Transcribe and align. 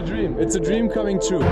a 0.00 0.02
dream. 0.02 0.36
It's 0.38 0.54
a 0.56 0.60
dream 0.60 0.88
coming 0.88 1.20
true. 1.20 1.44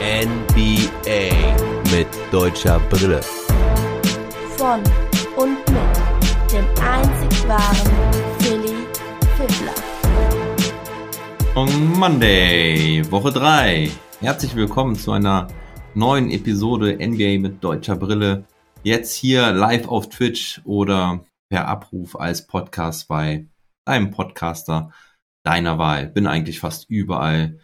NBA 0.00 1.30
mit 1.92 2.08
deutscher 2.32 2.80
Brille. 2.90 3.20
Von 4.56 4.82
und 5.36 5.58
mit 5.70 6.52
dem 6.52 6.64
einzig 6.82 7.48
wahren 7.48 7.92
Philly 8.40 8.74
Fiddler. 9.36 9.74
On 11.54 11.98
Monday, 11.98 13.02
Woche 13.10 13.30
3. 13.30 13.90
Herzlich 14.20 14.56
willkommen 14.56 14.96
zu 14.96 15.12
einer 15.12 15.46
neuen 15.94 16.32
Episode 16.32 16.96
NBA 16.96 17.38
mit 17.38 17.62
deutscher 17.62 17.94
Brille. 17.94 18.44
Jetzt 18.82 19.14
hier 19.14 19.52
live 19.52 19.86
auf 19.86 20.08
Twitch 20.08 20.60
oder 20.64 21.24
per 21.48 21.68
Abruf 21.68 22.18
als 22.18 22.44
Podcast 22.44 23.06
bei 23.06 23.46
einem 23.84 24.10
Podcaster 24.10 24.90
deiner 25.44 25.78
Wahl. 25.78 26.08
Bin 26.08 26.26
eigentlich 26.26 26.58
fast 26.58 26.90
überall 26.90 27.58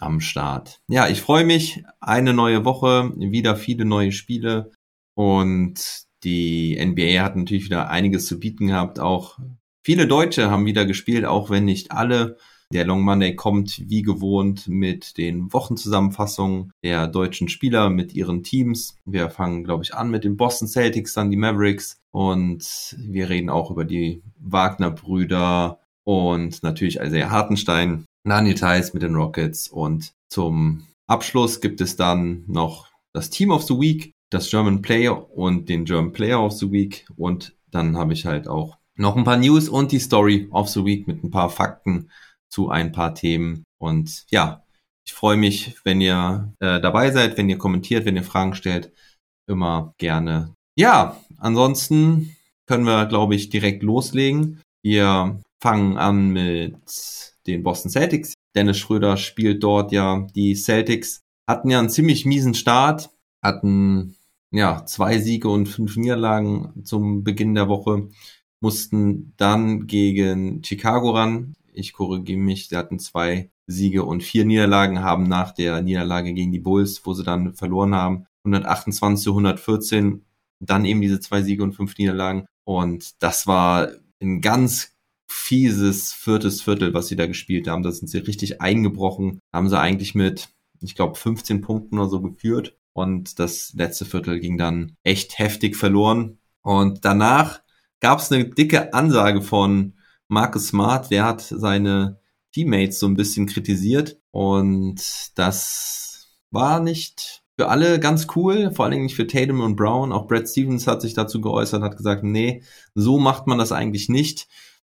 am 0.00 0.20
Start. 0.20 0.80
Ja, 0.88 1.08
ich 1.08 1.20
freue 1.20 1.44
mich. 1.44 1.84
Eine 2.00 2.32
neue 2.32 2.64
Woche, 2.64 3.12
wieder 3.16 3.56
viele 3.56 3.84
neue 3.84 4.12
Spiele 4.12 4.72
und 5.14 6.04
die 6.24 6.78
NBA 6.82 7.22
hat 7.22 7.36
natürlich 7.36 7.66
wieder 7.66 7.90
einiges 7.90 8.26
zu 8.26 8.40
bieten 8.40 8.68
gehabt. 8.68 8.98
Auch 8.98 9.38
viele 9.84 10.06
Deutsche 10.06 10.50
haben 10.50 10.66
wieder 10.66 10.86
gespielt, 10.86 11.24
auch 11.24 11.50
wenn 11.50 11.64
nicht 11.66 11.92
alle. 11.92 12.38
Der 12.72 12.86
Long 12.86 13.02
Monday 13.02 13.36
kommt 13.36 13.82
wie 13.88 14.02
gewohnt 14.02 14.66
mit 14.66 15.18
den 15.18 15.52
Wochenzusammenfassungen 15.52 16.72
der 16.82 17.06
deutschen 17.06 17.48
Spieler 17.48 17.90
mit 17.90 18.14
ihren 18.14 18.42
Teams. 18.42 18.96
Wir 19.04 19.28
fangen, 19.28 19.64
glaube 19.64 19.84
ich, 19.84 19.94
an 19.94 20.10
mit 20.10 20.24
den 20.24 20.36
Boston 20.36 20.66
Celtics, 20.66 21.12
dann 21.12 21.30
die 21.30 21.36
Mavericks 21.36 22.00
und 22.10 22.96
wir 22.98 23.28
reden 23.28 23.50
auch 23.50 23.70
über 23.70 23.84
die 23.84 24.22
Wagner-Brüder 24.38 25.83
und 26.04 26.62
natürlich 26.62 27.00
Isaiah 27.00 27.30
Hartenstein, 27.30 28.04
Nani 28.26 28.54
Theiss 28.54 28.94
mit 28.94 29.02
den 29.02 29.14
Rockets 29.14 29.68
und 29.68 30.12
zum 30.28 30.86
Abschluss 31.06 31.60
gibt 31.60 31.80
es 31.80 31.96
dann 31.96 32.44
noch 32.46 32.88
das 33.12 33.30
Team 33.30 33.50
of 33.50 33.62
the 33.62 33.74
Week, 33.74 34.12
das 34.30 34.50
German 34.50 34.82
Player 34.82 35.30
und 35.36 35.68
den 35.68 35.84
German 35.84 36.12
Player 36.12 36.42
of 36.42 36.52
the 36.52 36.70
Week 36.70 37.06
und 37.16 37.54
dann 37.70 37.96
habe 37.96 38.12
ich 38.12 38.24
halt 38.24 38.48
auch 38.48 38.78
noch 38.96 39.16
ein 39.16 39.24
paar 39.24 39.36
News 39.36 39.68
und 39.68 39.92
die 39.92 39.98
Story 39.98 40.48
of 40.52 40.68
the 40.68 40.84
Week 40.84 41.06
mit 41.06 41.22
ein 41.24 41.30
paar 41.30 41.50
Fakten 41.50 42.10
zu 42.48 42.70
ein 42.70 42.92
paar 42.92 43.14
Themen. 43.14 43.64
Und 43.78 44.24
ja, 44.30 44.62
ich 45.04 45.12
freue 45.12 45.36
mich, 45.36 45.76
wenn 45.84 46.00
ihr 46.00 46.52
äh, 46.60 46.80
dabei 46.80 47.10
seid, 47.10 47.36
wenn 47.36 47.48
ihr 47.48 47.58
kommentiert, 47.58 48.04
wenn 48.04 48.16
ihr 48.16 48.22
Fragen 48.22 48.54
stellt. 48.54 48.92
Immer 49.46 49.92
gerne. 49.98 50.54
Ja, 50.76 51.20
ansonsten 51.38 52.36
können 52.66 52.84
wir, 52.84 53.06
glaube 53.06 53.34
ich, 53.34 53.50
direkt 53.50 53.82
loslegen. 53.82 54.62
Wir 54.82 55.40
fangen 55.64 55.96
an 55.96 56.28
mit 56.28 56.76
den 57.46 57.62
Boston 57.62 57.90
Celtics. 57.90 58.34
Dennis 58.54 58.78
Schröder 58.78 59.16
spielt 59.16 59.62
dort 59.62 59.92
ja. 59.92 60.26
Die 60.34 60.54
Celtics 60.54 61.22
hatten 61.48 61.70
ja 61.70 61.78
einen 61.78 61.90
ziemlich 61.90 62.24
miesen 62.24 62.54
Start, 62.54 63.10
hatten 63.42 64.16
ja 64.50 64.86
zwei 64.86 65.18
Siege 65.18 65.48
und 65.48 65.66
fünf 65.66 65.96
Niederlagen 65.96 66.84
zum 66.84 67.24
Beginn 67.24 67.54
der 67.54 67.68
Woche, 67.68 68.08
mussten 68.60 69.32
dann 69.36 69.86
gegen 69.86 70.62
Chicago 70.62 71.10
ran 71.10 71.56
ich 71.74 71.92
korrigiere 71.92 72.38
mich, 72.38 72.68
sie 72.68 72.76
hatten 72.76 72.98
zwei 72.98 73.50
Siege 73.66 74.04
und 74.04 74.22
vier 74.22 74.44
Niederlagen, 74.44 75.02
haben 75.02 75.24
nach 75.24 75.52
der 75.52 75.82
Niederlage 75.82 76.32
gegen 76.32 76.52
die 76.52 76.60
Bulls, 76.60 77.04
wo 77.04 77.12
sie 77.14 77.24
dann 77.24 77.54
verloren 77.54 77.94
haben, 77.94 78.26
128 78.44 79.24
zu 79.24 79.30
114, 79.30 80.24
dann 80.60 80.84
eben 80.84 81.00
diese 81.00 81.20
zwei 81.20 81.42
Siege 81.42 81.62
und 81.62 81.74
fünf 81.74 81.98
Niederlagen. 81.98 82.46
Und 82.64 83.22
das 83.22 83.46
war 83.46 83.88
ein 84.22 84.40
ganz 84.40 84.93
fieses 85.26 86.12
viertes 86.12 86.62
Viertel, 86.62 86.94
was 86.94 87.08
sie 87.08 87.16
da 87.16 87.26
gespielt 87.26 87.68
haben. 87.68 87.82
Da 87.82 87.92
sind 87.92 88.08
sie 88.08 88.18
richtig 88.18 88.60
eingebrochen, 88.60 89.40
haben 89.52 89.68
sie 89.68 89.78
eigentlich 89.78 90.14
mit, 90.14 90.48
ich 90.80 90.94
glaube, 90.94 91.14
15 91.16 91.60
Punkten 91.60 91.98
oder 91.98 92.08
so 92.08 92.20
geführt. 92.20 92.76
Und 92.92 93.38
das 93.38 93.72
letzte 93.74 94.04
Viertel 94.04 94.38
ging 94.40 94.56
dann 94.56 94.96
echt 95.02 95.38
heftig 95.38 95.76
verloren. 95.76 96.38
Und 96.62 97.04
danach 97.04 97.60
gab 98.00 98.20
es 98.20 98.30
eine 98.30 98.44
dicke 98.44 98.94
Ansage 98.94 99.42
von 99.42 99.94
Marcus 100.28 100.68
Smart, 100.68 101.10
der 101.10 101.24
hat 101.24 101.42
seine 101.42 102.20
Teammates 102.52 102.98
so 102.98 103.06
ein 103.06 103.16
bisschen 103.16 103.46
kritisiert 103.46 104.18
und 104.30 105.00
das 105.34 106.38
war 106.50 106.80
nicht 106.80 107.42
für 107.56 107.68
alle 107.68 108.00
ganz 108.00 108.26
cool, 108.36 108.70
vor 108.72 108.84
allen 108.84 108.92
Dingen 108.92 109.04
nicht 109.04 109.16
für 109.16 109.26
Tatum 109.26 109.60
und 109.60 109.76
Brown. 109.76 110.12
Auch 110.12 110.26
Brad 110.26 110.48
Stevens 110.48 110.86
hat 110.86 111.02
sich 111.02 111.14
dazu 111.14 111.40
geäußert, 111.40 111.82
hat 111.82 111.96
gesagt, 111.96 112.24
nee, 112.24 112.62
so 112.94 113.18
macht 113.18 113.46
man 113.46 113.58
das 113.58 113.72
eigentlich 113.72 114.08
nicht. 114.08 114.48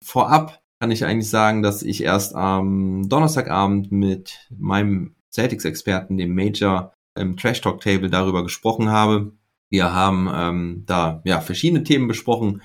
Vorab 0.05 0.61
kann 0.81 0.91
ich 0.91 1.05
eigentlich 1.05 1.31
sagen, 1.31 1.63
dass 1.63 1.83
ich 1.83 2.03
erst 2.03 2.35
am 2.35 3.09
Donnerstagabend 3.09 3.91
mit 3.93 4.49
meinem 4.51 5.17
Celtics-Experten, 5.33 6.17
dem 6.17 6.35
Major, 6.35 6.93
im 7.17 7.37
Trash 7.37 7.63
Talk 7.63 7.81
Table 7.81 8.11
darüber 8.11 8.43
gesprochen 8.43 8.91
habe. 8.91 9.33
Wir 9.71 9.93
haben 9.93 10.31
ähm, 10.33 10.83
da 10.87 11.23
ja 11.25 11.41
verschiedene 11.41 11.83
Themen 11.83 12.09
besprochen, 12.09 12.63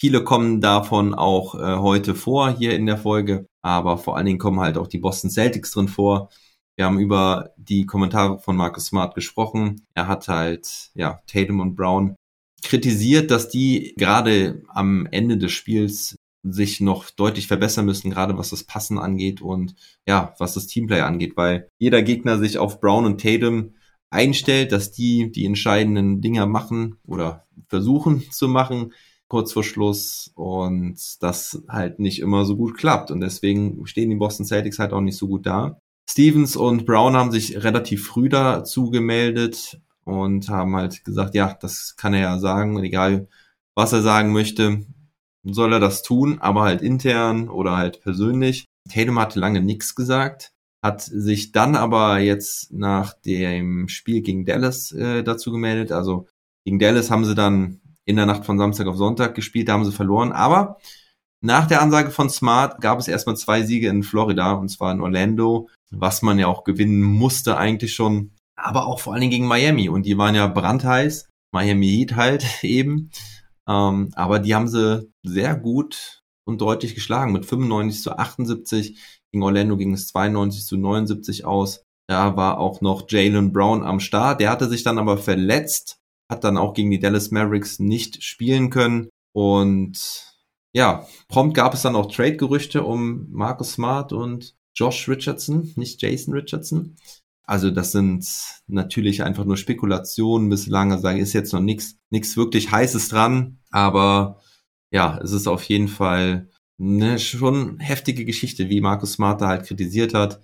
Viele 0.00 0.24
kommen 0.24 0.62
davon 0.62 1.12
auch 1.12 1.54
äh, 1.56 1.76
heute 1.76 2.14
vor 2.14 2.50
hier 2.50 2.74
in 2.74 2.86
der 2.86 2.96
Folge, 2.96 3.46
aber 3.60 3.98
vor 3.98 4.16
allen 4.16 4.24
Dingen 4.24 4.38
kommen 4.38 4.58
halt 4.58 4.78
auch 4.78 4.86
die 4.86 4.96
Boston 4.96 5.28
Celtics 5.28 5.72
drin 5.72 5.88
vor. 5.88 6.30
Wir 6.74 6.86
haben 6.86 6.98
über 6.98 7.50
die 7.58 7.84
Kommentare 7.84 8.38
von 8.38 8.56
Marcus 8.56 8.86
Smart 8.86 9.14
gesprochen. 9.14 9.86
Er 9.92 10.08
hat 10.08 10.28
halt, 10.28 10.90
ja, 10.94 11.20
Tatum 11.26 11.60
und 11.60 11.76
Brown 11.76 12.16
kritisiert, 12.64 13.30
dass 13.30 13.50
die 13.50 13.92
gerade 13.98 14.62
am 14.68 15.04
Ende 15.10 15.36
des 15.36 15.52
Spiels 15.52 16.16
sich 16.42 16.80
noch 16.80 17.10
deutlich 17.10 17.46
verbessern 17.46 17.84
müssen, 17.84 18.10
gerade 18.10 18.38
was 18.38 18.50
das 18.50 18.64
Passen 18.64 18.98
angeht 18.98 19.42
und 19.42 19.74
ja, 20.06 20.34
was 20.38 20.54
das 20.54 20.66
Teamplay 20.66 21.00
angeht, 21.00 21.36
weil 21.36 21.68
jeder 21.78 22.02
Gegner 22.02 22.38
sich 22.38 22.58
auf 22.58 22.80
Brown 22.80 23.04
und 23.04 23.20
Tatum 23.20 23.74
einstellt, 24.10 24.72
dass 24.72 24.90
die 24.90 25.30
die 25.30 25.44
entscheidenden 25.44 26.20
Dinger 26.20 26.46
machen 26.46 26.96
oder 27.06 27.46
versuchen 27.68 28.22
zu 28.30 28.48
machen 28.48 28.92
kurz 29.30 29.52
vor 29.52 29.62
Schluss 29.62 30.32
und 30.34 30.98
das 31.20 31.62
halt 31.68 32.00
nicht 32.00 32.18
immer 32.18 32.44
so 32.44 32.56
gut 32.56 32.76
klappt. 32.76 33.12
Und 33.12 33.20
deswegen 33.20 33.86
stehen 33.86 34.10
die 34.10 34.16
Boston 34.16 34.44
Celtics 34.44 34.80
halt 34.80 34.92
auch 34.92 35.00
nicht 35.00 35.16
so 35.16 35.28
gut 35.28 35.46
da. 35.46 35.78
Stevens 36.10 36.56
und 36.56 36.84
Brown 36.84 37.14
haben 37.14 37.30
sich 37.30 37.62
relativ 37.62 38.08
früh 38.08 38.28
dazu 38.28 38.90
gemeldet 38.90 39.80
und 40.04 40.48
haben 40.48 40.74
halt 40.74 41.04
gesagt, 41.04 41.36
ja, 41.36 41.56
das 41.60 41.94
kann 41.96 42.12
er 42.12 42.20
ja 42.20 42.38
sagen, 42.40 42.82
egal 42.82 43.28
was 43.76 43.92
er 43.92 44.02
sagen 44.02 44.32
möchte, 44.32 44.84
soll 45.44 45.72
er 45.72 45.80
das 45.80 46.02
tun, 46.02 46.38
aber 46.40 46.62
halt 46.62 46.82
intern 46.82 47.48
oder 47.48 47.76
halt 47.76 48.02
persönlich. 48.02 48.66
Tatum 48.88 49.18
hatte 49.18 49.40
lange 49.40 49.60
nichts 49.60 49.94
gesagt, 49.94 50.50
hat 50.82 51.02
sich 51.02 51.52
dann 51.52 51.76
aber 51.76 52.18
jetzt 52.18 52.72
nach 52.72 53.14
dem 53.14 53.88
Spiel 53.88 54.22
gegen 54.22 54.44
Dallas 54.44 54.92
äh, 54.92 55.22
dazu 55.22 55.52
gemeldet. 55.52 55.92
Also 55.92 56.26
gegen 56.64 56.78
Dallas 56.78 57.10
haben 57.10 57.24
sie 57.24 57.34
dann 57.34 57.80
in 58.04 58.16
der 58.16 58.26
Nacht 58.26 58.44
von 58.44 58.58
Samstag 58.58 58.86
auf 58.86 58.96
Sonntag 58.96 59.34
gespielt, 59.34 59.68
da 59.68 59.74
haben 59.74 59.84
sie 59.84 59.92
verloren. 59.92 60.32
Aber 60.32 60.78
nach 61.42 61.66
der 61.66 61.80
Ansage 61.80 62.10
von 62.10 62.28
Smart 62.28 62.80
gab 62.80 62.98
es 62.98 63.08
erstmal 63.08 63.36
zwei 63.36 63.62
Siege 63.62 63.88
in 63.88 64.02
Florida, 64.02 64.52
und 64.52 64.68
zwar 64.68 64.92
in 64.92 65.00
Orlando, 65.00 65.68
was 65.90 66.22
man 66.22 66.38
ja 66.38 66.46
auch 66.46 66.64
gewinnen 66.64 67.02
musste 67.02 67.56
eigentlich 67.56 67.94
schon, 67.94 68.32
aber 68.56 68.86
auch 68.86 69.00
vor 69.00 69.12
allen 69.12 69.22
Dingen 69.22 69.32
gegen 69.32 69.46
Miami. 69.46 69.88
Und 69.88 70.04
die 70.04 70.18
waren 70.18 70.34
ja 70.34 70.46
brandheiß. 70.46 71.28
Miami 71.52 71.88
Heat 71.88 72.16
halt 72.16 72.44
eben. 72.62 73.10
Ähm, 73.68 74.10
aber 74.14 74.38
die 74.38 74.54
haben 74.54 74.68
sie 74.68 75.10
sehr 75.22 75.54
gut 75.56 76.22
und 76.44 76.60
deutlich 76.60 76.94
geschlagen. 76.94 77.32
Mit 77.32 77.46
95 77.46 78.02
zu 78.02 78.18
78. 78.18 78.98
Gegen 79.32 79.42
Orlando 79.42 79.76
ging 79.76 79.92
es 79.92 80.08
92 80.08 80.64
zu 80.64 80.76
79 80.76 81.44
aus. 81.44 81.84
Da 82.08 82.36
war 82.36 82.58
auch 82.58 82.80
noch 82.80 83.04
Jalen 83.08 83.52
Brown 83.52 83.84
am 83.84 84.00
Start. 84.00 84.40
Der 84.40 84.50
hatte 84.50 84.68
sich 84.68 84.82
dann 84.82 84.98
aber 84.98 85.18
verletzt 85.18 86.00
hat 86.30 86.44
dann 86.44 86.56
auch 86.56 86.74
gegen 86.74 86.90
die 86.90 87.00
Dallas 87.00 87.32
Mavericks 87.32 87.80
nicht 87.80 88.22
spielen 88.22 88.70
können. 88.70 89.10
Und 89.34 90.24
ja, 90.72 91.06
prompt 91.28 91.56
gab 91.56 91.74
es 91.74 91.82
dann 91.82 91.96
auch 91.96 92.10
Trade-Gerüchte 92.10 92.84
um 92.84 93.26
Marcus 93.30 93.72
Smart 93.72 94.12
und 94.12 94.54
Josh 94.74 95.08
Richardson, 95.08 95.72
nicht 95.74 96.00
Jason 96.00 96.32
Richardson. 96.32 96.96
Also 97.50 97.72
das 97.72 97.90
sind 97.90 98.24
natürlich 98.68 99.24
einfach 99.24 99.44
nur 99.44 99.56
Spekulationen 99.56 100.48
bislang. 100.50 100.92
Also 100.92 101.02
da 101.02 101.10
ist 101.10 101.32
jetzt 101.32 101.52
noch 101.52 101.60
nichts 101.60 101.98
nichts 102.08 102.36
wirklich 102.36 102.70
heißes 102.70 103.08
dran. 103.08 103.58
Aber 103.72 104.40
ja, 104.92 105.18
es 105.20 105.32
ist 105.32 105.48
auf 105.48 105.64
jeden 105.64 105.88
Fall 105.88 106.48
eine 106.78 107.18
schon 107.18 107.80
heftige 107.80 108.24
Geschichte, 108.24 108.68
wie 108.68 108.80
Marcus 108.80 109.14
Smart 109.14 109.40
da 109.40 109.48
halt 109.48 109.66
kritisiert 109.66 110.14
hat. 110.14 110.40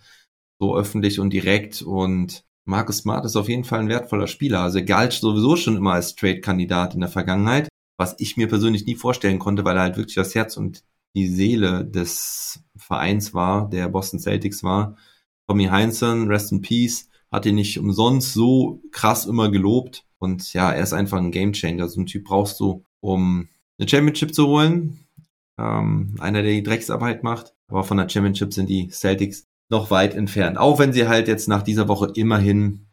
So 0.59 0.77
öffentlich 0.77 1.21
und 1.21 1.33
direkt. 1.33 1.81
Und 1.81 2.45
Marcus 2.65 2.99
Smart 2.99 3.25
ist 3.25 3.37
auf 3.37 3.49
jeden 3.49 3.63
Fall 3.63 3.79
ein 3.79 3.89
wertvoller 3.89 4.27
Spieler. 4.27 4.63
Also 4.63 4.79
er 4.79 4.85
galt 4.85 5.13
sowieso 5.13 5.55
schon 5.55 5.77
immer 5.77 5.93
als 5.93 6.17
Trade-Kandidat 6.17 6.95
in 6.95 7.01
der 7.03 7.09
Vergangenheit, 7.09 7.69
was 7.97 8.17
ich 8.19 8.37
mir 8.37 8.49
persönlich 8.49 8.85
nie 8.85 8.97
vorstellen 8.97 9.39
konnte, 9.39 9.65
weil 9.65 9.77
er 9.77 9.83
halt 9.83 9.97
wirklich 9.97 10.17
das 10.17 10.35
Herz 10.35 10.57
und 10.57 10.83
die 11.15 11.29
Seele 11.29 11.85
des 11.85 12.65
Vereins 12.77 13.33
war, 13.33 13.71
der 13.71 13.89
Boston 13.89 14.19
Celtics 14.19 14.65
war. 14.65 14.97
Tommy 15.49 15.67
Heinsohn, 15.67 16.29
Rest 16.29 16.53
in 16.53 16.63
Peace, 16.63 17.09
hat 17.31 17.47
ihn 17.47 17.55
nicht 17.55 17.79
umsonst 17.79 18.33
so 18.33 18.81
krass 18.91 19.27
immer 19.27 19.51
gelobt. 19.51 20.05
Und 20.19 20.53
ja, 20.53 20.73
er 20.73 20.83
ist 20.83 20.93
einfach 20.93 21.19
ein 21.19 21.31
Gamechanger. 21.31 21.89
So 21.89 22.01
ein 22.01 22.07
Typ 22.07 22.25
brauchst 22.25 22.59
du, 22.61 22.85
um 23.01 23.49
eine 23.79 23.89
Championship 23.89 24.35
zu 24.35 24.47
holen. 24.49 25.07
Ähm, 25.59 26.17
einer, 26.19 26.43
der 26.43 26.53
die 26.53 26.63
Drecksarbeit 26.63 27.23
macht. 27.23 27.55
Aber 27.69 27.85
von 27.85 27.97
der 27.97 28.09
Championship 28.09 28.53
sind 28.53 28.69
die 28.69 28.89
Celtics 28.91 29.45
noch 29.69 29.91
weit 29.91 30.15
entfernt. 30.15 30.59
Auch 30.59 30.79
wenn 30.79 30.93
sie 30.93 31.09
halt 31.09 31.29
jetzt 31.29 31.49
nach 31.49 31.63
dieser 31.63 31.89
Woche 31.89 32.13
immerhin 32.15 32.87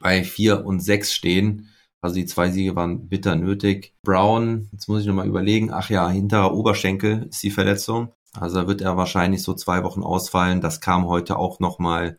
bei 0.00 0.24
vier 0.24 0.64
und 0.64 0.80
sechs 0.80 1.12
stehen. 1.12 1.68
Also 2.02 2.16
die 2.16 2.26
zwei 2.26 2.50
Siege 2.50 2.76
waren 2.76 3.08
bitter 3.08 3.36
nötig. 3.36 3.94
Brown, 4.02 4.68
jetzt 4.72 4.88
muss 4.88 5.02
ich 5.02 5.06
nochmal 5.06 5.28
überlegen, 5.28 5.70
ach 5.70 5.90
ja, 5.90 6.08
hinterer 6.08 6.54
Oberschenkel 6.54 7.26
ist 7.28 7.42
die 7.42 7.50
Verletzung. 7.50 8.12
Also 8.38 8.60
da 8.60 8.68
wird 8.68 8.80
er 8.80 8.96
wahrscheinlich 8.96 9.42
so 9.42 9.54
zwei 9.54 9.82
Wochen 9.82 10.02
ausfallen. 10.02 10.60
Das 10.60 10.80
kam 10.80 11.06
heute 11.06 11.36
auch 11.36 11.60
nochmal 11.60 12.18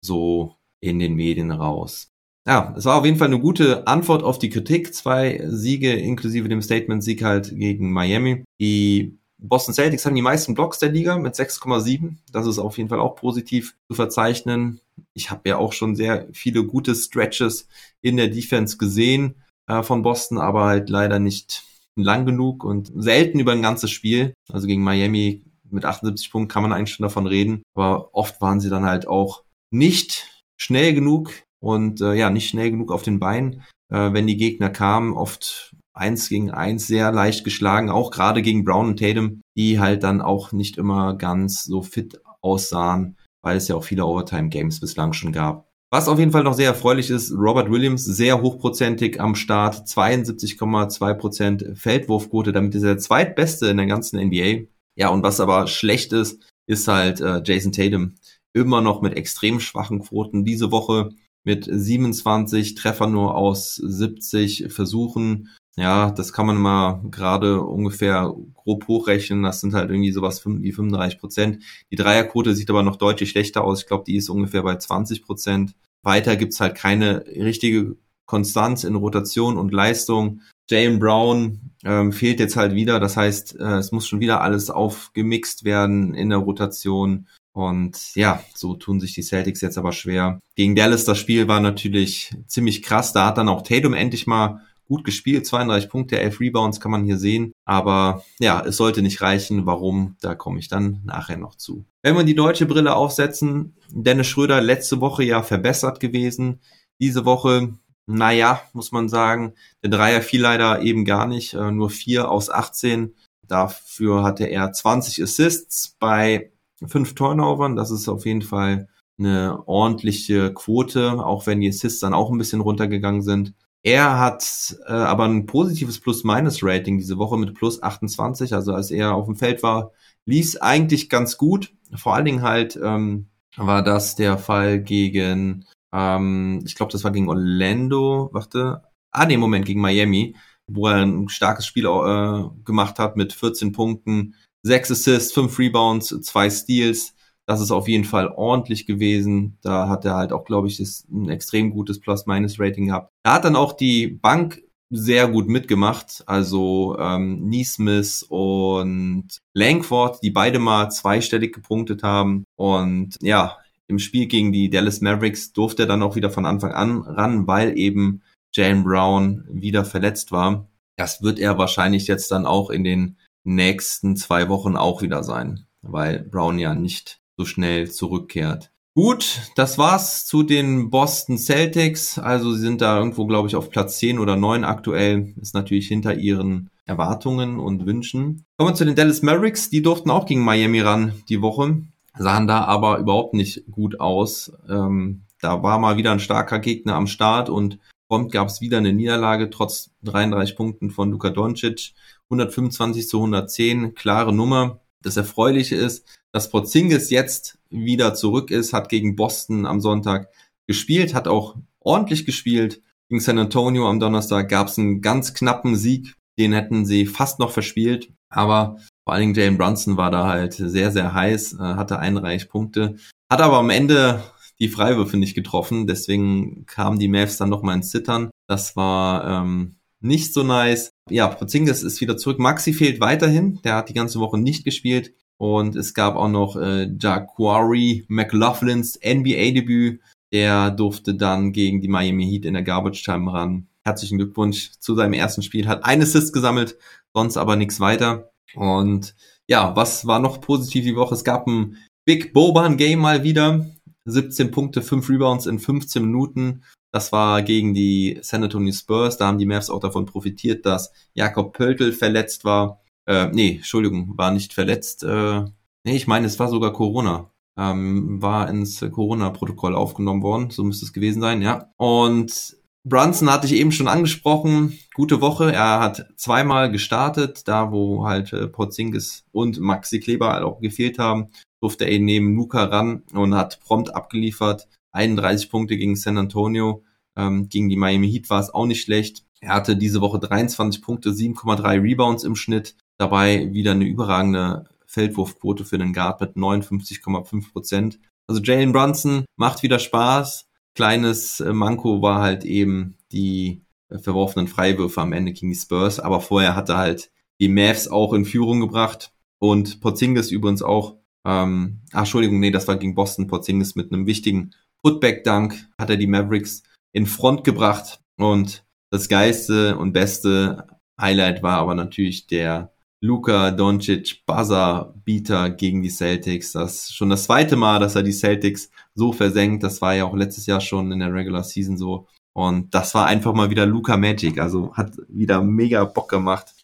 so 0.00 0.56
in 0.80 0.98
den 0.98 1.14
Medien 1.14 1.50
raus. 1.50 2.10
Ja, 2.46 2.74
es 2.76 2.86
war 2.86 2.98
auf 2.98 3.04
jeden 3.04 3.18
Fall 3.18 3.28
eine 3.28 3.38
gute 3.38 3.86
Antwort 3.86 4.22
auf 4.22 4.38
die 4.38 4.48
Kritik. 4.48 4.94
Zwei 4.94 5.42
Siege 5.46 5.92
inklusive 5.92 6.48
dem 6.48 6.62
Statement-Sieg 6.62 7.22
halt 7.22 7.50
gegen 7.54 7.92
Miami. 7.92 8.44
Die 8.60 9.18
Boston 9.38 9.74
Celtics 9.74 10.06
haben 10.06 10.14
die 10.14 10.22
meisten 10.22 10.54
Blocks 10.54 10.78
der 10.78 10.90
Liga 10.90 11.18
mit 11.18 11.34
6,7. 11.34 12.16
Das 12.32 12.46
ist 12.46 12.58
auf 12.58 12.78
jeden 12.78 12.88
Fall 12.88 13.00
auch 13.00 13.16
positiv 13.16 13.74
zu 13.88 13.94
verzeichnen. 13.94 14.80
Ich 15.14 15.30
habe 15.30 15.48
ja 15.48 15.58
auch 15.58 15.72
schon 15.72 15.96
sehr 15.96 16.28
viele 16.32 16.64
gute 16.64 16.94
Stretches 16.94 17.68
in 18.00 18.16
der 18.16 18.28
Defense 18.28 18.78
gesehen 18.78 19.36
äh, 19.66 19.82
von 19.82 20.02
Boston, 20.02 20.38
aber 20.38 20.64
halt 20.64 20.90
leider 20.90 21.18
nicht 21.18 21.64
lang 21.96 22.26
genug 22.26 22.64
und 22.64 22.90
selten 22.96 23.38
über 23.38 23.52
ein 23.52 23.62
ganzes 23.62 23.90
Spiel. 23.90 24.34
Also 24.50 24.66
gegen 24.66 24.82
Miami 24.82 25.42
mit 25.72 25.84
78 25.84 26.30
Punkten 26.30 26.52
kann 26.52 26.62
man 26.62 26.72
eigentlich 26.72 26.94
schon 26.94 27.04
davon 27.04 27.26
reden, 27.26 27.62
aber 27.74 28.14
oft 28.14 28.40
waren 28.40 28.60
sie 28.60 28.70
dann 28.70 28.84
halt 28.84 29.06
auch 29.06 29.44
nicht 29.70 30.42
schnell 30.56 30.94
genug 30.94 31.32
und 31.60 32.00
äh, 32.00 32.14
ja, 32.14 32.30
nicht 32.30 32.48
schnell 32.48 32.70
genug 32.70 32.92
auf 32.92 33.02
den 33.02 33.18
Beinen, 33.18 33.62
äh, 33.92 34.12
wenn 34.12 34.26
die 34.26 34.36
Gegner 34.36 34.70
kamen, 34.70 35.12
oft 35.12 35.74
eins 35.92 36.28
gegen 36.28 36.50
eins 36.50 36.86
sehr 36.86 37.12
leicht 37.12 37.44
geschlagen, 37.44 37.90
auch 37.90 38.10
gerade 38.10 38.42
gegen 38.42 38.64
Brown 38.64 38.88
und 38.88 38.98
Tatum, 38.98 39.42
die 39.56 39.80
halt 39.80 40.02
dann 40.02 40.20
auch 40.20 40.52
nicht 40.52 40.78
immer 40.78 41.14
ganz 41.14 41.64
so 41.64 41.82
fit 41.82 42.20
aussahen, 42.40 43.16
weil 43.42 43.56
es 43.56 43.68
ja 43.68 43.76
auch 43.76 43.84
viele 43.84 44.06
Overtime-Games 44.06 44.80
bislang 44.80 45.12
schon 45.12 45.32
gab. 45.32 45.70
Was 45.92 46.06
auf 46.06 46.20
jeden 46.20 46.30
Fall 46.30 46.44
noch 46.44 46.54
sehr 46.54 46.68
erfreulich 46.68 47.10
ist, 47.10 47.32
Robert 47.32 47.68
Williams 47.68 48.04
sehr 48.04 48.40
hochprozentig 48.40 49.20
am 49.20 49.34
Start, 49.34 49.88
72,2% 49.88 51.74
Feldwurfquote, 51.74 52.52
damit 52.52 52.76
ist 52.76 52.84
er 52.84 52.94
der 52.94 52.98
zweitbeste 52.98 53.66
in 53.66 53.76
der 53.76 53.86
ganzen 53.86 54.20
NBA. 54.24 54.68
Ja, 55.00 55.08
und 55.08 55.22
was 55.22 55.40
aber 55.40 55.66
schlecht 55.66 56.12
ist, 56.12 56.42
ist 56.66 56.86
halt 56.86 57.22
äh, 57.22 57.40
Jason 57.42 57.72
Tatum 57.72 58.16
immer 58.52 58.82
noch 58.82 59.00
mit 59.00 59.16
extrem 59.16 59.58
schwachen 59.58 60.00
Quoten. 60.00 60.44
Diese 60.44 60.70
Woche 60.72 61.08
mit 61.42 61.66
27 61.70 62.74
Treffern 62.74 63.12
nur 63.12 63.34
aus 63.34 63.76
70 63.76 64.66
Versuchen. 64.68 65.48
Ja, 65.78 66.10
das 66.10 66.34
kann 66.34 66.44
man 66.44 66.58
mal 66.58 67.00
gerade 67.10 67.62
ungefähr 67.62 68.34
grob 68.52 68.88
hochrechnen. 68.88 69.42
Das 69.42 69.62
sind 69.62 69.72
halt 69.72 69.88
irgendwie 69.88 70.12
sowas 70.12 70.44
wie 70.44 70.72
35 70.72 71.18
Prozent. 71.18 71.64
Die 71.90 71.96
Dreierquote 71.96 72.54
sieht 72.54 72.68
aber 72.68 72.82
noch 72.82 72.96
deutlich 72.96 73.30
schlechter 73.30 73.64
aus. 73.64 73.80
Ich 73.80 73.86
glaube, 73.86 74.04
die 74.06 74.16
ist 74.16 74.28
ungefähr 74.28 74.62
bei 74.62 74.76
20 74.76 75.22
Prozent. 75.22 75.72
Weiter 76.02 76.36
gibt's 76.36 76.60
halt 76.60 76.74
keine 76.74 77.24
richtige 77.24 77.96
Konstanz 78.26 78.84
in 78.84 78.96
Rotation 78.96 79.56
und 79.56 79.72
Leistung. 79.72 80.42
Jalen 80.70 80.98
Brown 80.98 81.72
ähm, 81.84 82.12
fehlt 82.12 82.40
jetzt 82.40 82.56
halt 82.56 82.74
wieder. 82.74 83.00
Das 83.00 83.16
heißt, 83.16 83.58
äh, 83.58 83.78
es 83.78 83.92
muss 83.92 84.06
schon 84.06 84.20
wieder 84.20 84.40
alles 84.40 84.70
aufgemixt 84.70 85.64
werden 85.64 86.14
in 86.14 86.30
der 86.30 86.38
Rotation. 86.38 87.26
Und 87.52 88.14
ja, 88.14 88.42
so 88.54 88.74
tun 88.74 89.00
sich 89.00 89.14
die 89.14 89.22
Celtics 89.22 89.60
jetzt 89.60 89.78
aber 89.78 89.92
schwer. 89.92 90.38
Gegen 90.54 90.76
Dallas 90.76 91.04
das 91.04 91.18
Spiel 91.18 91.48
war 91.48 91.60
natürlich 91.60 92.32
ziemlich 92.46 92.82
krass. 92.82 93.12
Da 93.12 93.26
hat 93.26 93.38
dann 93.38 93.48
auch 93.48 93.62
Tatum 93.62 93.94
endlich 93.94 94.26
mal 94.26 94.60
gut 94.86 95.04
gespielt. 95.04 95.46
32 95.46 95.88
Punkte, 95.88 96.20
11 96.20 96.40
Rebounds 96.40 96.80
kann 96.80 96.90
man 96.90 97.04
hier 97.04 97.16
sehen. 97.16 97.52
Aber 97.64 98.24
ja, 98.38 98.62
es 98.64 98.76
sollte 98.76 99.02
nicht 99.02 99.20
reichen. 99.20 99.66
Warum? 99.66 100.16
Da 100.20 100.34
komme 100.34 100.58
ich 100.58 100.68
dann 100.68 101.00
nachher 101.04 101.38
noch 101.38 101.54
zu. 101.54 101.84
Wenn 102.02 102.16
wir 102.16 102.24
die 102.24 102.34
deutsche 102.34 102.66
Brille 102.66 102.94
aufsetzen, 102.94 103.76
Dennis 103.90 104.26
Schröder 104.26 104.60
letzte 104.60 105.00
Woche 105.00 105.24
ja 105.24 105.42
verbessert 105.42 106.00
gewesen. 106.00 106.60
Diese 107.00 107.24
Woche, 107.24 107.74
naja, 108.06 108.62
muss 108.72 108.92
man 108.92 109.08
sagen, 109.08 109.54
der 109.82 109.90
Dreier 109.90 110.22
fiel 110.22 110.42
leider 110.42 110.82
eben 110.82 111.04
gar 111.04 111.26
nicht. 111.26 111.54
Äh, 111.54 111.70
nur 111.70 111.90
4 111.90 112.30
aus 112.30 112.50
18. 112.50 113.14
Dafür 113.46 114.22
hatte 114.22 114.44
er 114.46 114.72
20 114.72 115.22
Assists 115.22 115.96
bei 115.98 116.52
fünf 116.86 117.14
Turnovern. 117.14 117.76
Das 117.76 117.90
ist 117.90 118.08
auf 118.08 118.26
jeden 118.26 118.42
Fall 118.42 118.88
eine 119.18 119.62
ordentliche 119.66 120.52
Quote, 120.54 121.24
auch 121.24 121.46
wenn 121.46 121.60
die 121.60 121.68
Assists 121.68 122.00
dann 122.00 122.14
auch 122.14 122.30
ein 122.30 122.38
bisschen 122.38 122.60
runtergegangen 122.60 123.22
sind. 123.22 123.54
Er 123.82 124.18
hat 124.18 124.76
äh, 124.86 124.92
aber 124.92 125.24
ein 125.24 125.46
positives 125.46 126.00
Plus-Minus-Rating 126.00 126.98
diese 126.98 127.18
Woche 127.18 127.38
mit 127.38 127.54
plus 127.54 127.82
28. 127.82 128.54
Also 128.54 128.74
als 128.74 128.90
er 128.90 129.14
auf 129.14 129.26
dem 129.26 129.36
Feld 129.36 129.62
war, 129.62 129.92
lief 130.26 130.56
eigentlich 130.60 131.08
ganz 131.08 131.38
gut. 131.38 131.72
Vor 131.94 132.14
allen 132.14 132.26
Dingen 132.26 132.42
halt 132.42 132.78
ähm, 132.82 133.28
war 133.56 133.82
das 133.82 134.16
der 134.16 134.38
Fall 134.38 134.80
gegen, 134.80 135.64
ähm, 135.92 136.62
ich 136.64 136.74
glaube, 136.74 136.92
das 136.92 137.04
war 137.04 137.10
gegen 137.10 137.28
Orlando. 137.28 138.30
Warte. 138.32 138.82
Ah, 139.12 139.26
nee, 139.26 139.36
Moment, 139.36 139.66
gegen 139.66 139.80
Miami, 139.80 140.36
wo 140.68 140.86
er 140.86 140.96
ein 141.04 141.28
starkes 141.28 141.66
Spiel 141.66 141.86
äh, 141.86 142.64
gemacht 142.64 142.98
hat 142.98 143.16
mit 143.16 143.32
14 143.32 143.72
Punkten, 143.72 144.34
Sechs 144.62 144.90
Assists, 144.90 145.32
fünf 145.32 145.58
Rebounds, 145.58 146.08
zwei 146.20 146.50
Steals. 146.50 147.14
Das 147.46 147.60
ist 147.60 147.70
auf 147.70 147.88
jeden 147.88 148.04
Fall 148.04 148.28
ordentlich 148.28 148.86
gewesen. 148.86 149.58
Da 149.62 149.88
hat 149.88 150.04
er 150.04 150.14
halt 150.14 150.32
auch, 150.32 150.44
glaube 150.44 150.68
ich, 150.68 150.78
ein 151.10 151.30
extrem 151.30 151.70
gutes 151.70 151.98
Plus-Minus-Rating 151.98 152.86
gehabt. 152.86 153.10
Er 153.24 153.32
hat 153.32 153.44
dann 153.44 153.56
auch 153.56 153.72
die 153.72 154.06
Bank 154.06 154.62
sehr 154.90 155.28
gut 155.28 155.48
mitgemacht. 155.48 156.22
Also 156.26 156.96
ähm, 156.98 157.48
Neesmith 157.48 158.24
und 158.28 159.38
Langford, 159.54 160.22
die 160.22 160.30
beide 160.30 160.58
mal 160.58 160.90
zweistellig 160.90 161.54
gepunktet 161.54 162.02
haben. 162.02 162.44
Und 162.56 163.16
ja, 163.22 163.56
im 163.90 163.98
Spiel 163.98 164.26
gegen 164.26 164.52
die 164.52 164.70
Dallas 164.70 165.00
Mavericks 165.00 165.52
durfte 165.52 165.82
er 165.82 165.88
dann 165.88 166.02
auch 166.02 166.16
wieder 166.16 166.30
von 166.30 166.46
Anfang 166.46 166.72
an 166.72 167.02
ran, 167.02 167.46
weil 167.46 167.76
eben 167.78 168.22
Jalen 168.52 168.84
Brown 168.84 169.44
wieder 169.50 169.84
verletzt 169.84 170.32
war. 170.32 170.68
Das 170.96 171.22
wird 171.22 171.38
er 171.38 171.58
wahrscheinlich 171.58 172.06
jetzt 172.06 172.30
dann 172.30 172.46
auch 172.46 172.70
in 172.70 172.84
den 172.84 173.16
nächsten 173.44 174.16
zwei 174.16 174.48
Wochen 174.48 174.76
auch 174.76 175.02
wieder 175.02 175.22
sein, 175.22 175.66
weil 175.82 176.20
Brown 176.20 176.58
ja 176.58 176.74
nicht 176.74 177.20
so 177.36 177.44
schnell 177.44 177.90
zurückkehrt. 177.90 178.70
Gut, 178.94 179.40
das 179.54 179.78
war's 179.78 180.26
zu 180.26 180.42
den 180.42 180.90
Boston 180.90 181.38
Celtics. 181.38 182.18
Also 182.18 182.52
sie 182.52 182.60
sind 182.60 182.80
da 182.80 182.98
irgendwo, 182.98 183.24
glaube 183.26 183.48
ich, 183.48 183.54
auf 183.54 183.70
Platz 183.70 183.98
10 183.98 184.18
oder 184.18 184.36
9 184.36 184.64
aktuell. 184.64 185.32
Ist 185.40 185.54
natürlich 185.54 185.86
hinter 185.86 186.14
ihren 186.14 186.70
Erwartungen 186.86 187.60
und 187.60 187.86
Wünschen. 187.86 188.44
Kommen 188.58 188.70
wir 188.70 188.74
zu 188.74 188.84
den 188.84 188.96
Dallas 188.96 189.22
Mavericks. 189.22 189.70
Die 189.70 189.80
durften 189.80 190.10
auch 190.10 190.26
gegen 190.26 190.42
Miami 190.42 190.80
ran 190.80 191.14
die 191.28 191.40
Woche. 191.40 191.82
Sahen 192.18 192.46
da 192.46 192.64
aber 192.64 192.98
überhaupt 192.98 193.34
nicht 193.34 193.64
gut 193.70 194.00
aus. 194.00 194.52
Ähm, 194.68 195.22
da 195.40 195.62
war 195.62 195.78
mal 195.78 195.96
wieder 195.96 196.12
ein 196.12 196.20
starker 196.20 196.58
Gegner 196.58 196.94
am 196.94 197.06
Start 197.06 197.48
und 197.48 197.78
prompt 198.08 198.32
gab 198.32 198.48
es 198.48 198.60
wieder 198.60 198.78
eine 198.78 198.92
Niederlage, 198.92 199.50
trotz 199.50 199.90
33 200.02 200.56
Punkten 200.56 200.90
von 200.90 201.10
Luka 201.10 201.30
Doncic. 201.30 201.92
125 202.30 203.08
zu 203.08 203.18
110, 203.18 203.94
klare 203.94 204.32
Nummer. 204.32 204.80
Das 205.02 205.16
Erfreuliche 205.16 205.76
ist, 205.76 206.06
dass 206.32 206.50
Porzingis 206.50 207.10
jetzt 207.10 207.58
wieder 207.70 208.14
zurück 208.14 208.50
ist, 208.50 208.72
hat 208.72 208.88
gegen 208.88 209.16
Boston 209.16 209.66
am 209.66 209.80
Sonntag 209.80 210.28
gespielt, 210.66 211.14
hat 211.14 211.26
auch 211.26 211.56
ordentlich 211.80 212.26
gespielt. 212.26 212.82
Gegen 213.08 213.20
San 213.20 213.38
Antonio 213.38 213.88
am 213.88 213.98
Donnerstag 213.98 214.48
gab 214.48 214.68
es 214.68 214.78
einen 214.78 215.00
ganz 215.00 215.34
knappen 215.34 215.74
Sieg, 215.74 216.14
den 216.38 216.52
hätten 216.52 216.86
sie 216.86 217.06
fast 217.06 217.40
noch 217.40 217.50
verspielt, 217.50 218.12
aber 218.28 218.76
vor 219.10 219.16
allen 219.16 219.22
Dingen 219.22 219.34
Jalen 219.34 219.58
Brunson 219.58 219.96
war 219.96 220.12
da 220.12 220.28
halt 220.28 220.52
sehr, 220.52 220.92
sehr 220.92 221.12
heiß, 221.12 221.54
äh, 221.54 221.58
hatte 221.58 221.98
31 221.98 222.48
Punkte, 222.48 222.94
hat 223.28 223.40
aber 223.40 223.58
am 223.58 223.68
Ende 223.68 224.22
die 224.60 224.68
Freiwürfe 224.68 225.16
nicht 225.16 225.34
getroffen, 225.34 225.88
deswegen 225.88 226.64
kamen 226.66 227.00
die 227.00 227.08
Mavs 227.08 227.36
dann 227.36 227.48
nochmal 227.48 227.74
ins 227.74 227.90
Zittern. 227.90 228.30
Das 228.46 228.76
war 228.76 229.42
ähm, 229.42 229.74
nicht 229.98 230.32
so 230.32 230.44
nice. 230.44 230.92
Ja, 231.10 231.26
Porzingis 231.26 231.82
ist 231.82 232.00
wieder 232.00 232.18
zurück. 232.18 232.38
Maxi 232.38 232.72
fehlt 232.72 233.00
weiterhin. 233.00 233.58
Der 233.64 233.74
hat 233.74 233.88
die 233.88 233.94
ganze 233.94 234.20
Woche 234.20 234.38
nicht 234.38 234.62
gespielt. 234.64 235.12
Und 235.38 235.74
es 235.74 235.92
gab 235.92 236.14
auch 236.14 236.28
noch 236.28 236.54
äh, 236.54 236.88
Jaquari 236.96 238.04
McLaughlins 238.06 238.96
NBA-Debüt. 239.04 240.00
Der 240.32 240.70
durfte 240.70 241.16
dann 241.16 241.50
gegen 241.50 241.80
die 241.80 241.88
Miami 241.88 242.26
Heat 242.26 242.44
in 242.44 242.54
der 242.54 242.62
Garbage 242.62 243.02
Time 243.02 243.32
ran. 243.32 243.66
Herzlichen 243.82 244.18
Glückwunsch 244.18 244.70
zu 244.78 244.94
seinem 244.94 245.14
ersten 245.14 245.42
Spiel. 245.42 245.66
Hat 245.66 245.84
einen 245.84 246.02
Assist 246.02 246.32
gesammelt, 246.32 246.76
sonst 247.12 247.36
aber 247.36 247.56
nichts 247.56 247.80
weiter. 247.80 248.30
Und 248.54 249.14
ja, 249.48 249.74
was 249.76 250.06
war 250.06 250.20
noch 250.20 250.40
positiv 250.40 250.84
die 250.84 250.96
Woche? 250.96 251.14
Es 251.14 251.24
gab 251.24 251.46
ein 251.46 251.76
Big 252.04 252.32
Boban 252.32 252.76
Game 252.76 253.00
mal 253.00 253.22
wieder. 253.22 253.66
17 254.04 254.50
Punkte, 254.50 254.82
5 254.82 255.08
Rebounds 255.08 255.46
in 255.46 255.58
15 255.58 256.04
Minuten. 256.04 256.62
Das 256.92 257.12
war 257.12 257.42
gegen 257.42 257.74
die 257.74 258.18
San 258.22 258.42
Antonio 258.42 258.72
Spurs. 258.72 259.16
Da 259.16 259.26
haben 259.26 259.38
die 259.38 259.46
Mavs 259.46 259.70
auch 259.70 259.80
davon 259.80 260.06
profitiert, 260.06 260.66
dass 260.66 260.92
Jakob 261.14 261.52
Pöltl 261.52 261.92
verletzt 261.92 262.44
war. 262.44 262.80
Äh, 263.06 263.28
nee, 263.28 263.56
Entschuldigung, 263.56 264.16
war 264.16 264.32
nicht 264.32 264.52
verletzt. 264.52 265.04
Äh, 265.04 265.42
nee, 265.84 265.96
ich 265.96 266.06
meine, 266.06 266.26
es 266.26 266.38
war 266.38 266.48
sogar 266.48 266.72
Corona. 266.72 267.30
Ähm, 267.56 268.20
war 268.22 268.48
ins 268.48 268.80
Corona-Protokoll 268.80 269.74
aufgenommen 269.74 270.22
worden. 270.22 270.50
So 270.50 270.64
müsste 270.64 270.86
es 270.86 270.92
gewesen 270.92 271.20
sein, 271.20 271.42
ja. 271.42 271.70
Und 271.76 272.56
Brunson 272.84 273.30
hatte 273.30 273.46
ich 273.46 273.52
eben 273.54 273.72
schon 273.72 273.88
angesprochen. 273.88 274.78
Gute 274.94 275.20
Woche. 275.20 275.52
Er 275.52 275.80
hat 275.80 276.06
zweimal 276.16 276.70
gestartet, 276.70 277.46
da 277.46 277.72
wo 277.72 278.06
halt 278.06 278.32
äh, 278.32 278.46
Porzingis 278.48 279.24
und 279.32 279.60
Maxi 279.60 280.00
Kleber 280.00 280.32
halt 280.32 280.44
auch 280.44 280.60
gefehlt 280.60 280.98
haben, 280.98 281.28
durfte 281.60 281.84
er 281.84 281.98
neben 281.98 282.34
Luca 282.34 282.64
ran 282.64 283.02
und 283.12 283.34
hat 283.34 283.60
prompt 283.60 283.94
abgeliefert. 283.94 284.66
31 284.92 285.50
Punkte 285.50 285.76
gegen 285.76 285.94
San 285.94 286.18
Antonio. 286.18 286.82
Ähm, 287.16 287.48
gegen 287.48 287.68
die 287.68 287.76
Miami 287.76 288.10
Heat 288.10 288.30
war 288.30 288.40
es 288.40 288.50
auch 288.50 288.66
nicht 288.66 288.82
schlecht. 288.82 289.24
Er 289.40 289.54
hatte 289.54 289.76
diese 289.76 290.00
Woche 290.00 290.18
23 290.18 290.82
Punkte, 290.82 291.10
7,3 291.10 291.82
Rebounds 291.82 292.24
im 292.24 292.36
Schnitt. 292.36 292.76
Dabei 292.98 293.52
wieder 293.52 293.72
eine 293.72 293.84
überragende 293.84 294.64
Feldwurfquote 294.86 295.64
für 295.64 295.78
den 295.78 295.92
Guard 295.92 296.20
mit 296.20 296.36
59,5 296.36 297.52
Prozent. 297.52 297.98
Also 298.26 298.42
Jalen 298.42 298.72
Brunson 298.72 299.24
macht 299.36 299.62
wieder 299.62 299.78
Spaß. 299.78 300.46
Kleines 300.74 301.40
äh, 301.40 301.52
Manko 301.52 302.02
war 302.02 302.20
halt 302.20 302.44
eben 302.44 302.96
die 303.12 303.62
äh, 303.88 303.98
verworfenen 303.98 304.48
Freiwürfe 304.48 305.00
am 305.00 305.12
Ende 305.12 305.32
gegen 305.32 305.50
die 305.50 305.58
Spurs. 305.58 306.00
Aber 306.00 306.20
vorher 306.20 306.56
hat 306.56 306.68
er 306.68 306.78
halt 306.78 307.10
die 307.40 307.48
Mavs 307.48 307.88
auch 307.88 308.12
in 308.12 308.24
Führung 308.24 308.60
gebracht 308.60 309.12
und 309.38 309.80
Porzingis 309.80 310.30
übrigens 310.30 310.62
auch. 310.62 310.96
Ähm, 311.24 311.80
ach, 311.92 312.00
Entschuldigung, 312.00 312.40
nee, 312.40 312.50
das 312.50 312.68
war 312.68 312.76
gegen 312.76 312.94
Boston. 312.94 313.26
Porzingis 313.26 313.74
mit 313.74 313.92
einem 313.92 314.06
wichtigen 314.06 314.52
Putback-Dunk 314.82 315.68
hat 315.78 315.90
er 315.90 315.96
die 315.96 316.06
Mavericks 316.06 316.62
in 316.92 317.06
Front 317.06 317.44
gebracht 317.44 318.00
und 318.16 318.64
das 318.90 319.08
geilste 319.08 319.76
und 319.76 319.92
beste 319.92 320.66
Highlight 321.00 321.42
war 321.42 321.58
aber 321.58 321.74
natürlich 321.74 322.26
der 322.26 322.72
Luka 323.02 323.50
Doncic 323.50 324.24
Buzzer 324.26 324.94
Beater 325.04 325.50
gegen 325.50 325.82
die 325.82 325.88
Celtics. 325.88 326.52
Das 326.52 326.84
ist 326.84 326.94
schon 326.94 327.10
das 327.10 327.24
zweite 327.24 327.56
Mal, 327.56 327.78
dass 327.80 327.94
er 327.94 328.02
die 328.02 328.12
Celtics 328.12 328.70
so 328.94 329.12
versenkt. 329.12 329.62
Das 329.62 329.80
war 329.80 329.94
ja 329.94 330.04
auch 330.04 330.14
letztes 330.14 330.46
Jahr 330.46 330.60
schon 330.60 330.92
in 330.92 331.00
der 331.00 331.12
Regular 331.12 331.42
Season 331.42 331.78
so. 331.78 332.06
Und 332.32 332.74
das 332.74 332.94
war 332.94 333.06
einfach 333.06 333.32
mal 333.32 333.50
wieder 333.50 333.66
Luka 333.66 333.96
Magic. 333.96 334.38
Also 334.38 334.74
hat 334.74 334.96
wieder 335.08 335.42
mega 335.42 335.84
Bock 335.84 336.10
gemacht. 336.10 336.54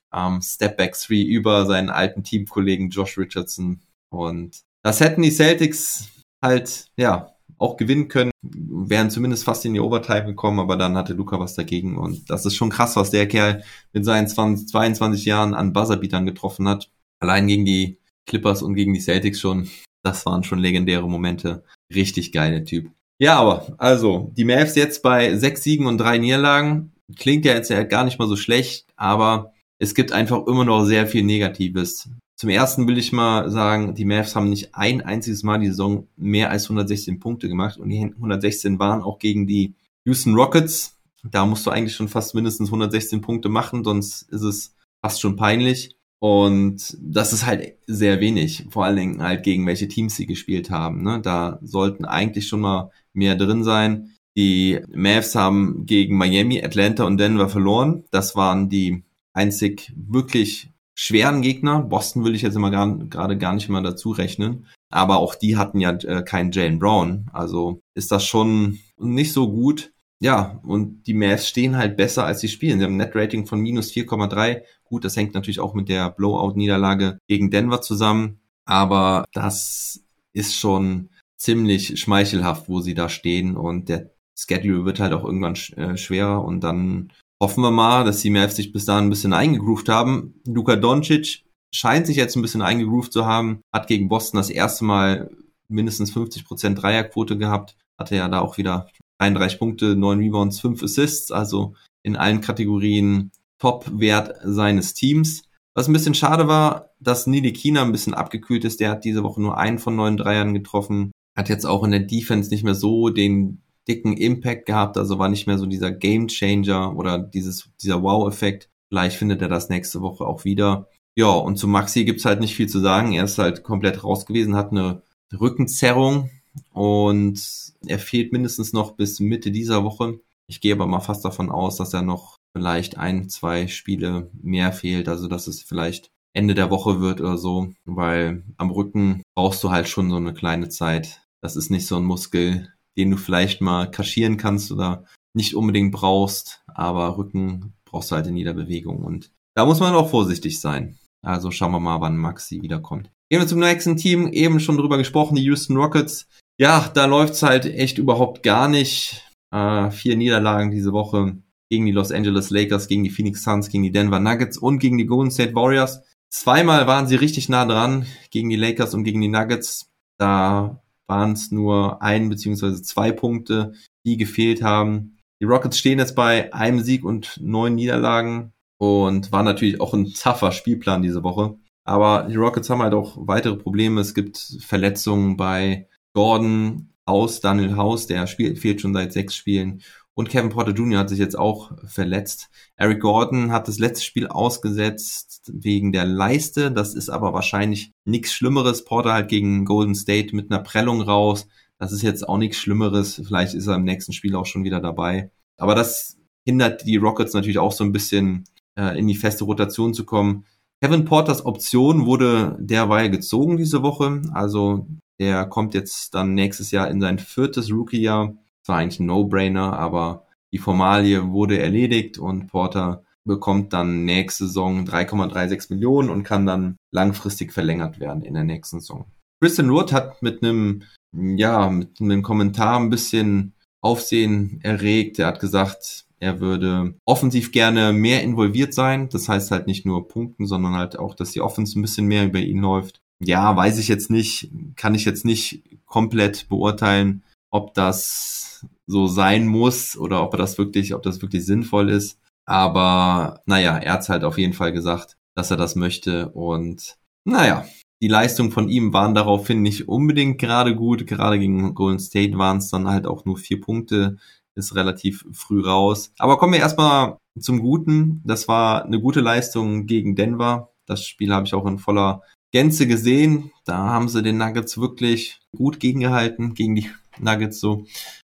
Step 0.40 0.76
Back 0.76 0.96
3 0.98 1.14
über 1.22 1.66
seinen 1.66 1.90
alten 1.90 2.22
Teamkollegen 2.22 2.90
Josh 2.90 3.18
Richardson. 3.18 3.80
Und 4.10 4.60
das 4.82 5.00
hätten 5.00 5.22
die 5.22 5.30
Celtics 5.30 6.08
halt, 6.42 6.86
ja, 6.96 7.35
auch 7.58 7.76
gewinnen 7.76 8.08
können, 8.08 8.30
wären 8.42 9.10
zumindest 9.10 9.44
fast 9.44 9.64
in 9.64 9.74
die 9.74 9.80
Overtime 9.80 10.26
gekommen, 10.26 10.60
aber 10.60 10.76
dann 10.76 10.96
hatte 10.96 11.14
Luca 11.14 11.38
was 11.40 11.54
dagegen 11.54 11.96
und 11.96 12.28
das 12.30 12.46
ist 12.46 12.54
schon 12.54 12.70
krass, 12.70 12.96
was 12.96 13.10
der 13.10 13.26
Kerl 13.26 13.62
mit 13.92 14.04
seinen 14.04 14.28
20, 14.28 14.68
22 14.68 15.24
Jahren 15.24 15.54
an 15.54 15.72
Buzzerbeatern 15.72 16.26
getroffen 16.26 16.68
hat. 16.68 16.90
Allein 17.20 17.46
gegen 17.46 17.64
die 17.64 17.98
Clippers 18.26 18.62
und 18.62 18.74
gegen 18.74 18.92
die 18.92 19.00
Celtics 19.00 19.40
schon, 19.40 19.68
das 20.02 20.26
waren 20.26 20.44
schon 20.44 20.58
legendäre 20.58 21.08
Momente. 21.08 21.64
Richtig 21.94 22.32
geile 22.32 22.64
Typ. 22.64 22.90
Ja, 23.18 23.38
aber 23.38 23.74
also, 23.78 24.30
die 24.36 24.44
Mavs 24.44 24.74
jetzt 24.74 25.02
bei 25.02 25.36
sechs 25.36 25.62
Siegen 25.62 25.86
und 25.86 25.98
drei 25.98 26.18
Niederlagen. 26.18 26.92
Klingt 27.16 27.44
ja 27.44 27.54
jetzt 27.54 27.70
ja 27.70 27.82
gar 27.84 28.04
nicht 28.04 28.18
mal 28.18 28.28
so 28.28 28.36
schlecht, 28.36 28.86
aber 28.96 29.52
es 29.78 29.94
gibt 29.94 30.12
einfach 30.12 30.46
immer 30.46 30.64
noch 30.64 30.84
sehr 30.84 31.06
viel 31.06 31.22
Negatives. 31.22 32.10
Zum 32.36 32.50
ersten 32.50 32.86
will 32.86 32.98
ich 32.98 33.12
mal 33.12 33.50
sagen, 33.50 33.94
die 33.94 34.04
Mavs 34.04 34.36
haben 34.36 34.50
nicht 34.50 34.74
ein 34.74 35.00
einziges 35.00 35.42
Mal 35.42 35.58
die 35.58 35.68
Saison 35.68 36.06
mehr 36.16 36.50
als 36.50 36.64
116 36.64 37.18
Punkte 37.18 37.48
gemacht 37.48 37.78
und 37.78 37.88
die 37.88 38.02
116 38.02 38.78
waren 38.78 39.02
auch 39.02 39.18
gegen 39.18 39.46
die 39.46 39.74
Houston 40.04 40.34
Rockets. 40.34 40.98
Da 41.24 41.46
musst 41.46 41.66
du 41.66 41.70
eigentlich 41.70 41.96
schon 41.96 42.08
fast 42.08 42.34
mindestens 42.34 42.68
116 42.68 43.22
Punkte 43.22 43.48
machen, 43.48 43.84
sonst 43.84 44.22
ist 44.30 44.42
es 44.42 44.76
fast 45.00 45.20
schon 45.20 45.36
peinlich. 45.36 45.96
Und 46.18 46.96
das 47.00 47.32
ist 47.32 47.46
halt 47.46 47.76
sehr 47.86 48.20
wenig, 48.20 48.66
vor 48.70 48.84
allen 48.84 48.96
Dingen 48.96 49.22
halt 49.22 49.42
gegen 49.42 49.66
welche 49.66 49.88
Teams 49.88 50.16
sie 50.16 50.26
gespielt 50.26 50.70
haben. 50.70 51.02
Ne? 51.02 51.20
Da 51.22 51.58
sollten 51.62 52.04
eigentlich 52.04 52.48
schon 52.48 52.60
mal 52.60 52.90
mehr 53.14 53.36
drin 53.36 53.64
sein. 53.64 54.10
Die 54.36 54.80
Mavs 54.94 55.34
haben 55.34 55.86
gegen 55.86 56.18
Miami, 56.18 56.62
Atlanta 56.62 57.04
und 57.04 57.18
Denver 57.18 57.48
verloren. 57.48 58.04
Das 58.10 58.36
waren 58.36 58.68
die 58.68 59.04
einzig 59.32 59.92
wirklich 59.96 60.70
schweren 60.96 61.42
Gegner. 61.42 61.82
Boston 61.82 62.24
will 62.24 62.34
ich 62.34 62.42
jetzt 62.42 62.56
immer 62.56 62.70
gerade 62.70 63.38
gar 63.38 63.54
nicht 63.54 63.68
mal 63.68 63.82
dazu 63.82 64.10
rechnen. 64.10 64.66
Aber 64.90 65.18
auch 65.18 65.34
die 65.34 65.56
hatten 65.56 65.78
ja 65.78 65.92
äh, 65.92 66.22
keinen 66.22 66.50
Jalen 66.50 66.78
Brown. 66.78 67.28
Also 67.32 67.82
ist 67.94 68.10
das 68.10 68.24
schon 68.24 68.78
nicht 68.98 69.32
so 69.32 69.50
gut. 69.50 69.92
Ja, 70.18 70.60
und 70.62 71.06
die 71.06 71.12
Mavs 71.12 71.46
stehen 71.46 71.76
halt 71.76 71.96
besser, 71.96 72.24
als 72.24 72.40
sie 72.40 72.48
spielen. 72.48 72.78
Sie 72.78 72.84
haben 72.86 72.94
ein 72.94 72.96
Net-Rating 72.96 73.46
von 73.46 73.60
minus 73.60 73.92
4,3. 73.92 74.62
Gut, 74.84 75.04
das 75.04 75.16
hängt 75.16 75.34
natürlich 75.34 75.60
auch 75.60 75.74
mit 75.74 75.90
der 75.90 76.10
Blowout-Niederlage 76.10 77.18
gegen 77.28 77.50
Denver 77.50 77.82
zusammen. 77.82 78.40
Aber 78.64 79.26
das 79.32 80.02
ist 80.32 80.54
schon 80.56 81.10
ziemlich 81.36 82.00
schmeichelhaft, 82.00 82.68
wo 82.70 82.80
sie 82.80 82.94
da 82.94 83.10
stehen. 83.10 83.56
Und 83.56 83.90
der 83.90 84.10
Schedule 84.34 84.86
wird 84.86 85.00
halt 85.00 85.12
auch 85.12 85.24
irgendwann 85.24 85.56
äh, 85.76 85.98
schwerer. 85.98 86.42
Und 86.42 86.64
dann 86.64 87.12
Hoffen 87.42 87.62
wir 87.62 87.70
mal, 87.70 88.04
dass 88.04 88.20
die 88.20 88.30
Mavs 88.30 88.56
sich 88.56 88.72
bis 88.72 88.86
dahin 88.86 89.06
ein 89.06 89.10
bisschen 89.10 89.34
eingegroovt 89.34 89.88
haben. 89.88 90.40
Luka 90.46 90.76
Doncic 90.76 91.44
scheint 91.74 92.06
sich 92.06 92.16
jetzt 92.16 92.36
ein 92.36 92.42
bisschen 92.42 92.62
eingegroovt 92.62 93.12
zu 93.12 93.26
haben, 93.26 93.60
hat 93.72 93.88
gegen 93.88 94.08
Boston 94.08 94.38
das 94.38 94.48
erste 94.48 94.84
Mal 94.84 95.30
mindestens 95.68 96.14
50% 96.14 96.74
Dreierquote 96.74 97.36
gehabt, 97.36 97.76
hatte 97.98 98.16
ja 98.16 98.28
da 98.28 98.40
auch 98.40 98.56
wieder 98.56 98.88
31 99.18 99.58
Punkte, 99.58 99.96
9 99.96 100.18
Rebounds, 100.18 100.60
5 100.60 100.82
Assists, 100.82 101.30
also 101.30 101.74
in 102.02 102.16
allen 102.16 102.40
Kategorien 102.40 103.32
Top-Wert 103.58 104.36
seines 104.44 104.94
Teams. 104.94 105.42
Was 105.74 105.88
ein 105.88 105.92
bisschen 105.92 106.14
schade 106.14 106.48
war, 106.48 106.90
dass 107.00 107.26
Nili 107.26 107.52
Kina 107.52 107.82
ein 107.82 107.92
bisschen 107.92 108.14
abgekühlt 108.14 108.64
ist. 108.64 108.80
Der 108.80 108.90
hat 108.90 109.04
diese 109.04 109.22
Woche 109.22 109.42
nur 109.42 109.58
einen 109.58 109.78
von 109.78 109.96
neun 109.96 110.16
Dreiern 110.16 110.54
getroffen. 110.54 111.12
Hat 111.36 111.50
jetzt 111.50 111.66
auch 111.66 111.84
in 111.84 111.90
der 111.90 112.00
Defense 112.00 112.48
nicht 112.50 112.64
mehr 112.64 112.74
so 112.74 113.10
den 113.10 113.62
dicken 113.88 114.16
Impact 114.16 114.66
gehabt, 114.66 114.98
also 114.98 115.18
war 115.18 115.28
nicht 115.28 115.46
mehr 115.46 115.58
so 115.58 115.66
dieser 115.66 115.90
Game 115.90 116.28
Changer 116.28 116.96
oder 116.96 117.18
dieses, 117.18 117.70
dieser 117.80 118.02
Wow-Effekt. 118.02 118.68
Vielleicht 118.88 119.16
findet 119.16 119.42
er 119.42 119.48
das 119.48 119.68
nächste 119.68 120.00
Woche 120.00 120.24
auch 120.24 120.44
wieder. 120.44 120.88
Ja, 121.16 121.30
und 121.30 121.56
zu 121.56 121.66
Maxi 121.66 122.04
gibt's 122.04 122.24
halt 122.24 122.40
nicht 122.40 122.54
viel 122.54 122.68
zu 122.68 122.80
sagen. 122.80 123.12
Er 123.12 123.24
ist 123.24 123.38
halt 123.38 123.62
komplett 123.62 124.04
raus 124.04 124.26
gewesen, 124.26 124.54
hat 124.54 124.70
eine 124.70 125.02
Rückenzerrung 125.32 126.30
und 126.72 127.40
er 127.86 127.98
fehlt 127.98 128.32
mindestens 128.32 128.72
noch 128.72 128.92
bis 128.92 129.20
Mitte 129.20 129.50
dieser 129.50 129.84
Woche. 129.84 130.20
Ich 130.48 130.60
gehe 130.60 130.74
aber 130.74 130.86
mal 130.86 131.00
fast 131.00 131.24
davon 131.24 131.50
aus, 131.50 131.76
dass 131.76 131.94
er 131.94 132.02
noch 132.02 132.36
vielleicht 132.54 132.98
ein, 132.98 133.28
zwei 133.28 133.66
Spiele 133.66 134.30
mehr 134.40 134.72
fehlt, 134.72 135.08
also 135.08 135.28
dass 135.28 135.46
es 135.46 135.62
vielleicht 135.62 136.10
Ende 136.32 136.54
der 136.54 136.70
Woche 136.70 137.00
wird 137.00 137.20
oder 137.20 137.38
so, 137.38 137.72
weil 137.84 138.44
am 138.58 138.70
Rücken 138.70 139.22
brauchst 139.34 139.64
du 139.64 139.70
halt 139.70 139.88
schon 139.88 140.10
so 140.10 140.16
eine 140.16 140.34
kleine 140.34 140.68
Zeit. 140.68 141.22
Das 141.40 141.56
ist 141.56 141.70
nicht 141.70 141.86
so 141.86 141.96
ein 141.96 142.04
Muskel, 142.04 142.68
den 142.96 143.10
du 143.10 143.16
vielleicht 143.16 143.60
mal 143.60 143.90
kaschieren 143.90 144.36
kannst 144.36 144.72
oder 144.72 145.04
nicht 145.34 145.54
unbedingt 145.54 145.92
brauchst, 145.92 146.62
aber 146.66 147.16
Rücken 147.18 147.74
brauchst 147.84 148.10
du 148.10 148.16
halt 148.16 148.26
in 148.26 148.36
jeder 148.36 148.54
Bewegung 148.54 149.04
und 149.04 149.30
da 149.54 149.64
muss 149.64 149.80
man 149.80 149.94
auch 149.94 150.10
vorsichtig 150.10 150.60
sein. 150.60 150.98
Also 151.22 151.50
schauen 151.50 151.72
wir 151.72 151.80
mal, 151.80 152.00
wann 152.00 152.16
Maxi 152.16 152.62
wiederkommt. 152.62 153.10
Gehen 153.30 153.40
wir 153.40 153.48
zum 153.48 153.58
nächsten 153.58 153.96
Team, 153.96 154.28
eben 154.28 154.60
schon 154.60 154.76
drüber 154.76 154.98
gesprochen, 154.98 155.34
die 155.34 155.42
Houston 155.42 155.76
Rockets. 155.76 156.28
Ja, 156.58 156.88
da 156.94 157.06
läuft's 157.06 157.42
halt 157.42 157.66
echt 157.66 157.98
überhaupt 157.98 158.42
gar 158.42 158.68
nicht. 158.68 159.24
Äh, 159.52 159.90
vier 159.90 160.16
Niederlagen 160.16 160.70
diese 160.70 160.92
Woche 160.92 161.38
gegen 161.70 161.86
die 161.86 161.92
Los 161.92 162.12
Angeles 162.12 162.50
Lakers, 162.50 162.86
gegen 162.86 163.02
die 163.02 163.10
Phoenix 163.10 163.42
Suns, 163.42 163.68
gegen 163.68 163.82
die 163.82 163.90
Denver 163.90 164.20
Nuggets 164.20 164.58
und 164.58 164.78
gegen 164.78 164.98
die 164.98 165.06
Golden 165.06 165.30
State 165.30 165.54
Warriors. 165.54 166.02
Zweimal 166.30 166.86
waren 166.86 167.06
sie 167.06 167.16
richtig 167.16 167.48
nah 167.48 167.64
dran 167.64 168.06
gegen 168.30 168.50
die 168.50 168.56
Lakers 168.56 168.94
und 168.94 169.04
gegen 169.04 169.20
die 169.20 169.28
Nuggets. 169.28 169.90
Da 170.18 170.82
waren 171.08 171.32
es 171.32 171.50
nur 171.50 172.02
ein 172.02 172.28
beziehungsweise 172.28 172.82
zwei 172.82 173.12
Punkte, 173.12 173.72
die 174.04 174.16
gefehlt 174.16 174.62
haben. 174.62 175.18
Die 175.40 175.46
Rockets 175.46 175.78
stehen 175.78 175.98
jetzt 175.98 176.16
bei 176.16 176.52
einem 176.52 176.80
Sieg 176.80 177.04
und 177.04 177.38
neun 177.42 177.74
Niederlagen 177.74 178.52
und 178.78 179.32
war 179.32 179.42
natürlich 179.42 179.80
auch 179.80 179.94
ein 179.94 180.12
tougher 180.12 180.52
Spielplan 180.52 181.02
diese 181.02 181.22
Woche. 181.22 181.56
Aber 181.84 182.26
die 182.28 182.36
Rockets 182.36 182.68
haben 182.68 182.82
halt 182.82 182.94
auch 182.94 183.16
weitere 183.16 183.56
Probleme. 183.56 184.00
Es 184.00 184.14
gibt 184.14 184.38
Verletzungen 184.60 185.36
bei 185.36 185.88
Gordon 186.14 186.90
aus, 187.04 187.40
Daniel 187.40 187.76
House, 187.76 188.06
der 188.06 188.26
spielt, 188.26 188.58
fehlt 188.58 188.80
schon 188.80 188.94
seit 188.94 189.12
sechs 189.12 189.36
Spielen. 189.36 189.82
Und 190.18 190.30
Kevin 190.30 190.48
Porter 190.48 190.72
Jr. 190.72 191.00
hat 191.00 191.10
sich 191.10 191.18
jetzt 191.18 191.38
auch 191.38 191.72
verletzt. 191.86 192.48
Eric 192.76 193.00
Gordon 193.02 193.52
hat 193.52 193.68
das 193.68 193.78
letzte 193.78 194.02
Spiel 194.02 194.26
ausgesetzt 194.26 195.52
wegen 195.52 195.92
der 195.92 196.06
Leiste. 196.06 196.72
Das 196.72 196.94
ist 196.94 197.10
aber 197.10 197.34
wahrscheinlich 197.34 197.92
nichts 198.06 198.32
Schlimmeres. 198.32 198.86
Porter 198.86 199.12
halt 199.12 199.28
gegen 199.28 199.66
Golden 199.66 199.94
State 199.94 200.34
mit 200.34 200.50
einer 200.50 200.62
Prellung 200.62 201.02
raus. 201.02 201.48
Das 201.78 201.92
ist 201.92 202.00
jetzt 202.00 202.26
auch 202.26 202.38
nichts 202.38 202.56
Schlimmeres. 202.56 203.20
Vielleicht 203.26 203.52
ist 203.52 203.66
er 203.66 203.74
im 203.74 203.84
nächsten 203.84 204.14
Spiel 204.14 204.34
auch 204.36 204.46
schon 204.46 204.64
wieder 204.64 204.80
dabei. 204.80 205.30
Aber 205.58 205.74
das 205.74 206.16
hindert 206.46 206.86
die 206.86 206.96
Rockets 206.96 207.34
natürlich 207.34 207.58
auch 207.58 207.72
so 207.72 207.84
ein 207.84 207.92
bisschen 207.92 208.44
äh, 208.78 208.98
in 208.98 209.06
die 209.08 209.16
feste 209.16 209.44
Rotation 209.44 209.92
zu 209.92 210.06
kommen. 210.06 210.46
Kevin 210.80 211.04
Porters 211.04 211.44
Option 211.44 212.06
wurde 212.06 212.56
derweil 212.58 213.10
gezogen 213.10 213.58
diese 213.58 213.82
Woche. 213.82 214.22
Also 214.32 214.86
der 215.20 215.44
kommt 215.44 215.74
jetzt 215.74 216.14
dann 216.14 216.32
nächstes 216.32 216.70
Jahr 216.70 216.88
in 216.90 217.02
sein 217.02 217.18
viertes 217.18 217.70
Rookie-Jahr 217.70 218.34
war 218.68 218.78
eigentlich 218.78 219.00
ein 219.00 219.06
No-Brainer, 219.06 219.78
aber 219.78 220.26
die 220.52 220.58
Formalie 220.58 221.30
wurde 221.30 221.58
erledigt 221.58 222.18
und 222.18 222.48
Porter 222.48 223.02
bekommt 223.24 223.72
dann 223.72 224.04
nächste 224.04 224.46
Saison 224.46 224.84
3,36 224.84 225.72
Millionen 225.72 226.10
und 226.10 226.22
kann 226.22 226.46
dann 226.46 226.76
langfristig 226.92 227.52
verlängert 227.52 227.98
werden 228.00 228.22
in 228.22 228.34
der 228.34 228.44
nächsten 228.44 228.80
Saison. 228.80 229.06
Kristen 229.40 229.70
Wood 229.70 229.92
hat 229.92 230.22
mit 230.22 230.42
einem, 230.42 230.82
ja, 231.12 231.68
mit 231.68 232.00
einem 232.00 232.22
Kommentar 232.22 232.78
ein 232.78 232.90
bisschen 232.90 233.52
Aufsehen 233.80 234.60
erregt. 234.62 235.18
Er 235.18 235.26
hat 235.26 235.40
gesagt, 235.40 236.06
Er 236.18 236.40
würde 236.40 236.94
offensiv 237.04 237.52
gerne 237.52 237.92
mehr 237.92 238.22
involviert 238.22 238.72
sein. 238.72 239.08
Das 239.10 239.28
heißt 239.28 239.50
halt 239.50 239.66
nicht 239.66 239.84
nur 239.84 240.08
punkten, 240.08 240.46
sondern 240.46 240.74
halt 240.74 240.98
auch, 240.98 241.14
dass 241.14 241.32
die 241.32 241.42
Offense 241.42 241.78
ein 241.78 241.82
bisschen 241.82 242.06
mehr 242.06 242.24
über 242.24 242.38
ihn 242.38 242.60
läuft. 242.60 243.02
Ja, 243.20 243.54
weiß 243.54 243.78
ich 243.78 243.88
jetzt 243.88 244.10
nicht, 244.10 244.50
kann 244.76 244.94
ich 244.94 245.04
jetzt 245.04 245.24
nicht 245.24 245.62
komplett 245.86 246.48
beurteilen, 246.48 247.22
ob 247.50 247.74
das 247.74 248.66
so 248.86 249.06
sein 249.06 249.46
muss 249.46 249.96
oder 249.96 250.22
ob 250.22 250.34
er 250.34 250.38
das 250.38 250.58
wirklich, 250.58 250.94
ob 250.94 251.02
das 251.02 251.22
wirklich 251.22 251.44
sinnvoll 251.44 251.90
ist. 251.90 252.18
Aber 252.46 253.40
naja, 253.46 253.76
er 253.78 253.94
hat 253.94 254.08
halt 254.08 254.24
auf 254.24 254.38
jeden 254.38 254.52
Fall 254.52 254.72
gesagt, 254.72 255.16
dass 255.34 255.50
er 255.50 255.56
das 255.56 255.74
möchte. 255.74 256.30
Und 256.30 256.96
naja, 257.24 257.66
die 258.02 258.08
Leistungen 258.08 258.52
von 258.52 258.68
ihm 258.68 258.92
waren 258.92 259.14
daraufhin 259.14 259.62
nicht 259.62 259.88
unbedingt 259.88 260.38
gerade 260.38 260.76
gut. 260.76 261.06
Gerade 261.06 261.38
gegen 261.38 261.74
Golden 261.74 261.98
State 261.98 262.38
waren 262.38 262.58
es 262.58 262.70
dann 262.70 262.88
halt 262.88 263.06
auch 263.06 263.24
nur 263.24 263.36
vier 263.36 263.60
Punkte. 263.60 264.16
Ist 264.54 264.74
relativ 264.74 265.24
früh 265.32 265.60
raus. 265.60 266.12
Aber 266.18 266.38
kommen 266.38 266.54
wir 266.54 266.60
erstmal 266.60 267.18
zum 267.38 267.60
Guten. 267.60 268.22
Das 268.24 268.48
war 268.48 268.84
eine 268.84 269.00
gute 269.00 269.20
Leistung 269.20 269.86
gegen 269.86 270.14
Denver. 270.14 270.70
Das 270.86 271.04
Spiel 271.04 271.32
habe 271.34 271.46
ich 271.46 271.54
auch 271.54 271.66
in 271.66 271.78
voller 271.78 272.22
Gänze 272.56 272.86
gesehen. 272.86 273.52
Da 273.66 273.76
haben 273.76 274.08
sie 274.08 274.22
den 274.22 274.38
Nuggets 274.38 274.78
wirklich 274.78 275.42
gut 275.54 275.78
gegengehalten, 275.78 276.54
gegen 276.54 276.74
die 276.74 276.90
Nuggets 277.18 277.60
so. 277.60 277.84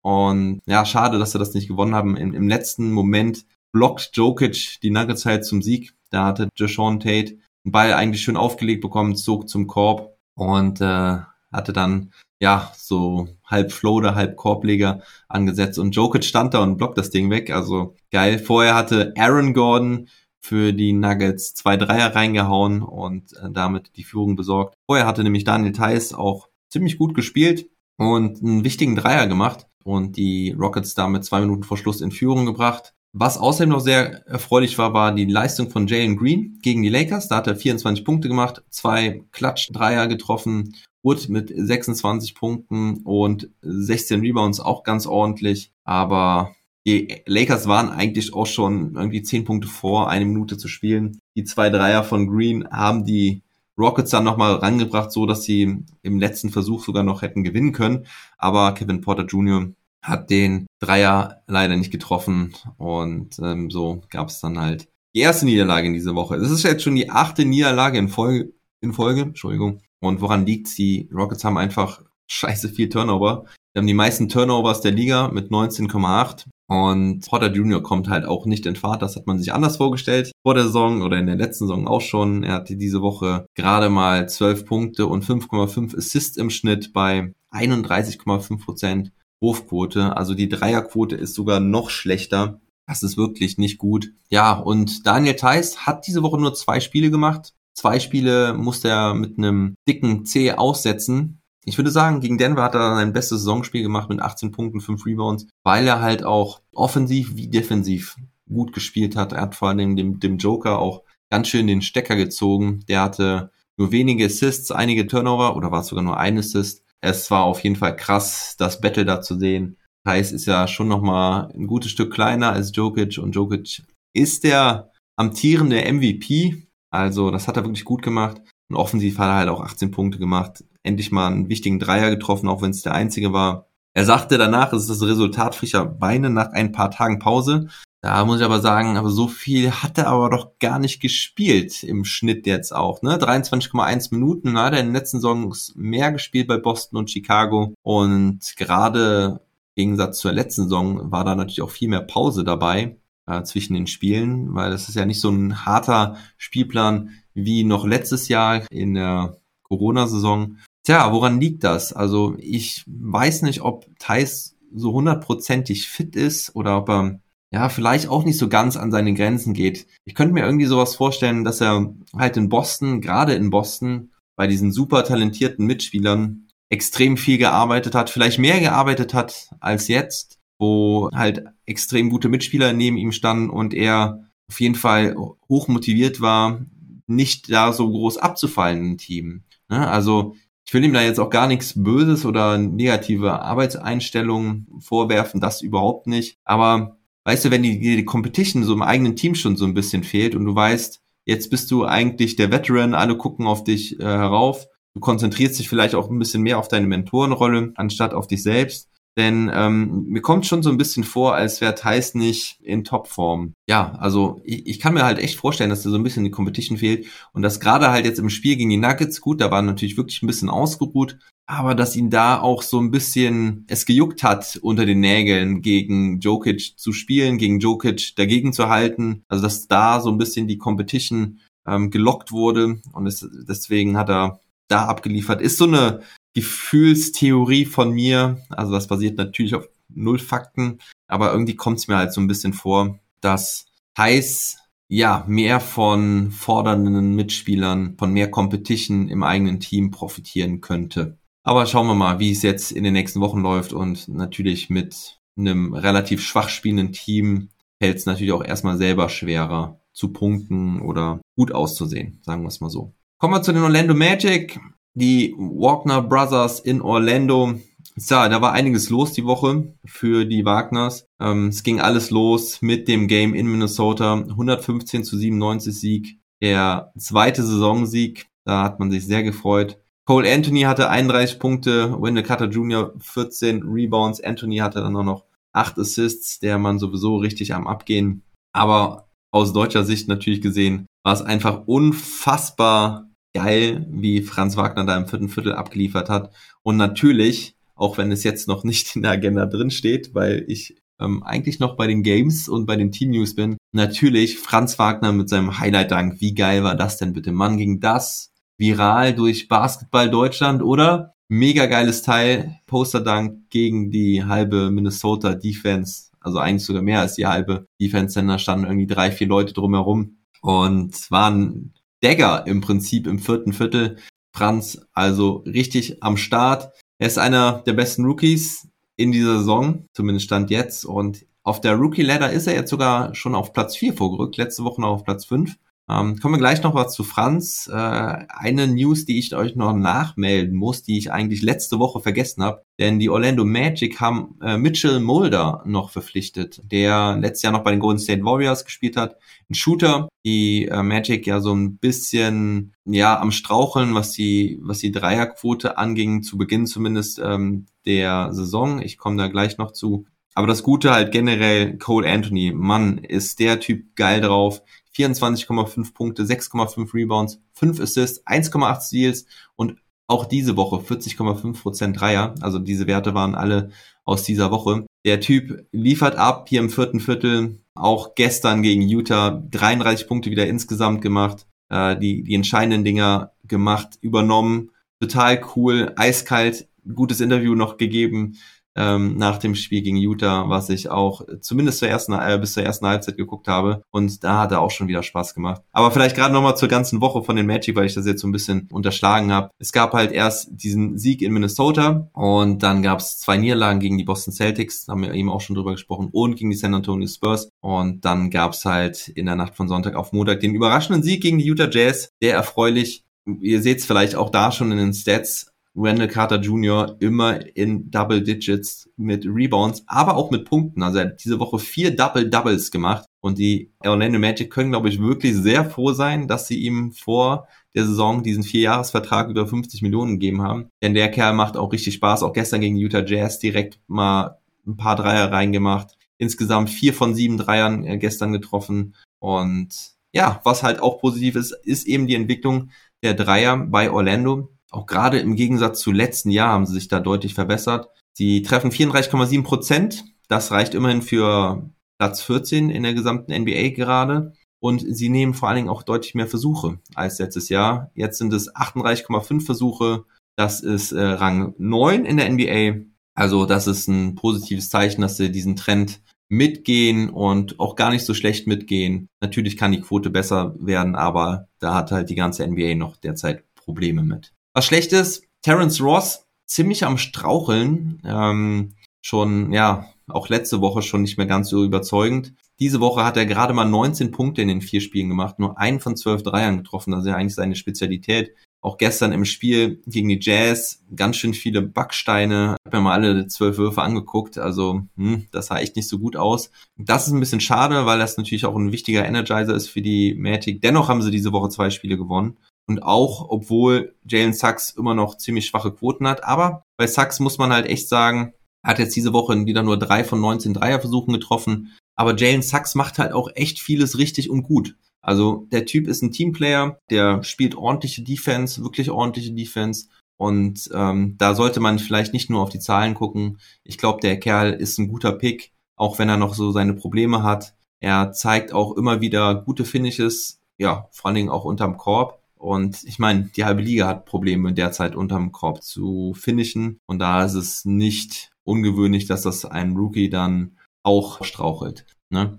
Und 0.02 0.60
ja, 0.66 0.84
schade, 0.84 1.18
dass 1.18 1.32
sie 1.32 1.38
das 1.38 1.54
nicht 1.54 1.68
gewonnen 1.68 1.94
haben. 1.94 2.18
Im, 2.18 2.34
im 2.34 2.46
letzten 2.46 2.92
Moment 2.92 3.46
blockt 3.72 4.10
Jokic 4.12 4.78
die 4.82 4.90
Nuggets 4.90 5.24
halt 5.24 5.46
zum 5.46 5.62
Sieg. 5.62 5.94
Da 6.10 6.26
hatte 6.26 6.50
Jashawn 6.54 7.00
Tate 7.00 7.38
den 7.64 7.72
Ball 7.72 7.94
eigentlich 7.94 8.20
schön 8.20 8.36
aufgelegt 8.36 8.82
bekommen, 8.82 9.16
zog 9.16 9.48
zum 9.48 9.66
Korb 9.66 10.18
und 10.34 10.82
äh, 10.82 11.16
hatte 11.50 11.72
dann 11.72 12.12
ja 12.42 12.70
so 12.76 13.26
halb 13.46 13.72
Floater, 13.72 14.16
halb 14.16 14.36
Korbleger 14.36 15.00
angesetzt 15.28 15.78
und 15.78 15.96
Jokic 15.96 16.24
stand 16.24 16.52
da 16.52 16.58
und 16.58 16.76
blockt 16.76 16.98
das 16.98 17.08
Ding 17.08 17.30
weg. 17.30 17.50
Also 17.50 17.94
geil. 18.10 18.38
Vorher 18.38 18.74
hatte 18.74 19.14
Aaron 19.16 19.54
Gordon 19.54 20.08
für 20.40 20.72
die 20.72 20.92
Nuggets 20.92 21.54
zwei 21.54 21.76
Dreier 21.76 22.14
reingehauen 22.14 22.82
und 22.82 23.32
äh, 23.34 23.50
damit 23.50 23.96
die 23.96 24.04
Führung 24.04 24.36
besorgt. 24.36 24.74
Vorher 24.86 25.06
hatte 25.06 25.22
nämlich 25.22 25.44
Daniel 25.44 25.72
Theiss 25.72 26.12
auch 26.12 26.48
ziemlich 26.68 26.98
gut 26.98 27.14
gespielt 27.14 27.68
und 27.96 28.42
einen 28.42 28.64
wichtigen 28.64 28.96
Dreier 28.96 29.26
gemacht 29.26 29.66
und 29.84 30.16
die 30.16 30.54
Rockets 30.58 30.94
damit 30.94 31.24
zwei 31.24 31.40
Minuten 31.40 31.64
vor 31.64 31.76
Schluss 31.76 32.00
in 32.00 32.12
Führung 32.12 32.46
gebracht. 32.46 32.94
Was 33.12 33.38
außerdem 33.38 33.70
noch 33.70 33.80
sehr 33.80 34.24
erfreulich 34.28 34.78
war, 34.78 34.94
war 34.94 35.12
die 35.12 35.24
Leistung 35.24 35.68
von 35.68 35.88
Jalen 35.88 36.16
Green 36.16 36.58
gegen 36.62 36.82
die 36.82 36.88
Lakers. 36.88 37.26
Da 37.26 37.36
hat 37.36 37.48
er 37.48 37.56
24 37.56 38.04
Punkte 38.04 38.28
gemacht, 38.28 38.62
zwei 38.70 39.24
Klatsch-Dreier 39.32 40.06
getroffen, 40.06 40.76
Wood 41.02 41.28
mit 41.28 41.52
26 41.54 42.36
Punkten 42.36 42.98
und 43.02 43.50
16 43.62 44.20
Rebounds 44.20 44.60
auch 44.60 44.84
ganz 44.84 45.06
ordentlich. 45.06 45.72
Aber 45.82 46.54
die 46.86 47.22
Lakers 47.26 47.68
waren 47.68 47.90
eigentlich 47.90 48.32
auch 48.32 48.46
schon 48.46 48.94
irgendwie 48.94 49.22
10 49.22 49.44
Punkte 49.44 49.68
vor, 49.68 50.08
eine 50.08 50.24
Minute 50.24 50.56
zu 50.56 50.68
spielen. 50.68 51.20
Die 51.36 51.44
zwei 51.44 51.68
Dreier 51.70 52.04
von 52.04 52.26
Green 52.26 52.68
haben 52.70 53.04
die 53.04 53.42
Rockets 53.78 54.10
dann 54.10 54.24
nochmal 54.24 54.54
rangebracht, 54.54 55.12
so 55.12 55.26
dass 55.26 55.44
sie 55.44 55.84
im 56.02 56.18
letzten 56.18 56.50
Versuch 56.50 56.84
sogar 56.84 57.02
noch 57.02 57.22
hätten 57.22 57.44
gewinnen 57.44 57.72
können. 57.72 58.06
Aber 58.38 58.72
Kevin 58.72 59.00
Porter 59.00 59.24
Jr 59.24 59.70
hat 60.02 60.30
den 60.30 60.66
Dreier 60.80 61.42
leider 61.46 61.76
nicht 61.76 61.90
getroffen 61.90 62.54
und 62.78 63.38
ähm, 63.42 63.70
so 63.70 64.02
gab 64.08 64.28
es 64.28 64.40
dann 64.40 64.58
halt 64.58 64.88
die 65.14 65.20
erste 65.20 65.44
Niederlage 65.44 65.88
in 65.88 65.94
dieser 65.94 66.14
Woche. 66.14 66.38
Das 66.38 66.50
ist 66.50 66.62
jetzt 66.62 66.82
schon 66.82 66.94
die 66.94 67.10
achte 67.10 67.44
Niederlage 67.44 67.98
in 67.98 68.08
Folge, 68.08 68.52
in 68.80 68.92
Folge, 68.92 69.22
Entschuldigung. 69.22 69.80
Und 70.00 70.20
woran 70.20 70.46
liegt's? 70.46 70.74
Die 70.76 71.10
Rockets 71.12 71.44
haben 71.44 71.58
einfach 71.58 72.02
scheiße 72.28 72.70
viel 72.70 72.88
Turnover. 72.88 73.44
Wir 73.72 73.80
haben 73.80 73.86
die 73.86 73.94
meisten 73.94 74.28
Turnovers 74.28 74.80
der 74.80 74.92
Liga 74.92 75.28
mit 75.28 75.50
19,8 75.50 76.46
und 76.70 77.26
Potter 77.26 77.52
Jr. 77.52 77.82
kommt 77.82 78.08
halt 78.08 78.24
auch 78.24 78.46
nicht 78.46 78.64
in 78.64 78.76
Fahrt. 78.76 79.02
Das 79.02 79.16
hat 79.16 79.26
man 79.26 79.40
sich 79.40 79.52
anders 79.52 79.76
vorgestellt 79.78 80.30
vor 80.44 80.54
der 80.54 80.62
Saison 80.62 81.02
oder 81.02 81.18
in 81.18 81.26
der 81.26 81.34
letzten 81.34 81.66
Saison 81.66 81.88
auch 81.88 82.00
schon. 82.00 82.44
Er 82.44 82.54
hatte 82.54 82.76
diese 82.76 83.02
Woche 83.02 83.44
gerade 83.56 83.90
mal 83.90 84.28
12 84.28 84.66
Punkte 84.66 85.08
und 85.08 85.24
5,5 85.24 85.98
Assists 85.98 86.36
im 86.36 86.48
Schnitt 86.48 86.92
bei 86.92 87.34
31,5 87.50 88.64
Prozent. 88.64 89.12
Wurfquote. 89.40 90.16
Also 90.16 90.34
die 90.34 90.48
Dreierquote 90.48 91.16
ist 91.16 91.34
sogar 91.34 91.58
noch 91.58 91.90
schlechter. 91.90 92.60
Das 92.86 93.02
ist 93.02 93.16
wirklich 93.16 93.58
nicht 93.58 93.78
gut. 93.78 94.12
Ja, 94.28 94.52
und 94.52 95.04
Daniel 95.08 95.34
Theiss 95.34 95.86
hat 95.86 96.06
diese 96.06 96.22
Woche 96.22 96.38
nur 96.38 96.54
zwei 96.54 96.78
Spiele 96.78 97.10
gemacht. 97.10 97.52
Zwei 97.74 97.98
Spiele 97.98 98.54
musste 98.54 98.90
er 98.90 99.14
mit 99.14 99.38
einem 99.38 99.74
dicken 99.88 100.24
C 100.24 100.52
aussetzen. 100.52 101.39
Ich 101.70 101.78
würde 101.78 101.90
sagen, 101.90 102.20
gegen 102.20 102.38
Denver 102.38 102.62
hat 102.62 102.74
er 102.74 102.96
sein 102.96 103.12
bestes 103.12 103.40
Saisonspiel 103.40 103.82
gemacht 103.82 104.08
mit 104.08 104.20
18 104.20 104.50
Punkten, 104.50 104.80
5 104.80 105.06
Rebounds, 105.06 105.46
weil 105.64 105.86
er 105.86 106.00
halt 106.00 106.24
auch 106.24 106.60
offensiv 106.74 107.36
wie 107.36 107.48
defensiv 107.48 108.16
gut 108.48 108.72
gespielt 108.72 109.16
hat. 109.16 109.32
Er 109.32 109.42
hat 109.42 109.54
vor 109.54 109.68
allem 109.68 109.96
dem, 109.96 110.20
dem 110.20 110.38
Joker 110.38 110.78
auch 110.78 111.02
ganz 111.30 111.48
schön 111.48 111.66
den 111.66 111.82
Stecker 111.82 112.16
gezogen. 112.16 112.84
Der 112.88 113.02
hatte 113.02 113.50
nur 113.76 113.92
wenige 113.92 114.26
Assists, 114.26 114.70
einige 114.70 115.06
Turnover 115.06 115.56
oder 115.56 115.70
war 115.70 115.80
es 115.80 115.86
sogar 115.86 116.04
nur 116.04 116.18
ein 116.18 116.38
Assist 116.38 116.84
es 117.00 117.30
war 117.30 117.44
auf 117.44 117.60
jeden 117.60 117.76
Fall 117.76 117.96
krass, 117.96 118.56
das 118.58 118.80
Battle 118.80 119.04
da 119.04 119.20
zu 119.20 119.38
sehen. 119.38 119.78
Thais 120.04 120.32
ist 120.32 120.46
ja 120.46 120.66
schon 120.68 120.88
nochmal 120.88 121.50
ein 121.54 121.66
gutes 121.66 121.90
Stück 121.90 122.12
kleiner 122.12 122.52
als 122.52 122.74
Jokic 122.74 123.18
und 123.18 123.32
Jokic 123.32 123.82
ist 124.14 124.44
der 124.44 124.90
amtierende 125.16 125.90
MVP. 125.92 126.66
Also 126.90 127.30
das 127.30 127.48
hat 127.48 127.56
er 127.56 127.64
wirklich 127.64 127.84
gut 127.84 128.02
gemacht. 128.02 128.40
Und 128.68 128.76
offensiv 128.76 129.18
hat 129.18 129.28
er 129.28 129.36
halt 129.36 129.48
auch 129.48 129.60
18 129.60 129.90
Punkte 129.90 130.18
gemacht. 130.18 130.64
Endlich 130.82 131.10
mal 131.10 131.26
einen 131.28 131.48
wichtigen 131.48 131.78
Dreier 131.78 132.10
getroffen, 132.10 132.48
auch 132.48 132.62
wenn 132.62 132.70
es 132.70 132.82
der 132.82 132.94
einzige 132.94 133.32
war. 133.32 133.66
Er 133.92 134.04
sagte 134.04 134.38
danach, 134.38 134.72
es 134.72 134.82
ist 134.82 134.90
das 134.90 135.02
Resultat 135.02 135.54
frischer 135.54 135.84
Beine 135.84 136.30
nach 136.30 136.52
ein 136.52 136.72
paar 136.72 136.90
Tagen 136.90 137.18
Pause. 137.18 137.68
Da 138.02 138.24
muss 138.24 138.38
ich 138.38 138.44
aber 138.46 138.60
sagen, 138.60 138.96
aber 138.96 139.10
so 139.10 139.28
viel 139.28 139.70
hat 139.70 139.98
er 139.98 140.06
aber 140.06 140.30
doch 140.30 140.58
gar 140.58 140.78
nicht 140.78 141.00
gespielt 141.00 141.82
im 141.82 142.04
Schnitt 142.06 142.46
jetzt 142.46 142.74
auch. 142.74 143.02
Ne? 143.02 143.18
23,1 143.18 144.14
Minuten 144.14 144.56
hat 144.58 144.72
er 144.72 144.80
in 144.80 144.86
den 144.86 144.94
letzten 144.94 145.20
Songs 145.20 145.74
mehr 145.76 146.10
gespielt 146.10 146.48
bei 146.48 146.56
Boston 146.56 146.98
und 146.98 147.10
Chicago. 147.10 147.74
Und 147.82 148.54
gerade 148.56 149.40
im 149.74 149.82
Gegensatz 149.82 150.20
zur 150.20 150.32
letzten 150.32 150.62
Saison 150.62 151.12
war 151.12 151.24
da 151.24 151.34
natürlich 151.34 151.60
auch 151.60 151.70
viel 151.70 151.88
mehr 151.88 152.00
Pause 152.00 152.42
dabei 152.42 152.96
äh, 153.26 153.42
zwischen 153.42 153.74
den 153.74 153.86
Spielen, 153.86 154.54
weil 154.54 154.70
das 154.70 154.88
ist 154.88 154.94
ja 154.94 155.04
nicht 155.04 155.20
so 155.20 155.28
ein 155.30 155.66
harter 155.66 156.16
Spielplan 156.38 157.10
wie 157.34 157.64
noch 157.64 157.86
letztes 157.86 158.28
Jahr 158.28 158.62
in 158.70 158.94
der 158.94 159.36
Corona-Saison. 159.64 160.56
Tja, 160.90 161.12
woran 161.12 161.40
liegt 161.40 161.62
das? 161.62 161.92
Also 161.92 162.34
ich 162.40 162.82
weiß 162.88 163.42
nicht, 163.42 163.60
ob 163.60 163.86
Thais 164.00 164.56
so 164.74 164.92
hundertprozentig 164.92 165.86
fit 165.86 166.16
ist 166.16 166.56
oder 166.56 166.78
ob 166.78 166.88
er 166.88 167.20
ja, 167.52 167.68
vielleicht 167.68 168.08
auch 168.08 168.24
nicht 168.24 168.38
so 168.38 168.48
ganz 168.48 168.76
an 168.76 168.90
seine 168.90 169.14
Grenzen 169.14 169.54
geht. 169.54 169.86
Ich 170.04 170.16
könnte 170.16 170.34
mir 170.34 170.44
irgendwie 170.44 170.66
sowas 170.66 170.96
vorstellen, 170.96 171.44
dass 171.44 171.60
er 171.60 171.94
halt 172.16 172.36
in 172.36 172.48
Boston, 172.48 173.00
gerade 173.00 173.34
in 173.34 173.50
Boston, 173.50 174.10
bei 174.34 174.48
diesen 174.48 174.72
super 174.72 175.04
talentierten 175.04 175.64
Mitspielern 175.64 176.48
extrem 176.70 177.16
viel 177.16 177.38
gearbeitet 177.38 177.94
hat, 177.94 178.10
vielleicht 178.10 178.40
mehr 178.40 178.58
gearbeitet 178.58 179.14
hat 179.14 179.50
als 179.60 179.86
jetzt, 179.86 180.40
wo 180.58 181.08
halt 181.14 181.44
extrem 181.66 182.10
gute 182.10 182.28
Mitspieler 182.28 182.72
neben 182.72 182.96
ihm 182.96 183.12
standen 183.12 183.48
und 183.48 183.74
er 183.74 184.28
auf 184.48 184.58
jeden 184.58 184.74
Fall 184.74 185.14
hoch 185.48 185.68
motiviert 185.68 186.20
war, 186.20 186.66
nicht 187.06 187.52
da 187.52 187.72
so 187.72 187.88
groß 187.88 188.18
abzufallen 188.18 188.84
im 188.84 188.98
Team. 188.98 189.44
Ne? 189.68 189.88
Also 189.88 190.34
ich 190.70 190.74
will 190.74 190.84
ihm 190.84 190.92
da 190.92 191.02
jetzt 191.02 191.18
auch 191.18 191.30
gar 191.30 191.48
nichts 191.48 191.82
Böses 191.82 192.24
oder 192.24 192.56
negative 192.56 193.42
Arbeitseinstellungen 193.42 194.68
vorwerfen, 194.78 195.40
das 195.40 195.62
überhaupt 195.62 196.06
nicht. 196.06 196.38
Aber 196.44 196.96
weißt 197.24 197.44
du, 197.44 197.50
wenn 197.50 197.64
die, 197.64 197.80
die 197.80 198.04
Competition 198.04 198.62
so 198.62 198.72
im 198.72 198.82
eigenen 198.82 199.16
Team 199.16 199.34
schon 199.34 199.56
so 199.56 199.64
ein 199.64 199.74
bisschen 199.74 200.04
fehlt 200.04 200.36
und 200.36 200.44
du 200.44 200.54
weißt, 200.54 201.02
jetzt 201.24 201.50
bist 201.50 201.72
du 201.72 201.86
eigentlich 201.86 202.36
der 202.36 202.52
Veteran, 202.52 202.94
alle 202.94 203.16
gucken 203.16 203.48
auf 203.48 203.64
dich 203.64 203.98
äh, 203.98 204.04
herauf, 204.04 204.68
du 204.94 205.00
konzentrierst 205.00 205.58
dich 205.58 205.68
vielleicht 205.68 205.96
auch 205.96 206.08
ein 206.08 206.20
bisschen 206.20 206.42
mehr 206.42 206.56
auf 206.56 206.68
deine 206.68 206.86
Mentorenrolle, 206.86 207.72
anstatt 207.74 208.14
auf 208.14 208.28
dich 208.28 208.44
selbst. 208.44 208.89
Denn 209.16 209.50
ähm, 209.52 210.04
mir 210.08 210.22
kommt 210.22 210.46
schon 210.46 210.62
so 210.62 210.70
ein 210.70 210.78
bisschen 210.78 211.04
vor, 211.04 211.34
als 211.34 211.60
wäre 211.60 211.74
Thais 211.74 212.14
nicht 212.14 212.60
in 212.62 212.84
Topform. 212.84 213.54
Ja, 213.68 213.92
also 213.98 214.40
ich, 214.44 214.66
ich 214.66 214.80
kann 214.80 214.94
mir 214.94 215.04
halt 215.04 215.18
echt 215.18 215.36
vorstellen, 215.36 215.70
dass 215.70 215.82
da 215.82 215.90
so 215.90 215.96
ein 215.96 216.02
bisschen 216.04 216.24
die 216.24 216.30
Competition 216.30 216.78
fehlt 216.78 217.06
und 217.32 217.42
dass 217.42 217.60
gerade 217.60 217.90
halt 217.90 218.06
jetzt 218.06 218.20
im 218.20 218.30
Spiel 218.30 218.56
gegen 218.56 218.70
die 218.70 218.76
Nuggets, 218.76 219.20
gut, 219.20 219.40
da 219.40 219.50
war 219.50 219.62
natürlich 219.62 219.96
wirklich 219.96 220.22
ein 220.22 220.28
bisschen 220.28 220.48
ausgeruht, 220.48 221.18
aber 221.46 221.74
dass 221.74 221.96
ihn 221.96 222.10
da 222.10 222.40
auch 222.40 222.62
so 222.62 222.78
ein 222.78 222.92
bisschen 222.92 223.64
es 223.66 223.84
gejuckt 223.84 224.22
hat, 224.22 224.58
unter 224.62 224.86
den 224.86 225.00
Nägeln 225.00 225.60
gegen 225.60 226.20
Jokic 226.20 226.78
zu 226.78 226.92
spielen, 226.92 227.38
gegen 227.38 227.58
Jokic 227.58 228.14
dagegen 228.14 228.52
zu 228.52 228.68
halten. 228.68 229.24
Also 229.28 229.42
dass 229.42 229.66
da 229.66 230.00
so 230.00 230.10
ein 230.10 230.18
bisschen 230.18 230.46
die 230.46 230.58
Competition 230.58 231.40
ähm, 231.66 231.90
gelockt 231.90 232.30
wurde 232.30 232.80
und 232.92 233.06
es, 233.08 233.28
deswegen 233.48 233.96
hat 233.96 234.08
er 234.08 234.40
da 234.68 234.86
abgeliefert. 234.86 235.40
Ist 235.42 235.58
so 235.58 235.64
eine 235.64 236.02
Gefühlstheorie 236.34 237.64
von 237.64 237.92
mir. 237.92 238.40
Also 238.50 238.72
das 238.72 238.86
basiert 238.86 239.18
natürlich 239.18 239.54
auf 239.54 239.68
null 239.88 240.18
Fakten, 240.18 240.78
aber 241.08 241.32
irgendwie 241.32 241.56
kommt 241.56 241.78
es 241.78 241.88
mir 241.88 241.96
halt 241.96 242.12
so 242.12 242.20
ein 242.20 242.28
bisschen 242.28 242.52
vor, 242.52 242.98
dass 243.20 243.66
Heiß 243.98 244.58
ja 244.88 245.24
mehr 245.28 245.60
von 245.60 246.30
fordernden 246.30 247.14
Mitspielern, 247.14 247.96
von 247.98 248.12
mehr 248.12 248.30
Competition 248.30 249.08
im 249.08 249.22
eigenen 249.22 249.60
Team 249.60 249.90
profitieren 249.90 250.60
könnte. 250.60 251.18
Aber 251.42 251.66
schauen 251.66 251.86
wir 251.86 251.94
mal, 251.94 252.18
wie 252.18 252.32
es 252.32 252.42
jetzt 252.42 252.70
in 252.72 252.84
den 252.84 252.92
nächsten 252.92 253.20
Wochen 253.20 253.40
läuft 253.40 253.72
und 253.72 254.08
natürlich 254.08 254.68
mit 254.68 255.18
einem 255.36 255.74
relativ 255.74 256.22
schwach 256.22 256.48
spielenden 256.48 256.92
Team 256.92 257.48
fällt 257.78 257.96
es 257.96 258.06
natürlich 258.06 258.32
auch 258.32 258.44
erstmal 258.44 258.76
selber 258.76 259.08
schwerer 259.08 259.80
zu 259.92 260.12
punkten 260.12 260.80
oder 260.80 261.20
gut 261.36 261.52
auszusehen, 261.52 262.20
sagen 262.22 262.42
wir 262.42 262.48
es 262.48 262.60
mal 262.60 262.70
so. 262.70 262.92
Kommen 263.18 263.34
wir 263.34 263.42
zu 263.42 263.52
den 263.52 263.62
Orlando 263.62 263.94
Magic. 263.94 264.60
Die 265.00 265.34
Wagner 265.38 266.02
Brothers 266.02 266.60
in 266.60 266.82
Orlando. 266.82 267.54
Ja, 267.96 268.28
da 268.28 268.42
war 268.42 268.52
einiges 268.52 268.90
los 268.90 269.14
die 269.14 269.24
Woche 269.24 269.72
für 269.86 270.26
die 270.26 270.44
Wagners. 270.44 271.06
Ähm, 271.18 271.48
es 271.48 271.62
ging 271.62 271.80
alles 271.80 272.10
los 272.10 272.60
mit 272.60 272.86
dem 272.86 273.08
Game 273.08 273.32
in 273.32 273.46
Minnesota. 273.46 274.16
115 274.16 275.02
zu 275.04 275.16
97 275.16 275.74
Sieg. 275.74 276.20
Der 276.42 276.92
zweite 276.98 277.42
Saisonsieg. 277.42 278.26
Da 278.44 278.62
hat 278.62 278.78
man 278.78 278.90
sich 278.90 279.06
sehr 279.06 279.22
gefreut. 279.22 279.78
Cole 280.04 280.30
Anthony 280.30 280.62
hatte 280.62 280.90
31 280.90 281.38
Punkte, 281.38 281.96
Wendell 281.98 282.22
Carter 282.22 282.50
Jr. 282.50 282.92
14 282.98 283.62
Rebounds. 283.62 284.22
Anthony 284.22 284.58
hatte 284.58 284.80
dann 284.80 284.96
auch 284.96 285.02
noch 285.02 285.24
8 285.52 285.78
Assists, 285.78 286.40
der 286.40 286.58
man 286.58 286.78
sowieso 286.78 287.16
richtig 287.16 287.54
am 287.54 287.66
Abgehen. 287.66 288.22
Aber 288.52 289.08
aus 289.30 289.54
deutscher 289.54 289.84
Sicht 289.84 290.08
natürlich 290.08 290.42
gesehen, 290.42 290.84
war 291.04 291.14
es 291.14 291.22
einfach 291.22 291.62
unfassbar 291.66 293.09
geil, 293.34 293.86
wie 293.90 294.22
Franz 294.22 294.56
Wagner 294.56 294.84
da 294.84 294.96
im 294.96 295.06
vierten 295.06 295.28
Viertel 295.28 295.52
abgeliefert 295.52 296.08
hat. 296.08 296.34
Und 296.62 296.76
natürlich, 296.76 297.54
auch 297.74 297.98
wenn 297.98 298.12
es 298.12 298.24
jetzt 298.24 298.48
noch 298.48 298.64
nicht 298.64 298.94
in 298.96 299.02
der 299.02 299.12
Agenda 299.12 299.46
drin 299.46 299.70
steht, 299.70 300.14
weil 300.14 300.44
ich 300.48 300.76
ähm, 301.00 301.22
eigentlich 301.22 301.58
noch 301.60 301.76
bei 301.76 301.86
den 301.86 302.02
Games 302.02 302.48
und 302.48 302.66
bei 302.66 302.76
den 302.76 302.92
Team 302.92 303.10
News 303.10 303.34
bin, 303.34 303.56
natürlich 303.72 304.38
Franz 304.38 304.78
Wagner 304.78 305.12
mit 305.12 305.28
seinem 305.28 305.58
Highlight-Dank. 305.58 306.20
Wie 306.20 306.34
geil 306.34 306.62
war 306.62 306.74
das 306.74 306.98
denn 306.98 307.12
bitte? 307.12 307.32
Mann, 307.32 307.56
ging 307.56 307.80
das 307.80 308.32
viral 308.58 309.14
durch 309.14 309.48
Basketball 309.48 310.10
Deutschland, 310.10 310.62
oder? 310.62 311.14
Mega 311.28 311.66
geiles 311.66 312.02
Teil. 312.02 312.58
Poster-Dank 312.66 313.48
gegen 313.48 313.90
die 313.90 314.24
halbe 314.24 314.70
Minnesota 314.70 315.34
Defense. 315.34 316.10
Also 316.20 316.38
eigentlich 316.38 316.66
sogar 316.66 316.82
mehr 316.82 317.00
als 317.00 317.14
die 317.14 317.26
halbe 317.26 317.66
Defense, 317.80 318.20
denn 318.20 318.38
standen 318.38 318.66
irgendwie 318.66 318.86
drei, 318.86 319.10
vier 319.10 319.28
Leute 319.28 319.54
drumherum 319.54 320.18
und 320.42 321.10
waren 321.10 321.72
Dagger 322.02 322.46
im 322.46 322.60
Prinzip 322.60 323.06
im 323.06 323.18
vierten 323.18 323.52
Viertel. 323.52 323.96
Franz 324.34 324.80
also 324.92 325.44
richtig 325.46 326.02
am 326.02 326.16
Start. 326.16 326.72
Er 326.98 327.06
ist 327.06 327.18
einer 327.18 327.62
der 327.66 327.72
besten 327.72 328.04
Rookies 328.04 328.68
in 328.96 329.12
dieser 329.12 329.38
Saison, 329.38 329.86
zumindest 329.92 330.26
stand 330.26 330.50
jetzt. 330.50 330.84
Und 330.84 331.26
auf 331.42 331.60
der 331.60 331.74
Rookie 331.74 332.02
Ladder 332.02 332.30
ist 332.30 332.46
er 332.46 332.54
jetzt 332.54 332.70
sogar 332.70 333.14
schon 333.14 333.34
auf 333.34 333.52
Platz 333.52 333.76
4 333.76 333.94
vorgerückt, 333.94 334.36
letzte 334.36 334.64
Woche 334.64 334.80
noch 334.80 334.90
auf 334.90 335.04
Platz 335.04 335.24
5. 335.24 335.56
Ähm, 335.90 336.18
kommen 336.20 336.34
wir 336.34 336.38
gleich 336.38 336.62
noch 336.62 336.74
was 336.74 336.94
zu 336.94 337.02
Franz. 337.02 337.68
Äh, 337.72 337.74
eine 337.74 338.68
News, 338.68 339.06
die 339.06 339.18
ich 339.18 339.34
euch 339.34 339.56
noch 339.56 339.74
nachmelden 339.74 340.54
muss, 340.56 340.82
die 340.82 340.96
ich 340.96 341.10
eigentlich 341.10 341.42
letzte 341.42 341.80
Woche 341.80 342.00
vergessen 342.00 342.44
habe. 342.44 342.62
Denn 342.78 343.00
die 343.00 343.10
Orlando 343.10 343.44
Magic 343.44 344.00
haben 344.00 344.36
äh, 344.40 344.56
Mitchell 344.56 345.00
Mulder 345.00 345.62
noch 345.66 345.90
verpflichtet, 345.90 346.60
der 346.70 347.16
letztes 347.16 347.42
Jahr 347.42 347.52
noch 347.52 347.64
bei 347.64 347.72
den 347.72 347.80
Golden 347.80 347.98
State 347.98 348.24
Warriors 348.24 348.64
gespielt 348.64 348.96
hat. 348.96 349.16
Ein 349.50 349.54
Shooter, 349.54 350.08
die 350.24 350.66
äh, 350.66 350.82
Magic 350.82 351.26
ja 351.26 351.40
so 351.40 351.52
ein 351.52 351.78
bisschen 351.78 352.72
ja 352.84 353.18
am 353.18 353.32
Straucheln, 353.32 353.94
was 353.94 354.12
die 354.12 354.60
was 354.62 354.78
die 354.78 354.92
Dreierquote 354.92 355.76
anging, 355.76 356.22
zu 356.22 356.38
Beginn 356.38 356.66
zumindest 356.66 357.20
ähm, 357.24 357.66
der 357.84 358.32
Saison. 358.32 358.80
Ich 358.80 358.96
komme 358.96 359.16
da 359.16 359.26
gleich 359.26 359.58
noch 359.58 359.72
zu. 359.72 360.06
Aber 360.34 360.46
das 360.46 360.62
Gute 360.62 360.92
halt 360.92 361.10
generell, 361.10 361.76
Cole 361.78 362.08
Anthony, 362.08 362.52
Mann, 362.54 362.98
ist 362.98 363.40
der 363.40 363.58
Typ 363.58 363.96
geil 363.96 364.20
drauf. 364.20 364.62
24,5 365.08 365.94
Punkte, 365.94 366.24
6,5 366.24 366.94
Rebounds, 366.94 367.40
5 367.54 367.80
Assists, 367.80 368.26
1,8 368.26 368.86
Steals 368.86 369.26
und 369.56 369.76
auch 370.06 370.24
diese 370.24 370.56
Woche 370.56 370.76
40,5% 370.76 371.92
Dreier. 371.92 372.34
Also 372.40 372.58
diese 372.58 372.86
Werte 372.86 373.14
waren 373.14 373.34
alle 373.34 373.70
aus 374.04 374.24
dieser 374.24 374.50
Woche. 374.50 374.84
Der 375.04 375.20
Typ 375.20 375.66
liefert 375.72 376.16
ab 376.16 376.48
hier 376.48 376.60
im 376.60 376.70
vierten 376.70 377.00
Viertel. 377.00 377.60
Auch 377.74 378.14
gestern 378.16 378.62
gegen 378.62 378.82
Utah 378.82 379.42
33 379.50 380.08
Punkte 380.08 380.30
wieder 380.30 380.48
insgesamt 380.48 381.00
gemacht. 381.00 381.46
Äh, 381.68 381.96
die, 381.96 382.24
die 382.24 382.34
entscheidenden 382.34 382.84
Dinger 382.84 383.32
gemacht, 383.44 383.98
übernommen. 384.00 384.70
Total 385.00 385.40
cool, 385.54 385.92
eiskalt, 385.96 386.68
gutes 386.92 387.20
Interview 387.20 387.54
noch 387.54 387.76
gegeben 387.76 388.36
ähm, 388.80 389.16
nach 389.16 389.38
dem 389.38 389.54
Spiel 389.54 389.82
gegen 389.82 389.96
Utah, 389.96 390.48
was 390.48 390.70
ich 390.70 390.88
auch 390.88 391.22
zumindest 391.40 391.78
zur 391.80 391.88
ersten, 391.88 392.12
äh, 392.12 392.38
bis 392.40 392.54
zur 392.54 392.62
ersten 392.62 392.86
Halbzeit 392.86 393.16
geguckt 393.16 393.46
habe. 393.46 393.82
Und 393.90 394.24
da 394.24 394.40
hat 394.40 394.52
er 394.52 394.60
auch 394.60 394.70
schon 394.70 394.88
wieder 394.88 395.02
Spaß 395.02 395.34
gemacht. 395.34 395.62
Aber 395.72 395.90
vielleicht 395.90 396.16
gerade 396.16 396.32
nochmal 396.32 396.56
zur 396.56 396.68
ganzen 396.68 397.00
Woche 397.00 397.22
von 397.22 397.36
den 397.36 397.46
Magic, 397.46 397.76
weil 397.76 397.86
ich 397.86 397.94
das 397.94 398.06
jetzt 398.06 398.22
so 398.22 398.28
ein 398.28 398.32
bisschen 398.32 398.68
unterschlagen 398.72 399.32
habe. 399.32 399.50
Es 399.58 399.72
gab 399.72 399.92
halt 399.92 400.12
erst 400.12 400.48
diesen 400.50 400.98
Sieg 400.98 401.20
in 401.22 401.32
Minnesota 401.32 402.08
und 402.14 402.62
dann 402.62 402.82
gab 402.82 403.00
es 403.00 403.18
zwei 403.18 403.36
Niederlagen 403.36 403.80
gegen 403.80 403.98
die 403.98 404.04
Boston 404.04 404.32
Celtics, 404.32 404.86
haben 404.88 405.02
wir 405.02 405.12
eben 405.12 405.30
auch 405.30 405.40
schon 405.40 405.56
drüber 405.56 405.72
gesprochen, 405.72 406.08
und 406.12 406.36
gegen 406.36 406.50
die 406.50 406.56
San 406.56 406.74
Antonio 406.74 407.06
Spurs. 407.06 407.50
Und 407.60 408.04
dann 408.04 408.30
gab 408.30 408.52
es 408.52 408.64
halt 408.64 409.08
in 409.08 409.26
der 409.26 409.36
Nacht 409.36 409.56
von 409.56 409.68
Sonntag 409.68 409.94
auf 409.94 410.12
Montag 410.12 410.40
den 410.40 410.54
überraschenden 410.54 411.02
Sieg 411.02 411.22
gegen 411.22 411.38
die 411.38 411.44
Utah 411.44 411.68
Jazz, 411.70 412.10
der 412.22 412.34
erfreulich 412.34 413.04
ihr 413.40 413.62
seht 413.62 413.78
es 413.78 413.86
vielleicht 413.86 414.14
auch 414.14 414.30
da 414.30 414.52
schon 414.52 414.72
in 414.72 414.78
den 414.78 414.94
Stats, 414.94 415.49
Randall 415.76 416.08
Carter 416.08 416.40
Jr. 416.40 416.96
immer 417.00 417.56
in 417.56 417.90
Double 417.90 418.22
Digits 418.22 418.90
mit 418.96 419.24
Rebounds, 419.24 419.84
aber 419.86 420.16
auch 420.16 420.30
mit 420.30 420.44
Punkten. 420.44 420.82
Also 420.82 420.98
er 420.98 421.06
hat 421.06 421.24
diese 421.24 421.38
Woche 421.38 421.58
vier 421.58 421.94
Double 421.94 422.28
Doubles 422.28 422.70
gemacht 422.70 423.06
und 423.20 423.38
die 423.38 423.70
Orlando 423.80 424.18
Magic 424.18 424.50
können, 424.50 424.70
glaube 424.70 424.88
ich, 424.88 425.00
wirklich 425.00 425.36
sehr 425.36 425.64
froh 425.64 425.92
sein, 425.92 426.26
dass 426.26 426.48
sie 426.48 426.58
ihm 426.58 426.92
vor 426.92 427.46
der 427.74 427.86
Saison 427.86 428.22
diesen 428.22 428.42
Vierjahresvertrag 428.42 429.28
über 429.28 429.46
50 429.46 429.82
Millionen 429.82 430.12
gegeben 430.18 430.42
haben. 430.42 430.70
Denn 430.82 430.94
der 430.94 431.10
Kerl 431.10 431.34
macht 431.34 431.56
auch 431.56 431.72
richtig 431.72 431.94
Spaß. 431.94 432.22
Auch 432.22 432.32
gestern 432.32 432.60
gegen 432.60 432.76
Utah 432.76 433.04
Jazz 433.04 433.38
direkt 433.38 433.78
mal 433.86 434.38
ein 434.66 434.76
paar 434.76 434.96
Dreier 434.96 435.30
reingemacht. 435.30 435.96
Insgesamt 436.18 436.70
vier 436.70 436.92
von 436.92 437.14
sieben 437.14 437.38
Dreiern 437.38 437.84
äh, 437.84 437.96
gestern 437.98 438.32
getroffen. 438.32 438.94
Und 439.20 439.92
ja, 440.12 440.40
was 440.44 440.62
halt 440.62 440.82
auch 440.82 440.98
positiv 440.98 441.36
ist, 441.36 441.52
ist 441.62 441.86
eben 441.86 442.06
die 442.06 442.16
Entwicklung 442.16 442.70
der 443.02 443.14
Dreier 443.14 443.56
bei 443.56 443.90
Orlando 443.90 444.50
auch 444.70 444.86
gerade 444.86 445.18
im 445.18 445.36
Gegensatz 445.36 445.80
zu 445.80 445.92
letzten 445.92 446.30
Jahr 446.30 446.52
haben 446.52 446.66
sie 446.66 446.74
sich 446.74 446.88
da 446.88 447.00
deutlich 447.00 447.34
verbessert. 447.34 447.88
Sie 448.12 448.42
treffen 448.42 448.70
34,7 448.70 449.42
Prozent. 449.42 450.04
Das 450.28 450.50
reicht 450.52 450.74
immerhin 450.74 451.02
für 451.02 451.70
Platz 451.98 452.22
14 452.22 452.70
in 452.70 452.82
der 452.82 452.94
gesamten 452.94 453.32
NBA 453.32 453.70
gerade. 453.70 454.32
Und 454.60 454.84
sie 454.86 455.08
nehmen 455.08 455.34
vor 455.34 455.48
allen 455.48 455.56
Dingen 455.56 455.68
auch 455.70 455.82
deutlich 455.82 456.14
mehr 456.14 456.26
Versuche 456.26 456.78
als 456.94 457.18
letztes 457.18 457.48
Jahr. 457.48 457.90
Jetzt 457.94 458.18
sind 458.18 458.32
es 458.32 458.54
38,5 458.54 459.44
Versuche. 459.44 460.04
Das 460.36 460.60
ist 460.60 460.92
äh, 460.92 461.02
Rang 461.02 461.54
9 461.58 462.04
in 462.04 462.18
der 462.18 462.30
NBA. 462.30 462.86
Also 463.14 463.46
das 463.46 463.66
ist 463.66 463.88
ein 463.88 464.14
positives 464.14 464.70
Zeichen, 464.70 465.00
dass 465.00 465.16
sie 465.16 465.32
diesen 465.32 465.56
Trend 465.56 466.02
mitgehen 466.28 467.10
und 467.10 467.58
auch 467.58 467.74
gar 467.74 467.90
nicht 467.90 468.04
so 468.04 468.14
schlecht 468.14 468.46
mitgehen. 468.46 469.08
Natürlich 469.20 469.56
kann 469.56 469.72
die 469.72 469.80
Quote 469.80 470.10
besser 470.10 470.54
werden, 470.58 470.94
aber 470.94 471.48
da 471.58 471.74
hat 471.74 471.90
halt 471.90 472.08
die 472.08 472.14
ganze 472.14 472.46
NBA 472.46 472.76
noch 472.76 472.96
derzeit 472.96 473.44
Probleme 473.56 474.02
mit. 474.02 474.32
Was 474.52 474.66
schlecht 474.66 474.92
ist, 474.92 475.24
Terence 475.42 475.80
Ross 475.80 476.26
ziemlich 476.46 476.84
am 476.84 476.98
Straucheln. 476.98 478.02
Ähm, 478.04 478.74
schon, 479.02 479.52
ja, 479.52 479.86
auch 480.08 480.28
letzte 480.28 480.60
Woche 480.60 480.82
schon 480.82 481.02
nicht 481.02 481.16
mehr 481.16 481.26
ganz 481.26 481.48
so 481.48 481.64
überzeugend. 481.64 482.34
Diese 482.58 482.80
Woche 482.80 483.04
hat 483.04 483.16
er 483.16 483.26
gerade 483.26 483.54
mal 483.54 483.64
19 483.64 484.10
Punkte 484.10 484.42
in 484.42 484.48
den 484.48 484.60
vier 484.60 484.80
Spielen 484.80 485.08
gemacht, 485.08 485.38
nur 485.38 485.58
einen 485.58 485.80
von 485.80 485.96
zwölf 485.96 486.22
Dreiern 486.22 486.58
getroffen, 486.58 486.90
das 486.90 487.00
ist 487.00 487.08
ja 487.08 487.16
eigentlich 487.16 487.34
seine 487.34 487.54
Spezialität. 487.54 488.34
Auch 488.62 488.76
gestern 488.76 489.12
im 489.12 489.24
Spiel 489.24 489.80
gegen 489.86 490.10
die 490.10 490.18
Jazz 490.20 490.84
ganz 490.94 491.16
schön 491.16 491.32
viele 491.32 491.62
Backsteine. 491.62 492.56
Ich 492.60 492.66
habe 492.66 492.76
mir 492.76 492.82
mal 492.82 492.92
alle 492.92 493.26
zwölf 493.26 493.56
Würfe 493.56 493.80
angeguckt. 493.80 494.36
Also 494.36 494.82
hm, 494.96 495.28
das 495.30 495.46
sah 495.46 495.58
echt 495.58 495.76
nicht 495.76 495.88
so 495.88 495.98
gut 495.98 496.16
aus. 496.16 496.50
Das 496.76 497.06
ist 497.06 497.14
ein 497.14 497.20
bisschen 497.20 497.40
schade, 497.40 497.86
weil 497.86 497.98
das 497.98 498.18
natürlich 498.18 498.44
auch 498.44 498.54
ein 498.54 498.70
wichtiger 498.70 499.06
Energizer 499.06 499.54
ist 499.54 499.68
für 499.68 499.80
die 499.80 500.14
Matic. 500.14 500.60
Dennoch 500.60 500.90
haben 500.90 501.00
sie 501.00 501.10
diese 501.10 501.32
Woche 501.32 501.48
zwei 501.48 501.70
Spiele 501.70 501.96
gewonnen. 501.96 502.36
Und 502.66 502.82
auch, 502.82 503.28
obwohl 503.28 503.96
Jalen 504.08 504.32
Sachs 504.32 504.70
immer 504.70 504.94
noch 504.94 505.16
ziemlich 505.16 505.46
schwache 505.46 505.72
Quoten 505.72 506.06
hat. 506.06 506.24
Aber 506.24 506.62
bei 506.76 506.86
Sachs 506.86 507.18
muss 507.18 507.38
man 507.38 507.52
halt 507.52 507.66
echt 507.66 507.88
sagen, 507.88 508.32
hat 508.62 508.78
jetzt 508.78 508.94
diese 508.94 509.12
Woche 509.12 509.46
wieder 509.46 509.62
nur 509.62 509.78
drei 509.78 510.04
von 510.04 510.20
19 510.20 510.54
Dreierversuchen 510.54 511.12
getroffen. 511.12 511.72
Aber 511.96 512.16
Jalen 512.16 512.42
Sachs 512.42 512.74
macht 512.74 512.98
halt 512.98 513.12
auch 513.12 513.28
echt 513.34 513.60
vieles 513.60 513.98
richtig 513.98 514.30
und 514.30 514.42
gut. 514.44 514.76
Also 515.02 515.46
der 515.50 515.66
Typ 515.66 515.88
ist 515.88 516.02
ein 516.02 516.12
Teamplayer, 516.12 516.78
der 516.90 517.22
spielt 517.22 517.54
ordentliche 517.54 518.02
Defense, 518.02 518.62
wirklich 518.62 518.90
ordentliche 518.90 519.32
Defense. 519.32 519.88
Und 520.18 520.68
ähm, 520.74 521.16
da 521.16 521.34
sollte 521.34 521.60
man 521.60 521.78
vielleicht 521.78 522.12
nicht 522.12 522.28
nur 522.28 522.42
auf 522.42 522.50
die 522.50 522.58
Zahlen 522.58 522.94
gucken. 522.94 523.38
Ich 523.64 523.78
glaube, 523.78 524.00
der 524.00 524.20
Kerl 524.20 524.52
ist 524.52 524.78
ein 524.78 524.88
guter 524.88 525.12
Pick, 525.12 525.52
auch 525.76 525.98
wenn 525.98 526.10
er 526.10 526.18
noch 526.18 526.34
so 526.34 526.52
seine 526.52 526.74
Probleme 526.74 527.22
hat. 527.22 527.54
Er 527.80 528.12
zeigt 528.12 528.52
auch 528.52 528.76
immer 528.76 529.00
wieder 529.00 529.34
gute 529.34 529.64
Finishes, 529.64 530.42
ja, 530.58 530.88
vor 530.92 531.06
allen 531.06 531.14
Dingen 531.14 531.30
auch 531.30 531.46
unterm 531.46 531.78
Korb. 531.78 532.19
Und 532.40 532.84
ich 532.84 532.98
meine, 532.98 533.24
die 533.36 533.44
halbe 533.44 533.60
Liga 533.60 533.86
hat 533.86 534.06
Probleme 534.06 534.54
derzeit 534.54 534.96
unterm 534.96 535.30
Korb 535.30 535.62
zu 535.62 536.14
finishen. 536.14 536.78
Und 536.86 536.98
da 536.98 537.22
ist 537.22 537.34
es 537.34 537.66
nicht 537.66 538.30
ungewöhnlich, 538.44 539.06
dass 539.06 539.22
das 539.22 539.44
ein 539.44 539.76
Rookie 539.76 540.08
dann 540.08 540.56
auch 540.82 541.22
strauchelt. 541.22 541.84
Ne? 542.08 542.38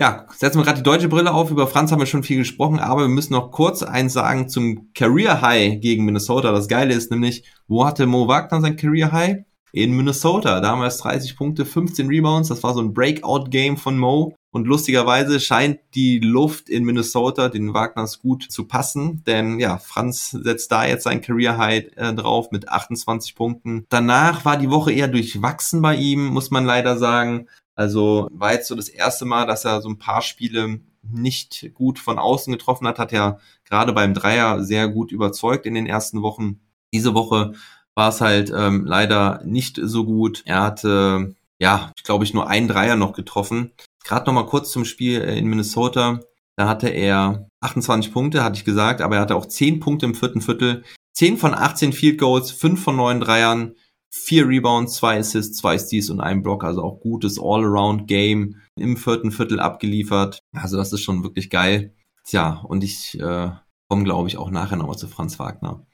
Ja, 0.00 0.26
setzen 0.34 0.58
wir 0.58 0.64
gerade 0.64 0.78
die 0.78 0.82
deutsche 0.82 1.08
Brille 1.08 1.32
auf. 1.32 1.52
Über 1.52 1.68
Franz 1.68 1.92
haben 1.92 2.00
wir 2.00 2.06
schon 2.06 2.24
viel 2.24 2.38
gesprochen, 2.38 2.80
aber 2.80 3.02
wir 3.02 3.08
müssen 3.08 3.34
noch 3.34 3.52
kurz 3.52 3.84
eins 3.84 4.12
sagen 4.12 4.48
zum 4.48 4.92
Career 4.94 5.40
High 5.40 5.80
gegen 5.80 6.04
Minnesota. 6.04 6.50
Das 6.50 6.66
Geile 6.66 6.92
ist 6.92 7.12
nämlich, 7.12 7.48
wo 7.68 7.86
hatte 7.86 8.06
Mo 8.06 8.26
Wagner 8.26 8.60
sein 8.60 8.76
Career 8.76 9.12
High? 9.12 9.44
In 9.72 9.92
Minnesota. 9.92 10.60
Damals 10.60 10.98
30 10.98 11.36
Punkte, 11.36 11.64
15 11.64 12.08
Rebounds. 12.08 12.48
Das 12.48 12.62
war 12.62 12.74
so 12.74 12.80
ein 12.80 12.94
Breakout-Game 12.94 13.76
von 13.76 13.96
Mo. 13.96 14.34
Und 14.56 14.66
lustigerweise 14.66 15.38
scheint 15.38 15.80
die 15.94 16.18
Luft 16.18 16.70
in 16.70 16.84
Minnesota 16.84 17.50
den 17.50 17.74
Wagners 17.74 18.22
gut 18.22 18.42
zu 18.48 18.66
passen, 18.66 19.22
denn 19.26 19.60
ja, 19.60 19.76
Franz 19.76 20.30
setzt 20.30 20.72
da 20.72 20.86
jetzt 20.86 21.02
sein 21.02 21.20
Career 21.20 21.58
High 21.58 21.94
äh, 21.94 22.14
drauf 22.14 22.50
mit 22.52 22.70
28 22.70 23.34
Punkten. 23.34 23.84
Danach 23.90 24.46
war 24.46 24.56
die 24.56 24.70
Woche 24.70 24.92
eher 24.92 25.08
durchwachsen 25.08 25.82
bei 25.82 25.94
ihm, 25.96 26.24
muss 26.28 26.50
man 26.50 26.64
leider 26.64 26.96
sagen. 26.96 27.48
Also 27.74 28.28
war 28.32 28.54
jetzt 28.54 28.68
so 28.68 28.74
das 28.74 28.88
erste 28.88 29.26
Mal, 29.26 29.46
dass 29.46 29.66
er 29.66 29.82
so 29.82 29.90
ein 29.90 29.98
paar 29.98 30.22
Spiele 30.22 30.80
nicht 31.02 31.74
gut 31.74 31.98
von 31.98 32.18
außen 32.18 32.50
getroffen 32.50 32.86
hat, 32.88 32.98
hat 32.98 33.12
ja 33.12 33.38
gerade 33.66 33.92
beim 33.92 34.14
Dreier 34.14 34.64
sehr 34.64 34.88
gut 34.88 35.12
überzeugt 35.12 35.66
in 35.66 35.74
den 35.74 35.84
ersten 35.84 36.22
Wochen. 36.22 36.60
Diese 36.94 37.12
Woche 37.12 37.52
war 37.94 38.08
es 38.08 38.22
halt 38.22 38.50
ähm, 38.56 38.86
leider 38.86 39.42
nicht 39.44 39.78
so 39.82 40.06
gut. 40.06 40.44
Er 40.46 40.62
hatte, 40.62 41.34
ja, 41.58 41.92
glaube 42.04 42.24
ich, 42.24 42.32
nur 42.32 42.48
einen 42.48 42.68
Dreier 42.68 42.96
noch 42.96 43.12
getroffen. 43.12 43.72
Gerade 44.06 44.26
noch 44.26 44.34
mal 44.34 44.46
kurz 44.46 44.70
zum 44.70 44.84
Spiel 44.84 45.20
äh, 45.20 45.36
in 45.36 45.48
Minnesota. 45.48 46.20
Da 46.56 46.68
hatte 46.68 46.88
er 46.88 47.48
28 47.60 48.12
Punkte, 48.12 48.44
hatte 48.44 48.56
ich 48.56 48.64
gesagt, 48.64 49.00
aber 49.00 49.16
er 49.16 49.22
hatte 49.22 49.34
auch 49.34 49.46
10 49.46 49.80
Punkte 49.80 50.06
im 50.06 50.14
vierten 50.14 50.40
Viertel. 50.40 50.84
10 51.14 51.38
von 51.38 51.54
18 51.54 51.92
Field 51.92 52.18
Goals, 52.18 52.52
5 52.52 52.82
von 52.82 52.96
9 52.96 53.20
Dreiern, 53.20 53.74
4 54.10 54.48
Rebounds, 54.48 54.94
2 54.94 55.18
Assists, 55.18 55.58
2 55.58 55.78
Steals 55.78 56.10
und 56.10 56.20
ein 56.20 56.42
Block. 56.42 56.62
Also 56.62 56.82
auch 56.82 57.00
gutes 57.00 57.38
All-Around-Game 57.38 58.56
im 58.76 58.96
vierten 58.96 59.32
Viertel 59.32 59.58
abgeliefert. 59.58 60.38
Also 60.52 60.76
das 60.76 60.92
ist 60.92 61.02
schon 61.02 61.24
wirklich 61.24 61.50
geil. 61.50 61.92
Tja, 62.24 62.62
und 62.66 62.84
ich 62.84 63.18
äh, 63.18 63.50
komme, 63.88 64.04
glaube 64.04 64.28
ich, 64.28 64.36
auch 64.36 64.50
nachher 64.50 64.76
nochmal 64.76 64.96
zu 64.96 65.08
Franz 65.08 65.38
Wagner. 65.38 65.84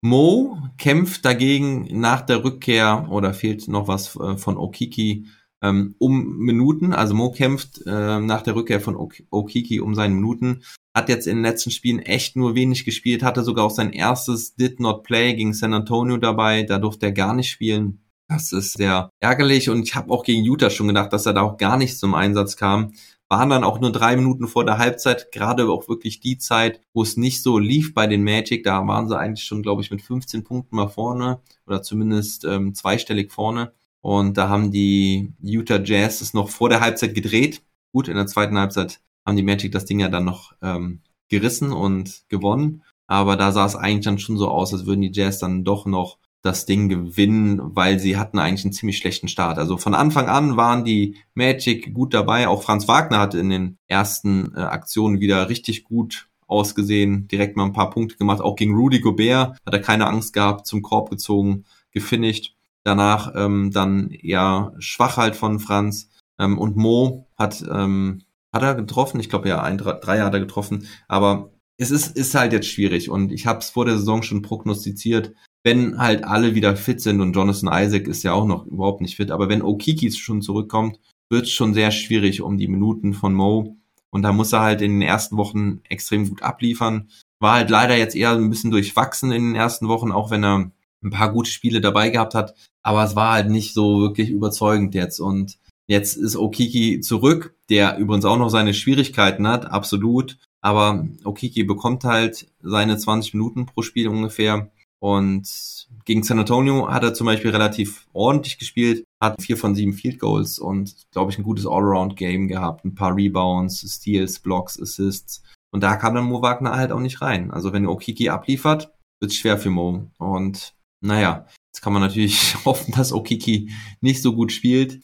Mo 0.00 0.58
kämpft 0.78 1.24
dagegen 1.24 1.86
nach 2.00 2.22
der 2.22 2.42
Rückkehr 2.42 3.06
oder 3.10 3.34
fehlt 3.34 3.68
noch 3.68 3.88
was 3.88 4.16
äh, 4.16 4.36
von 4.36 4.56
Okiki 4.56 5.26
ähm, 5.62 5.94
um 5.98 6.38
Minuten. 6.38 6.92
Also 6.92 7.14
Mo 7.14 7.30
kämpft 7.30 7.86
äh, 7.86 8.20
nach 8.20 8.42
der 8.42 8.56
Rückkehr 8.56 8.80
von 8.80 8.96
Okiki 8.96 9.80
um 9.80 9.94
seine 9.94 10.14
Minuten. 10.14 10.62
Hat 10.94 11.08
jetzt 11.08 11.26
in 11.26 11.38
den 11.38 11.44
letzten 11.44 11.70
Spielen 11.70 12.00
echt 12.00 12.36
nur 12.36 12.54
wenig 12.54 12.84
gespielt, 12.84 13.22
hatte 13.22 13.42
sogar 13.42 13.64
auch 13.64 13.70
sein 13.70 13.92
erstes 13.92 14.56
Did 14.56 14.80
Not 14.80 15.04
Play 15.04 15.34
gegen 15.34 15.54
San 15.54 15.72
Antonio 15.72 16.18
dabei. 16.18 16.64
Da 16.64 16.78
durfte 16.78 17.06
er 17.06 17.12
gar 17.12 17.34
nicht 17.34 17.50
spielen. 17.50 18.02
Das 18.28 18.52
ist 18.52 18.74
sehr 18.74 19.10
ärgerlich 19.20 19.68
und 19.68 19.82
ich 19.82 19.94
habe 19.94 20.10
auch 20.10 20.24
gegen 20.24 20.42
Utah 20.42 20.70
schon 20.70 20.88
gedacht, 20.88 21.12
dass 21.12 21.26
er 21.26 21.34
da 21.34 21.42
auch 21.42 21.58
gar 21.58 21.76
nicht 21.76 21.98
zum 21.98 22.14
Einsatz 22.14 22.56
kam. 22.56 22.92
Waren 23.28 23.50
dann 23.50 23.64
auch 23.64 23.80
nur 23.80 23.92
drei 23.92 24.16
Minuten 24.16 24.46
vor 24.46 24.64
der 24.64 24.78
Halbzeit, 24.78 25.32
gerade 25.32 25.68
auch 25.68 25.88
wirklich 25.88 26.20
die 26.20 26.38
Zeit, 26.38 26.80
wo 26.92 27.02
es 27.02 27.16
nicht 27.16 27.42
so 27.42 27.58
lief 27.58 27.94
bei 27.94 28.06
den 28.06 28.24
Magic. 28.24 28.64
Da 28.64 28.86
waren 28.86 29.08
sie 29.08 29.18
eigentlich 29.18 29.44
schon, 29.44 29.62
glaube 29.62 29.82
ich, 29.82 29.90
mit 29.90 30.02
15 30.02 30.44
Punkten 30.44 30.76
mal 30.76 30.88
vorne 30.88 31.40
oder 31.66 31.82
zumindest 31.82 32.44
ähm, 32.44 32.74
zweistellig 32.74 33.32
vorne. 33.32 33.72
Und 34.02 34.36
da 34.36 34.48
haben 34.48 34.70
die 34.72 35.32
Utah 35.40 35.80
Jazz 35.82 36.20
es 36.20 36.34
noch 36.34 36.50
vor 36.50 36.68
der 36.68 36.80
Halbzeit 36.80 37.14
gedreht. 37.14 37.62
Gut, 37.92 38.08
in 38.08 38.16
der 38.16 38.26
zweiten 38.26 38.58
Halbzeit 38.58 39.00
haben 39.24 39.36
die 39.36 39.42
Magic 39.42 39.72
das 39.72 39.84
Ding 39.84 40.00
ja 40.00 40.08
dann 40.08 40.24
noch 40.24 40.52
ähm, 40.60 41.00
gerissen 41.28 41.72
und 41.72 42.24
gewonnen. 42.28 42.82
Aber 43.06 43.36
da 43.36 43.52
sah 43.52 43.64
es 43.64 43.76
eigentlich 43.76 44.04
dann 44.04 44.18
schon 44.18 44.36
so 44.36 44.48
aus, 44.48 44.72
als 44.72 44.86
würden 44.86 45.02
die 45.02 45.12
Jazz 45.12 45.38
dann 45.38 45.64
doch 45.64 45.86
noch 45.86 46.18
das 46.42 46.66
Ding 46.66 46.88
gewinnen, 46.88 47.60
weil 47.62 48.00
sie 48.00 48.16
hatten 48.16 48.38
eigentlich 48.38 48.64
einen 48.64 48.72
ziemlich 48.72 48.98
schlechten 48.98 49.28
Start. 49.28 49.58
Also 49.58 49.76
von 49.76 49.94
Anfang 49.94 50.26
an 50.26 50.56
waren 50.56 50.84
die 50.84 51.16
Magic 51.34 51.94
gut 51.94 52.12
dabei. 52.12 52.48
Auch 52.48 52.64
Franz 52.64 52.88
Wagner 52.88 53.20
hat 53.20 53.34
in 53.34 53.48
den 53.48 53.78
ersten 53.86 54.52
äh, 54.56 54.60
Aktionen 54.60 55.20
wieder 55.20 55.48
richtig 55.48 55.84
gut 55.84 56.28
ausgesehen, 56.48 57.28
direkt 57.28 57.56
mal 57.56 57.64
ein 57.64 57.72
paar 57.72 57.90
Punkte 57.90 58.16
gemacht. 58.16 58.40
Auch 58.40 58.56
gegen 58.56 58.74
Rudy 58.74 59.00
Gobert 59.00 59.56
hat 59.64 59.72
er 59.72 59.80
keine 59.80 60.06
Angst 60.08 60.32
gehabt, 60.32 60.66
zum 60.66 60.82
Korb 60.82 61.10
gezogen, 61.10 61.64
gefinisht. 61.92 62.56
Danach 62.84 63.32
ähm, 63.36 63.70
dann 63.72 64.10
eher 64.10 64.74
schwach 64.78 65.16
halt 65.16 65.36
von 65.36 65.60
Franz. 65.60 66.10
Ähm, 66.38 66.58
und 66.58 66.76
Mo 66.76 67.28
hat, 67.38 67.62
ähm, 67.70 68.22
hat 68.52 68.62
er 68.62 68.74
getroffen. 68.74 69.20
Ich 69.20 69.30
glaube 69.30 69.48
ja, 69.48 69.62
ein 69.62 69.78
Dreier 69.78 70.24
hat 70.24 70.34
er 70.34 70.40
getroffen. 70.40 70.88
Aber 71.08 71.52
es 71.76 71.90
ist, 71.90 72.16
ist 72.16 72.34
halt 72.34 72.52
jetzt 72.52 72.68
schwierig. 72.68 73.10
Und 73.10 73.32
ich 73.32 73.46
habe 73.46 73.60
es 73.60 73.70
vor 73.70 73.84
der 73.84 73.98
Saison 73.98 74.22
schon 74.22 74.42
prognostiziert. 74.42 75.32
Wenn 75.64 75.98
halt 75.98 76.24
alle 76.24 76.54
wieder 76.54 76.76
fit 76.76 77.00
sind 77.00 77.20
und 77.20 77.34
Jonathan 77.34 77.70
Isaac 77.72 78.08
ist 78.08 78.24
ja 78.24 78.32
auch 78.32 78.46
noch 78.46 78.66
überhaupt 78.66 79.00
nicht 79.00 79.16
fit, 79.16 79.30
aber 79.30 79.48
wenn 79.48 79.62
Okiki 79.62 80.10
schon 80.10 80.42
zurückkommt, 80.42 80.98
wird 81.30 81.44
es 81.44 81.52
schon 81.52 81.72
sehr 81.72 81.92
schwierig 81.92 82.42
um 82.42 82.58
die 82.58 82.66
Minuten 82.66 83.14
von 83.14 83.32
Mo. 83.32 83.76
Und 84.10 84.22
da 84.22 84.32
muss 84.32 84.52
er 84.52 84.60
halt 84.60 84.82
in 84.82 84.92
den 84.92 85.02
ersten 85.02 85.36
Wochen 85.36 85.80
extrem 85.88 86.28
gut 86.28 86.42
abliefern. 86.42 87.08
War 87.38 87.54
halt 87.54 87.70
leider 87.70 87.96
jetzt 87.96 88.14
eher 88.16 88.32
ein 88.32 88.50
bisschen 88.50 88.70
durchwachsen 88.70 89.32
in 89.32 89.42
den 89.50 89.54
ersten 89.54 89.88
Wochen, 89.88 90.12
auch 90.12 90.30
wenn 90.30 90.44
er 90.44 90.70
ein 91.02 91.10
paar 91.10 91.32
gute 91.32 91.50
Spiele 91.50 91.80
dabei 91.80 92.10
gehabt 92.10 92.34
hat, 92.34 92.54
aber 92.82 93.04
es 93.04 93.16
war 93.16 93.32
halt 93.32 93.50
nicht 93.50 93.74
so 93.74 94.00
wirklich 94.00 94.30
überzeugend 94.30 94.94
jetzt 94.94 95.20
und 95.20 95.58
jetzt 95.86 96.16
ist 96.16 96.36
Okiki 96.36 97.00
zurück, 97.00 97.56
der 97.68 97.98
übrigens 97.98 98.24
auch 98.24 98.38
noch 98.38 98.50
seine 98.50 98.74
Schwierigkeiten 98.74 99.46
hat, 99.46 99.66
absolut, 99.66 100.38
aber 100.60 101.06
Okiki 101.24 101.64
bekommt 101.64 102.04
halt 102.04 102.46
seine 102.62 102.96
20 102.96 103.34
Minuten 103.34 103.66
pro 103.66 103.82
Spiel 103.82 104.08
ungefähr 104.08 104.70
und 105.02 105.88
gegen 106.04 106.22
San 106.22 106.38
Antonio 106.38 106.88
hat 106.88 107.02
er 107.02 107.12
zum 107.12 107.26
Beispiel 107.26 107.50
relativ 107.50 108.06
ordentlich 108.12 108.58
gespielt, 108.58 109.04
hat 109.20 109.42
vier 109.42 109.56
von 109.56 109.74
sieben 109.74 109.94
Field 109.94 110.20
Goals 110.20 110.60
und, 110.60 110.94
glaube 111.10 111.32
ich, 111.32 111.38
ein 111.38 111.42
gutes 111.42 111.66
Allround-Game 111.66 112.46
gehabt, 112.46 112.84
ein 112.84 112.94
paar 112.94 113.16
Rebounds, 113.16 113.80
Steals, 113.80 114.38
Blocks, 114.38 114.80
Assists. 114.80 115.42
Und 115.72 115.82
da 115.82 115.96
kam 115.96 116.14
dann 116.14 116.26
Mo 116.26 116.40
Wagner 116.40 116.76
halt 116.76 116.92
auch 116.92 117.00
nicht 117.00 117.20
rein. 117.20 117.50
Also 117.50 117.72
wenn 117.72 117.86
Okiki 117.86 118.28
abliefert, 118.28 118.92
wird 119.20 119.32
schwer 119.32 119.58
für 119.58 119.70
Mo. 119.70 120.08
Und 120.18 120.74
naja, 121.02 121.46
jetzt 121.72 121.82
kann 121.82 121.92
man 121.92 122.02
natürlich 122.02 122.56
hoffen, 122.64 122.92
dass 122.92 123.12
Okiki 123.12 123.70
nicht 124.00 124.22
so 124.22 124.34
gut 124.34 124.52
spielt. 124.52 125.00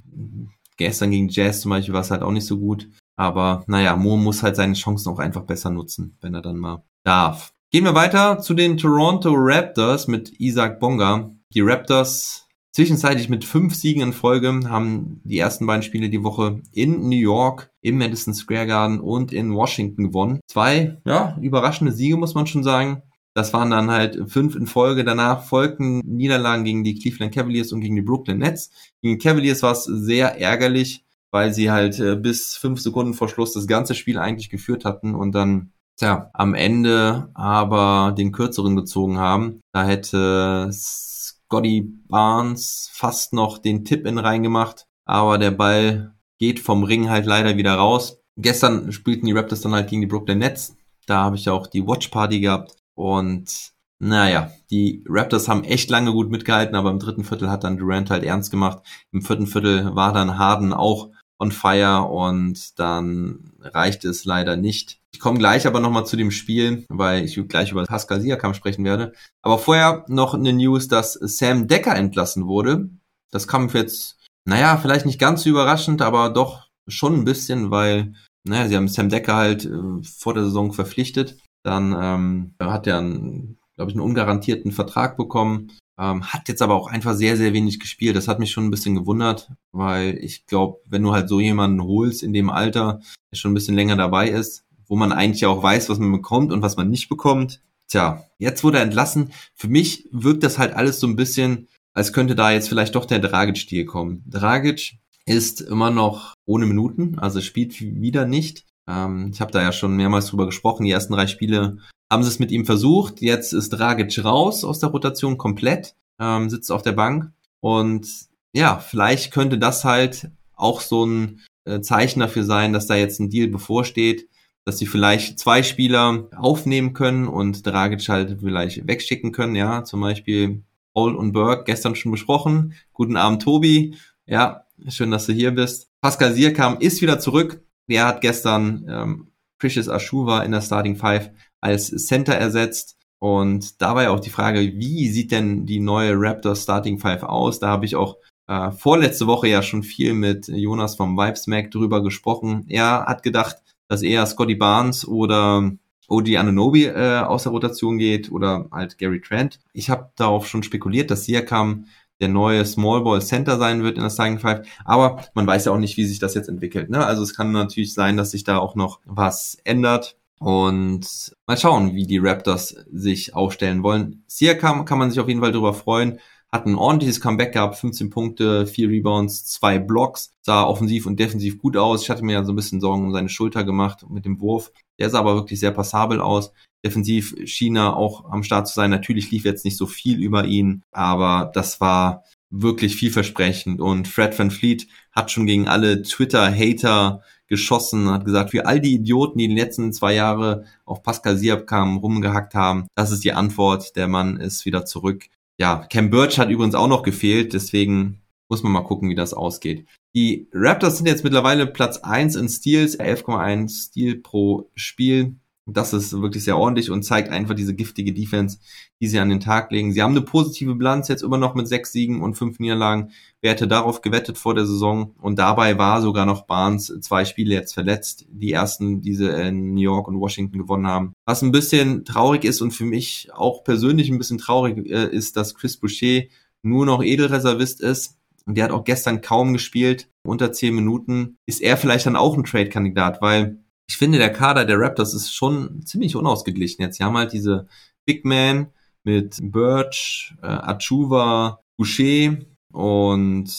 Gestern 0.76 1.10
gegen 1.10 1.28
Jazz 1.28 1.60
zum 1.60 1.70
Beispiel 1.70 1.94
war 1.94 2.02
es 2.02 2.10
halt 2.10 2.22
auch 2.22 2.30
nicht 2.30 2.46
so 2.46 2.58
gut. 2.58 2.88
Aber 3.16 3.64
naja, 3.66 3.96
Mo 3.96 4.16
muss 4.16 4.42
halt 4.42 4.54
seine 4.54 4.74
Chancen 4.74 5.10
auch 5.12 5.18
einfach 5.18 5.42
besser 5.42 5.70
nutzen, 5.70 6.16
wenn 6.20 6.34
er 6.34 6.42
dann 6.42 6.56
mal 6.56 6.84
darf. 7.04 7.52
Gehen 7.70 7.84
wir 7.84 7.94
weiter 7.94 8.38
zu 8.38 8.54
den 8.54 8.78
Toronto 8.78 9.32
Raptors 9.34 10.06
mit 10.06 10.40
Isaac 10.40 10.78
Bonga. 10.78 11.32
Die 11.52 11.60
Raptors 11.60 12.48
zwischenzeitlich 12.72 13.28
mit 13.28 13.44
fünf 13.44 13.74
Siegen 13.74 14.02
in 14.02 14.12
Folge 14.12 14.60
haben 14.68 15.20
die 15.24 15.38
ersten 15.38 15.66
beiden 15.66 15.82
Spiele 15.82 16.10
die 16.10 16.22
Woche 16.22 16.62
in 16.72 17.08
New 17.08 17.16
York, 17.16 17.72
im 17.82 17.98
Madison 17.98 18.34
Square 18.34 18.68
Garden 18.68 19.00
und 19.00 19.32
in 19.32 19.52
Washington 19.52 20.04
gewonnen. 20.04 20.40
Zwei, 20.46 20.98
ja, 21.04 21.36
überraschende 21.40 21.92
Siege 21.92 22.16
muss 22.16 22.34
man 22.34 22.46
schon 22.46 22.62
sagen. 22.62 23.02
Das 23.34 23.52
waren 23.52 23.70
dann 23.70 23.90
halt 23.90 24.18
fünf 24.30 24.56
in 24.56 24.66
Folge. 24.66 25.04
Danach 25.04 25.44
folgten 25.44 26.00
Niederlagen 26.00 26.64
gegen 26.64 26.84
die 26.84 26.98
Cleveland 26.98 27.34
Cavaliers 27.34 27.72
und 27.72 27.80
gegen 27.80 27.96
die 27.96 28.02
Brooklyn 28.02 28.38
Nets. 28.38 28.70
Gegen 29.00 29.18
die 29.18 29.22
Cavaliers 29.22 29.62
war 29.62 29.72
es 29.72 29.84
sehr 29.84 30.40
ärgerlich, 30.40 31.04
weil 31.30 31.52
sie 31.52 31.70
halt 31.70 31.98
äh, 32.00 32.16
bis 32.16 32.56
fünf 32.56 32.80
Sekunden 32.80 33.14
vor 33.14 33.28
Schluss 33.28 33.52
das 33.52 33.66
ganze 33.66 33.94
Spiel 33.94 34.18
eigentlich 34.18 34.50
geführt 34.50 34.84
hatten 34.84 35.14
und 35.14 35.32
dann 35.34 35.72
tja, 35.98 36.30
am 36.32 36.54
Ende 36.54 37.30
aber 37.34 38.14
den 38.16 38.32
kürzeren 38.32 38.76
gezogen 38.76 39.18
haben. 39.18 39.60
Da 39.72 39.84
hätte 39.84 40.70
Scotty 40.72 41.92
Barnes 42.08 42.90
fast 42.92 43.32
noch 43.32 43.58
den 43.58 43.84
Tipp 43.84 44.06
in 44.06 44.18
reingemacht, 44.18 44.86
aber 45.04 45.38
der 45.38 45.50
Ball 45.50 46.14
geht 46.38 46.60
vom 46.60 46.84
Ring 46.84 47.10
halt 47.10 47.26
leider 47.26 47.56
wieder 47.56 47.74
raus. 47.74 48.20
Gestern 48.36 48.92
spielten 48.92 49.26
die 49.26 49.32
Raptors 49.32 49.60
dann 49.60 49.72
halt 49.72 49.90
gegen 49.90 50.00
die 50.00 50.06
Brooklyn 50.06 50.38
Nets. 50.38 50.76
Da 51.06 51.24
habe 51.24 51.36
ich 51.36 51.48
auch 51.50 51.66
die 51.66 51.86
Watch 51.86 52.08
Party 52.08 52.40
gehabt. 52.40 52.76
Und 52.98 53.74
naja, 54.00 54.50
die 54.72 55.04
Raptors 55.08 55.46
haben 55.46 55.62
echt 55.62 55.88
lange 55.88 56.10
gut 56.10 56.32
mitgehalten, 56.32 56.74
aber 56.74 56.90
im 56.90 56.98
dritten 56.98 57.22
Viertel 57.22 57.48
hat 57.48 57.62
dann 57.62 57.76
Durant 57.76 58.10
halt 58.10 58.24
ernst 58.24 58.50
gemacht. 58.50 58.80
Im 59.12 59.22
vierten 59.22 59.46
Viertel 59.46 59.94
war 59.94 60.12
dann 60.12 60.36
Harden 60.36 60.72
auch 60.72 61.10
on 61.38 61.52
fire 61.52 62.08
und 62.10 62.76
dann 62.80 63.52
reichte 63.60 64.08
es 64.08 64.24
leider 64.24 64.56
nicht. 64.56 64.98
Ich 65.14 65.20
komme 65.20 65.38
gleich 65.38 65.68
aber 65.68 65.78
nochmal 65.78 66.06
zu 66.06 66.16
dem 66.16 66.32
Spiel, 66.32 66.86
weil 66.88 67.24
ich 67.24 67.40
gleich 67.46 67.70
über 67.70 67.84
Pascal 67.84 68.20
Siakam 68.20 68.52
sprechen 68.52 68.84
werde. 68.84 69.12
Aber 69.42 69.58
vorher 69.58 70.04
noch 70.08 70.34
eine 70.34 70.52
News, 70.52 70.88
dass 70.88 71.12
Sam 71.12 71.68
Decker 71.68 71.94
entlassen 71.94 72.48
wurde. 72.48 72.90
Das 73.30 73.46
kam 73.46 73.68
jetzt, 73.68 74.16
naja, 74.44 74.76
vielleicht 74.76 75.06
nicht 75.06 75.20
ganz 75.20 75.44
so 75.44 75.50
überraschend, 75.50 76.02
aber 76.02 76.30
doch 76.30 76.66
schon 76.88 77.14
ein 77.14 77.24
bisschen, 77.24 77.70
weil, 77.70 78.14
naja, 78.42 78.66
sie 78.66 78.76
haben 78.76 78.88
Sam 78.88 79.08
Decker 79.08 79.36
halt 79.36 79.66
äh, 79.66 80.02
vor 80.02 80.34
der 80.34 80.42
Saison 80.42 80.72
verpflichtet. 80.72 81.36
Dann 81.68 81.94
ähm, 82.00 82.54
hat 82.58 82.86
er, 82.86 83.02
glaube 83.02 83.90
ich, 83.90 83.92
einen 83.92 84.00
ungarantierten 84.00 84.72
Vertrag 84.72 85.18
bekommen. 85.18 85.70
Ähm, 86.00 86.24
hat 86.24 86.48
jetzt 86.48 86.62
aber 86.62 86.74
auch 86.74 86.86
einfach 86.86 87.14
sehr, 87.14 87.36
sehr 87.36 87.52
wenig 87.52 87.78
gespielt. 87.78 88.16
Das 88.16 88.26
hat 88.26 88.38
mich 88.38 88.52
schon 88.52 88.64
ein 88.64 88.70
bisschen 88.70 88.94
gewundert, 88.94 89.50
weil 89.70 90.16
ich 90.16 90.46
glaube, 90.46 90.78
wenn 90.88 91.02
du 91.02 91.12
halt 91.12 91.28
so 91.28 91.40
jemanden 91.40 91.82
holst 91.82 92.22
in 92.22 92.32
dem 92.32 92.48
Alter, 92.48 93.00
der 93.30 93.36
schon 93.36 93.50
ein 93.50 93.54
bisschen 93.54 93.74
länger 93.74 93.96
dabei 93.96 94.30
ist, 94.30 94.64
wo 94.86 94.96
man 94.96 95.12
eigentlich 95.12 95.44
auch 95.44 95.62
weiß, 95.62 95.90
was 95.90 95.98
man 95.98 96.10
bekommt 96.10 96.52
und 96.52 96.62
was 96.62 96.78
man 96.78 96.88
nicht 96.88 97.10
bekommt. 97.10 97.60
Tja, 97.88 98.24
jetzt 98.38 98.64
wurde 98.64 98.78
er 98.78 98.84
entlassen. 98.84 99.32
Für 99.54 99.68
mich 99.68 100.08
wirkt 100.10 100.42
das 100.42 100.58
halt 100.58 100.72
alles 100.72 101.00
so 101.00 101.06
ein 101.06 101.16
bisschen, 101.16 101.68
als 101.92 102.14
könnte 102.14 102.34
da 102.34 102.50
jetzt 102.50 102.70
vielleicht 102.70 102.94
doch 102.94 103.04
der 103.04 103.18
Dragic-Stil 103.18 103.84
kommen. 103.84 104.22
Dragic 104.26 104.98
ist 105.26 105.60
immer 105.60 105.90
noch 105.90 106.32
ohne 106.46 106.64
Minuten, 106.64 107.18
also 107.18 107.42
spielt 107.42 107.80
wieder 107.80 108.24
nicht. 108.24 108.64
Ähm, 108.88 109.30
ich 109.32 109.40
habe 109.40 109.52
da 109.52 109.62
ja 109.62 109.72
schon 109.72 109.94
mehrmals 109.94 110.26
drüber 110.26 110.46
gesprochen. 110.46 110.84
Die 110.84 110.90
ersten 110.90 111.12
drei 111.12 111.26
Spiele 111.26 111.78
haben 112.10 112.22
sie 112.22 112.30
es 112.30 112.38
mit 112.38 112.50
ihm 112.50 112.64
versucht. 112.64 113.20
Jetzt 113.20 113.52
ist 113.52 113.70
Dragic 113.70 114.24
raus 114.24 114.64
aus 114.64 114.78
der 114.78 114.88
Rotation 114.88 115.36
komplett, 115.36 115.94
ähm, 116.18 116.48
sitzt 116.48 116.72
auf 116.72 116.82
der 116.82 116.92
Bank. 116.92 117.30
Und 117.60 118.08
ja, 118.52 118.78
vielleicht 118.78 119.32
könnte 119.32 119.58
das 119.58 119.84
halt 119.84 120.30
auch 120.54 120.80
so 120.80 121.04
ein 121.04 121.40
äh, 121.64 121.80
Zeichen 121.80 122.20
dafür 122.20 122.44
sein, 122.44 122.72
dass 122.72 122.86
da 122.86 122.96
jetzt 122.96 123.20
ein 123.20 123.30
Deal 123.30 123.48
bevorsteht, 123.48 124.28
dass 124.64 124.78
sie 124.78 124.86
vielleicht 124.86 125.38
zwei 125.38 125.62
Spieler 125.62 126.28
aufnehmen 126.36 126.94
können 126.94 127.28
und 127.28 127.66
Dragic 127.66 128.08
halt 128.08 128.38
vielleicht 128.40 128.86
wegschicken 128.86 129.32
können, 129.32 129.54
ja, 129.54 129.84
zum 129.84 130.00
Beispiel 130.00 130.62
Paul 130.94 131.14
und 131.14 131.32
Burke, 131.32 131.64
gestern 131.64 131.94
schon 131.94 132.12
besprochen. 132.12 132.74
Guten 132.92 133.16
Abend, 133.16 133.42
Tobi. 133.42 133.96
Ja, 134.26 134.64
schön, 134.88 135.10
dass 135.10 135.26
du 135.26 135.32
hier 135.32 135.52
bist. 135.52 135.88
Pascal 136.00 136.32
Sierkam 136.32 136.78
ist 136.80 137.00
wieder 137.02 137.18
zurück. 137.18 137.62
Der 137.88 138.06
hat 138.06 138.20
gestern 138.20 138.86
ähm, 138.88 139.28
Precious 139.58 139.88
Ashuva 139.88 140.42
in 140.42 140.52
der 140.52 140.60
Starting 140.60 140.96
Five 140.96 141.30
als 141.60 141.88
Center 142.06 142.34
ersetzt. 142.34 142.96
Und 143.20 143.82
dabei 143.82 144.10
auch 144.10 144.20
die 144.20 144.30
Frage, 144.30 144.60
wie 144.60 145.08
sieht 145.08 145.32
denn 145.32 145.66
die 145.66 145.80
neue 145.80 146.12
Raptors 146.14 146.62
Starting 146.62 146.98
Five 146.98 147.24
aus? 147.24 147.58
Da 147.58 147.68
habe 147.68 147.84
ich 147.84 147.96
auch 147.96 148.16
äh, 148.46 148.70
vorletzte 148.70 149.26
Woche 149.26 149.48
ja 149.48 149.62
schon 149.62 149.82
viel 149.82 150.14
mit 150.14 150.48
Jonas 150.48 150.96
vom 150.96 151.16
Vibesmack 151.16 151.70
drüber 151.70 152.02
gesprochen. 152.02 152.64
Er 152.68 153.06
hat 153.06 153.22
gedacht, 153.22 153.56
dass 153.88 154.02
eher 154.02 154.24
Scotty 154.26 154.54
Barnes 154.54 155.06
oder 155.06 155.72
OG 156.08 156.36
Anunobi 156.36 156.86
äh, 156.86 157.20
aus 157.20 157.42
der 157.42 157.52
Rotation 157.52 157.98
geht 157.98 158.30
oder 158.30 158.68
halt 158.72 158.98
Gary 158.98 159.20
Trent. 159.20 159.60
Ich 159.72 159.90
habe 159.90 160.10
darauf 160.16 160.46
schon 160.46 160.62
spekuliert, 160.62 161.10
dass 161.10 161.24
Siakam 161.24 161.86
der 162.20 162.28
neue 162.28 162.64
Small 162.64 163.02
Ball 163.02 163.22
Center 163.22 163.58
sein 163.58 163.82
wird 163.82 163.96
in 163.96 164.02
der 164.02 164.10
Starting 164.10 164.38
Five. 164.38 164.66
Aber 164.84 165.24
man 165.34 165.46
weiß 165.46 165.66
ja 165.66 165.72
auch 165.72 165.78
nicht, 165.78 165.96
wie 165.96 166.04
sich 166.04 166.18
das 166.18 166.34
jetzt 166.34 166.48
entwickelt. 166.48 166.90
Ne? 166.90 167.04
Also 167.04 167.22
es 167.22 167.34
kann 167.34 167.52
natürlich 167.52 167.94
sein, 167.94 168.16
dass 168.16 168.32
sich 168.32 168.44
da 168.44 168.58
auch 168.58 168.74
noch 168.74 169.00
was 169.04 169.58
ändert. 169.64 170.16
Und 170.40 171.34
mal 171.46 171.56
schauen, 171.58 171.94
wie 171.94 172.06
die 172.06 172.18
Raptors 172.18 172.76
sich 172.92 173.34
aufstellen 173.34 173.82
wollen. 173.82 174.22
Siakam 174.28 174.84
kann 174.84 174.98
man 174.98 175.10
sich 175.10 175.18
auf 175.18 175.28
jeden 175.28 175.40
Fall 175.40 175.52
darüber 175.52 175.74
freuen. 175.74 176.20
Hat 176.50 176.64
ein 176.64 176.76
ordentliches 176.76 177.20
Comeback 177.20 177.52
gehabt, 177.52 177.76
15 177.76 178.08
Punkte, 178.08 178.66
4 178.66 178.88
Rebounds, 178.88 179.44
2 179.46 179.80
Blocks. 179.80 180.30
Sah 180.40 180.64
offensiv 180.64 181.06
und 181.06 181.20
defensiv 181.20 181.58
gut 181.58 181.76
aus. 181.76 182.02
Ich 182.02 182.10
hatte 182.10 182.24
mir 182.24 182.34
ja 182.34 182.44
so 182.44 182.52
ein 182.52 182.56
bisschen 182.56 182.80
Sorgen 182.80 183.04
um 183.04 183.12
seine 183.12 183.28
Schulter 183.28 183.64
gemacht 183.64 184.06
mit 184.08 184.24
dem 184.24 184.40
Wurf. 184.40 184.72
Der 184.98 185.10
sah 185.10 185.18
aber 185.18 185.34
wirklich 185.34 185.60
sehr 185.60 185.72
passabel 185.72 186.20
aus. 186.20 186.52
Defensiv 186.84 187.34
schien 187.44 187.76
er 187.76 187.96
auch 187.96 188.30
am 188.30 188.42
Start 188.42 188.68
zu 188.68 188.74
sein. 188.74 188.90
Natürlich 188.90 189.30
lief 189.30 189.44
jetzt 189.44 189.64
nicht 189.64 189.76
so 189.76 189.86
viel 189.86 190.22
über 190.22 190.44
ihn, 190.44 190.82
aber 190.92 191.50
das 191.54 191.80
war 191.80 192.24
wirklich 192.50 192.96
vielversprechend. 192.96 193.80
Und 193.80 194.08
Fred 194.08 194.38
Van 194.38 194.50
Fleet 194.50 194.86
hat 195.12 195.30
schon 195.30 195.46
gegen 195.46 195.68
alle 195.68 196.02
Twitter-Hater 196.02 197.22
geschossen, 197.46 198.10
hat 198.10 198.24
gesagt, 198.24 198.50
für 198.50 198.66
all 198.66 198.80
die 198.80 198.94
Idioten, 198.94 199.38
die 199.38 199.44
in 199.44 199.50
den 199.50 199.58
letzten 199.58 199.92
zwei 199.92 200.14
Jahre 200.14 200.64
auf 200.84 201.02
Pascal 201.02 201.36
Siakam 201.36 201.96
rumgehackt 201.96 202.54
haben, 202.54 202.86
das 202.94 203.10
ist 203.10 203.24
die 203.24 203.32
Antwort. 203.32 203.96
Der 203.96 204.06
Mann 204.06 204.38
ist 204.38 204.64
wieder 204.64 204.84
zurück. 204.84 205.26
Ja, 205.58 205.86
Cam 205.90 206.10
Birch 206.10 206.38
hat 206.38 206.50
übrigens 206.50 206.74
auch 206.74 206.88
noch 206.88 207.02
gefehlt, 207.02 207.52
deswegen 207.52 208.22
muss 208.48 208.62
man 208.62 208.72
mal 208.72 208.82
gucken, 208.82 209.10
wie 209.10 209.14
das 209.14 209.34
ausgeht. 209.34 209.86
Die 210.14 210.48
Raptors 210.52 210.98
sind 210.98 211.06
jetzt 211.06 211.24
mittlerweile 211.24 211.66
Platz 211.66 211.98
eins 211.98 212.36
in 212.36 212.48
Steals, 212.48 212.98
11,1 212.98 213.86
Steal 213.88 214.16
pro 214.16 214.70
Spiel. 214.74 215.36
Das 215.70 215.92
ist 215.92 216.18
wirklich 216.18 216.44
sehr 216.44 216.56
ordentlich 216.56 216.90
und 216.90 217.02
zeigt 217.02 217.28
einfach 217.28 217.54
diese 217.54 217.74
giftige 217.74 218.14
Defense, 218.14 218.58
die 219.02 219.06
sie 219.06 219.18
an 219.18 219.28
den 219.28 219.40
Tag 219.40 219.70
legen. 219.70 219.92
Sie 219.92 220.02
haben 220.02 220.12
eine 220.12 220.22
positive 220.22 220.74
Bilanz 220.74 221.08
jetzt 221.08 221.22
immer 221.22 221.36
noch 221.36 221.54
mit 221.54 221.68
sechs 221.68 221.92
Siegen 221.92 222.22
und 222.22 222.36
fünf 222.36 222.58
Niederlagen. 222.58 223.10
Wer 223.42 223.50
hätte 223.50 223.68
darauf 223.68 224.00
gewettet 224.00 224.38
vor 224.38 224.54
der 224.54 224.64
Saison? 224.64 225.14
Und 225.20 225.38
dabei 225.38 225.76
war 225.76 226.00
sogar 226.00 226.24
noch 226.24 226.46
Barnes 226.46 226.86
zwei 227.02 227.26
Spiele 227.26 227.54
jetzt 227.54 227.74
verletzt. 227.74 228.24
Die 228.30 228.52
ersten, 228.52 229.02
die 229.02 229.14
sie 229.14 229.28
in 229.28 229.74
New 229.74 229.82
York 229.82 230.08
und 230.08 230.18
Washington 230.18 230.58
gewonnen 230.58 230.86
haben. 230.86 231.12
Was 231.26 231.42
ein 231.42 231.52
bisschen 231.52 232.06
traurig 232.06 232.44
ist 232.44 232.62
und 232.62 232.70
für 232.70 232.86
mich 232.86 233.28
auch 233.34 233.62
persönlich 233.62 234.08
ein 234.08 234.18
bisschen 234.18 234.38
traurig 234.38 234.78
äh, 234.90 235.14
ist, 235.14 235.36
dass 235.36 235.54
Chris 235.54 235.76
Boucher 235.76 236.22
nur 236.62 236.86
noch 236.86 237.02
Edelreservist 237.02 237.82
ist. 237.82 238.16
Und 238.46 238.56
der 238.56 238.64
hat 238.64 238.70
auch 238.70 238.84
gestern 238.84 239.20
kaum 239.20 239.52
gespielt. 239.52 240.08
Unter 240.22 240.50
zehn 240.52 240.74
Minuten. 240.74 241.36
Ist 241.44 241.60
er 241.60 241.76
vielleicht 241.76 242.06
dann 242.06 242.16
auch 242.16 242.36
ein 242.36 242.44
Trade-Kandidat, 242.44 243.20
weil 243.20 243.58
ich 243.88 243.96
finde, 243.96 244.18
der 244.18 244.32
Kader 244.32 244.64
der 244.64 244.78
Raptors 244.78 245.14
ist 245.14 245.34
schon 245.34 245.84
ziemlich 245.84 246.14
unausgeglichen 246.14 246.82
jetzt. 246.82 246.98
Sie 246.98 247.04
haben 247.04 247.16
halt 247.16 247.32
diese 247.32 247.66
Big 248.04 248.24
Man 248.24 248.68
mit 249.02 249.38
Birch, 249.40 250.34
äh, 250.42 250.46
Achuva, 250.46 251.60
Boucher 251.76 252.36
und 252.72 253.50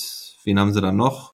wen 0.44 0.60
haben 0.60 0.74
sie 0.74 0.82
dann 0.82 0.98
noch? 0.98 1.34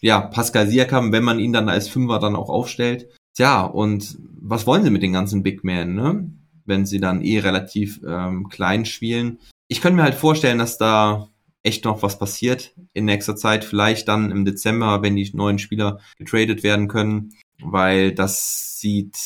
Ja, 0.00 0.20
Pascal 0.20 0.68
Siakam, 0.68 1.12
wenn 1.12 1.24
man 1.24 1.40
ihn 1.40 1.52
dann 1.52 1.68
als 1.68 1.88
Fünfer 1.88 2.18
dann 2.18 2.36
auch 2.36 2.48
aufstellt. 2.48 3.08
Tja, 3.34 3.62
und 3.62 4.18
was 4.40 4.66
wollen 4.66 4.84
sie 4.84 4.90
mit 4.90 5.02
den 5.02 5.12
ganzen 5.12 5.42
Big 5.42 5.64
Men, 5.64 5.94
ne? 5.94 6.30
Wenn 6.64 6.86
sie 6.86 7.00
dann 7.00 7.22
eh 7.22 7.40
relativ 7.40 8.00
ähm, 8.06 8.48
klein 8.48 8.84
spielen. 8.84 9.38
Ich 9.66 9.80
könnte 9.80 9.96
mir 9.96 10.02
halt 10.04 10.14
vorstellen, 10.14 10.58
dass 10.58 10.78
da 10.78 11.28
echt 11.62 11.84
noch 11.84 12.02
was 12.02 12.18
passiert 12.18 12.74
in 12.92 13.04
nächster 13.04 13.36
Zeit. 13.36 13.64
Vielleicht 13.64 14.08
dann 14.08 14.30
im 14.30 14.44
Dezember, 14.44 15.02
wenn 15.02 15.16
die 15.16 15.30
neuen 15.34 15.58
Spieler 15.58 16.00
getradet 16.18 16.62
werden 16.62 16.88
können, 16.88 17.34
weil 17.60 18.12
das 18.12 18.78
sieht 18.78 19.16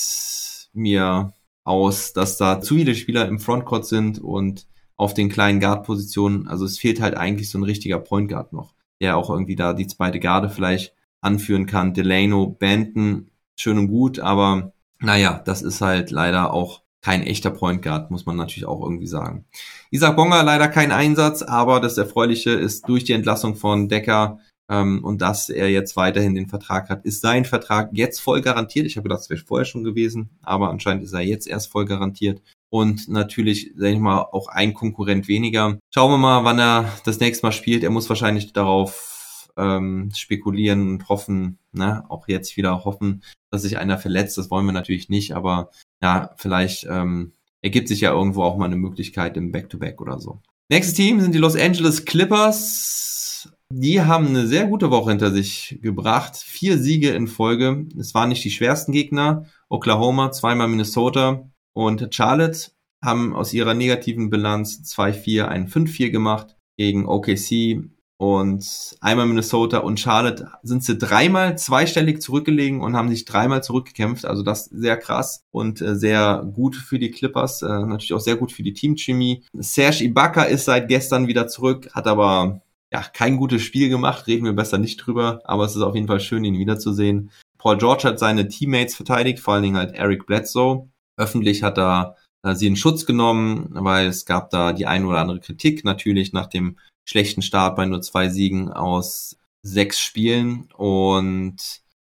mir 0.72 1.33
aus, 1.64 2.12
dass 2.12 2.37
da 2.37 2.61
zu 2.61 2.77
viele 2.77 2.94
Spieler 2.94 3.27
im 3.27 3.38
Frontcourt 3.38 3.87
sind 3.87 4.18
und 4.18 4.66
auf 4.96 5.14
den 5.14 5.29
kleinen 5.29 5.61
Guard-Positionen. 5.61 6.46
Also 6.46 6.64
es 6.64 6.79
fehlt 6.79 7.01
halt 7.01 7.16
eigentlich 7.16 7.51
so 7.51 7.59
ein 7.59 7.64
richtiger 7.64 7.99
Point 7.99 8.29
Guard 8.29 8.53
noch, 8.53 8.75
der 9.01 9.16
auch 9.16 9.31
irgendwie 9.31 9.57
da 9.57 9.72
die 9.72 9.87
zweite 9.87 10.20
Garde 10.20 10.49
vielleicht 10.49 10.94
anführen 11.20 11.66
kann. 11.66 11.94
Delano, 11.94 12.46
Benton, 12.46 13.31
schön 13.57 13.79
und 13.79 13.88
gut, 13.88 14.20
aber 14.20 14.72
naja, 15.01 15.42
das 15.44 15.62
ist 15.62 15.81
halt 15.81 16.11
leider 16.11 16.53
auch 16.53 16.83
kein 17.07 17.23
echter 17.23 17.51
Point 17.51 17.83
Guard, 17.83 18.11
muss 18.11 18.27
man 18.27 18.35
natürlich 18.35 18.66
auch 18.66 18.83
irgendwie 18.83 19.07
sagen. 19.07 19.45
Isaac 19.92 20.16
Bonga 20.16 20.42
leider 20.42 20.66
kein 20.66 20.90
Einsatz, 20.90 21.40
aber 21.40 21.79
das 21.79 21.97
Erfreuliche 21.99 22.51
ist 22.51 22.88
durch 22.88 23.05
die 23.05 23.12
Entlassung 23.12 23.55
von 23.55 23.88
Decker 23.88 24.40
ähm, 24.69 25.05
und 25.05 25.23
dass 25.23 25.49
er 25.49 25.71
jetzt 25.71 25.95
weiterhin 25.95 26.35
den 26.35 26.49
Vertrag 26.49 26.88
hat, 26.88 27.05
ist 27.05 27.21
sein 27.21 27.45
Vertrag 27.45 27.90
jetzt 27.92 28.19
voll 28.19 28.40
garantiert. 28.40 28.87
Ich 28.87 28.97
habe 28.97 29.05
gedacht, 29.05 29.21
das 29.21 29.31
wäre 29.31 29.38
vorher 29.38 29.66
schon 29.66 29.85
gewesen, 29.85 30.31
aber 30.42 30.69
anscheinend 30.69 31.05
ist 31.05 31.12
er 31.12 31.21
jetzt 31.21 31.47
erst 31.47 31.71
voll 31.71 31.85
garantiert. 31.85 32.42
Und 32.71 33.07
natürlich, 33.07 33.71
sag 33.77 33.90
ich 33.90 34.01
mal, 34.01 34.23
auch 34.23 34.49
ein 34.49 34.75
Konkurrent 34.75 35.29
weniger. 35.29 35.79
Schauen 35.95 36.11
wir 36.11 36.19
mal, 36.19 36.42
wann 36.42 36.59
er 36.59 36.92
das 37.05 37.21
nächste 37.21 37.47
Mal 37.47 37.53
spielt. 37.53 37.85
Er 37.85 37.90
muss 37.90 38.09
wahrscheinlich 38.09 38.53
darauf 38.53 39.15
ähm, 39.57 40.11
spekulieren 40.14 40.88
und 40.88 41.09
hoffen, 41.09 41.59
ne, 41.73 42.05
auch 42.09 42.29
jetzt 42.29 42.57
wieder 42.57 42.85
hoffen, 42.85 43.23
dass 43.51 43.62
sich 43.62 43.79
einer 43.79 43.99
verletzt. 43.99 44.38
Das 44.38 44.51
wollen 44.51 44.66
wir 44.66 44.73
natürlich 44.73 45.09
nicht, 45.09 45.35
aber 45.35 45.71
ja, 46.03 46.35
vielleicht 46.37 46.87
ähm, 46.88 47.33
ergibt 47.62 47.88
sich 47.88 48.01
ja 48.01 48.12
irgendwo 48.12 48.42
auch 48.42 48.57
mal 48.57 48.66
eine 48.66 48.77
Möglichkeit 48.77 49.37
im 49.37 49.53
Back-to-Back 49.53 49.97
-Back 49.99 50.03
oder 50.03 50.21
so. 50.21 50.40
Nächstes 50.69 50.97
Team 50.97 51.21
sind 51.21 51.35
die 51.35 51.38
Los 51.38 51.57
Angeles 51.57 52.05
Clippers. 52.05 53.53
Die 53.73 54.01
haben 54.01 54.29
eine 54.29 54.47
sehr 54.47 54.66
gute 54.66 54.90
Woche 54.90 55.11
hinter 55.11 55.31
sich 55.33 55.79
gebracht. 55.83 56.37
Vier 56.37 56.79
Siege 56.79 57.11
in 57.11 57.29
Folge. 57.29 57.87
Es 57.99 58.14
waren 58.14 58.29
nicht 58.29 58.45
die 58.45 58.51
schwersten 58.51 58.92
Gegner. 58.92 59.47
Oklahoma, 59.69 60.33
zweimal 60.33 60.69
Minnesota 60.69 61.49
und 61.73 62.14
Charlotte 62.14 62.71
haben 63.05 63.35
aus 63.35 63.53
ihrer 63.53 63.75
negativen 63.75 64.31
Bilanz 64.31 64.83
2-4 64.85 65.45
ein 65.45 65.69
5-4 65.69 66.11
gemacht 66.11 66.57
gegen 66.77 67.07
OKC, 67.07 67.85
und 68.18 68.96
einmal 69.00 69.26
Minnesota 69.26 69.79
und 69.79 70.00
Charlotte 70.00 70.50
sind 70.62 70.83
sie 70.83 70.96
dreimal 70.96 71.59
zweistellig 71.59 72.22
zurückgelegen 72.22 72.81
und 72.81 72.96
haben 72.96 73.11
sich 73.11 73.26
dreimal 73.26 73.62
zurückgekämpft. 73.62 74.24
Also 74.24 74.42
das 74.42 74.64
sehr 74.64 74.96
krass 74.96 75.44
und 75.50 75.83
äh, 75.83 75.94
sehr 75.94 76.42
gut 76.55 76.76
für 76.76 76.98
die 76.98 77.11
Clippers. 77.11 77.61
Äh, 77.61 77.66
natürlich 77.66 78.14
auch 78.14 78.20
sehr 78.20 78.37
gut 78.37 78.52
für 78.52 78.62
die 78.62 78.72
Teamchemie. 78.72 79.44
Serge 79.52 80.05
Ibaka 80.05 80.44
ist 80.44 80.64
seit 80.64 80.88
gestern 80.88 81.26
wieder 81.26 81.46
zurück, 81.46 81.90
hat 81.92 82.07
aber 82.07 82.62
ja 82.90 83.02
kein 83.02 83.37
gutes 83.37 83.61
Spiel 83.61 83.90
gemacht. 83.90 84.26
Reden 84.26 84.46
wir 84.46 84.55
besser 84.55 84.79
nicht 84.79 84.96
drüber. 84.96 85.40
Aber 85.44 85.66
es 85.66 85.76
ist 85.76 85.83
auf 85.83 85.94
jeden 85.94 86.07
Fall 86.07 86.20
schön, 86.20 86.44
ihn 86.44 86.59
wiederzusehen. 86.59 87.31
Paul 87.59 87.76
George 87.76 88.05
hat 88.05 88.18
seine 88.18 88.48
Teammates 88.48 88.96
verteidigt, 88.96 89.40
vor 89.40 89.55
allen 89.55 89.62
Dingen 89.62 89.76
halt 89.76 89.94
Eric 89.94 90.26
Bledsoe. 90.26 90.88
Öffentlich 91.18 91.62
hat 91.62 91.76
er 91.76 92.16
äh, 92.42 92.55
sie 92.55 92.66
in 92.66 92.76
Schutz 92.76 93.05
genommen, 93.05 93.68
weil 93.72 94.07
es 94.07 94.24
gab 94.24 94.48
da 94.48 94.72
die 94.72 94.87
ein 94.87 95.05
oder 95.05 95.18
andere 95.18 95.40
Kritik 95.40 95.85
natürlich 95.85 96.33
nach 96.33 96.46
dem 96.46 96.76
schlechten 97.07 97.40
Start 97.40 97.77
bei 97.77 97.87
nur 97.87 98.03
zwei 98.03 98.29
Siegen 98.29 98.71
aus 98.71 99.38
sechs 99.62 99.99
Spielen. 99.99 100.69
Und 100.77 101.57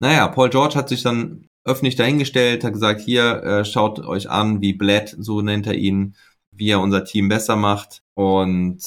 naja, 0.01 0.27
Paul 0.27 0.51
George 0.51 0.75
hat 0.75 0.89
sich 0.89 1.03
dann 1.03 1.49
öffentlich 1.65 1.97
dahingestellt, 1.97 2.65
hat 2.65 2.73
gesagt, 2.73 3.01
hier, 3.01 3.43
äh, 3.43 3.65
schaut 3.65 4.01
euch 4.01 4.29
an, 4.31 4.61
wie 4.61 4.73
Bled, 4.73 5.15
so 5.19 5.43
nennt 5.43 5.67
er 5.67 5.75
ihn, 5.75 6.17
wie 6.51 6.71
er 6.71 6.81
unser 6.81 7.05
Team 7.05 7.29
besser 7.29 7.57
macht. 7.57 8.03
Und 8.15 8.81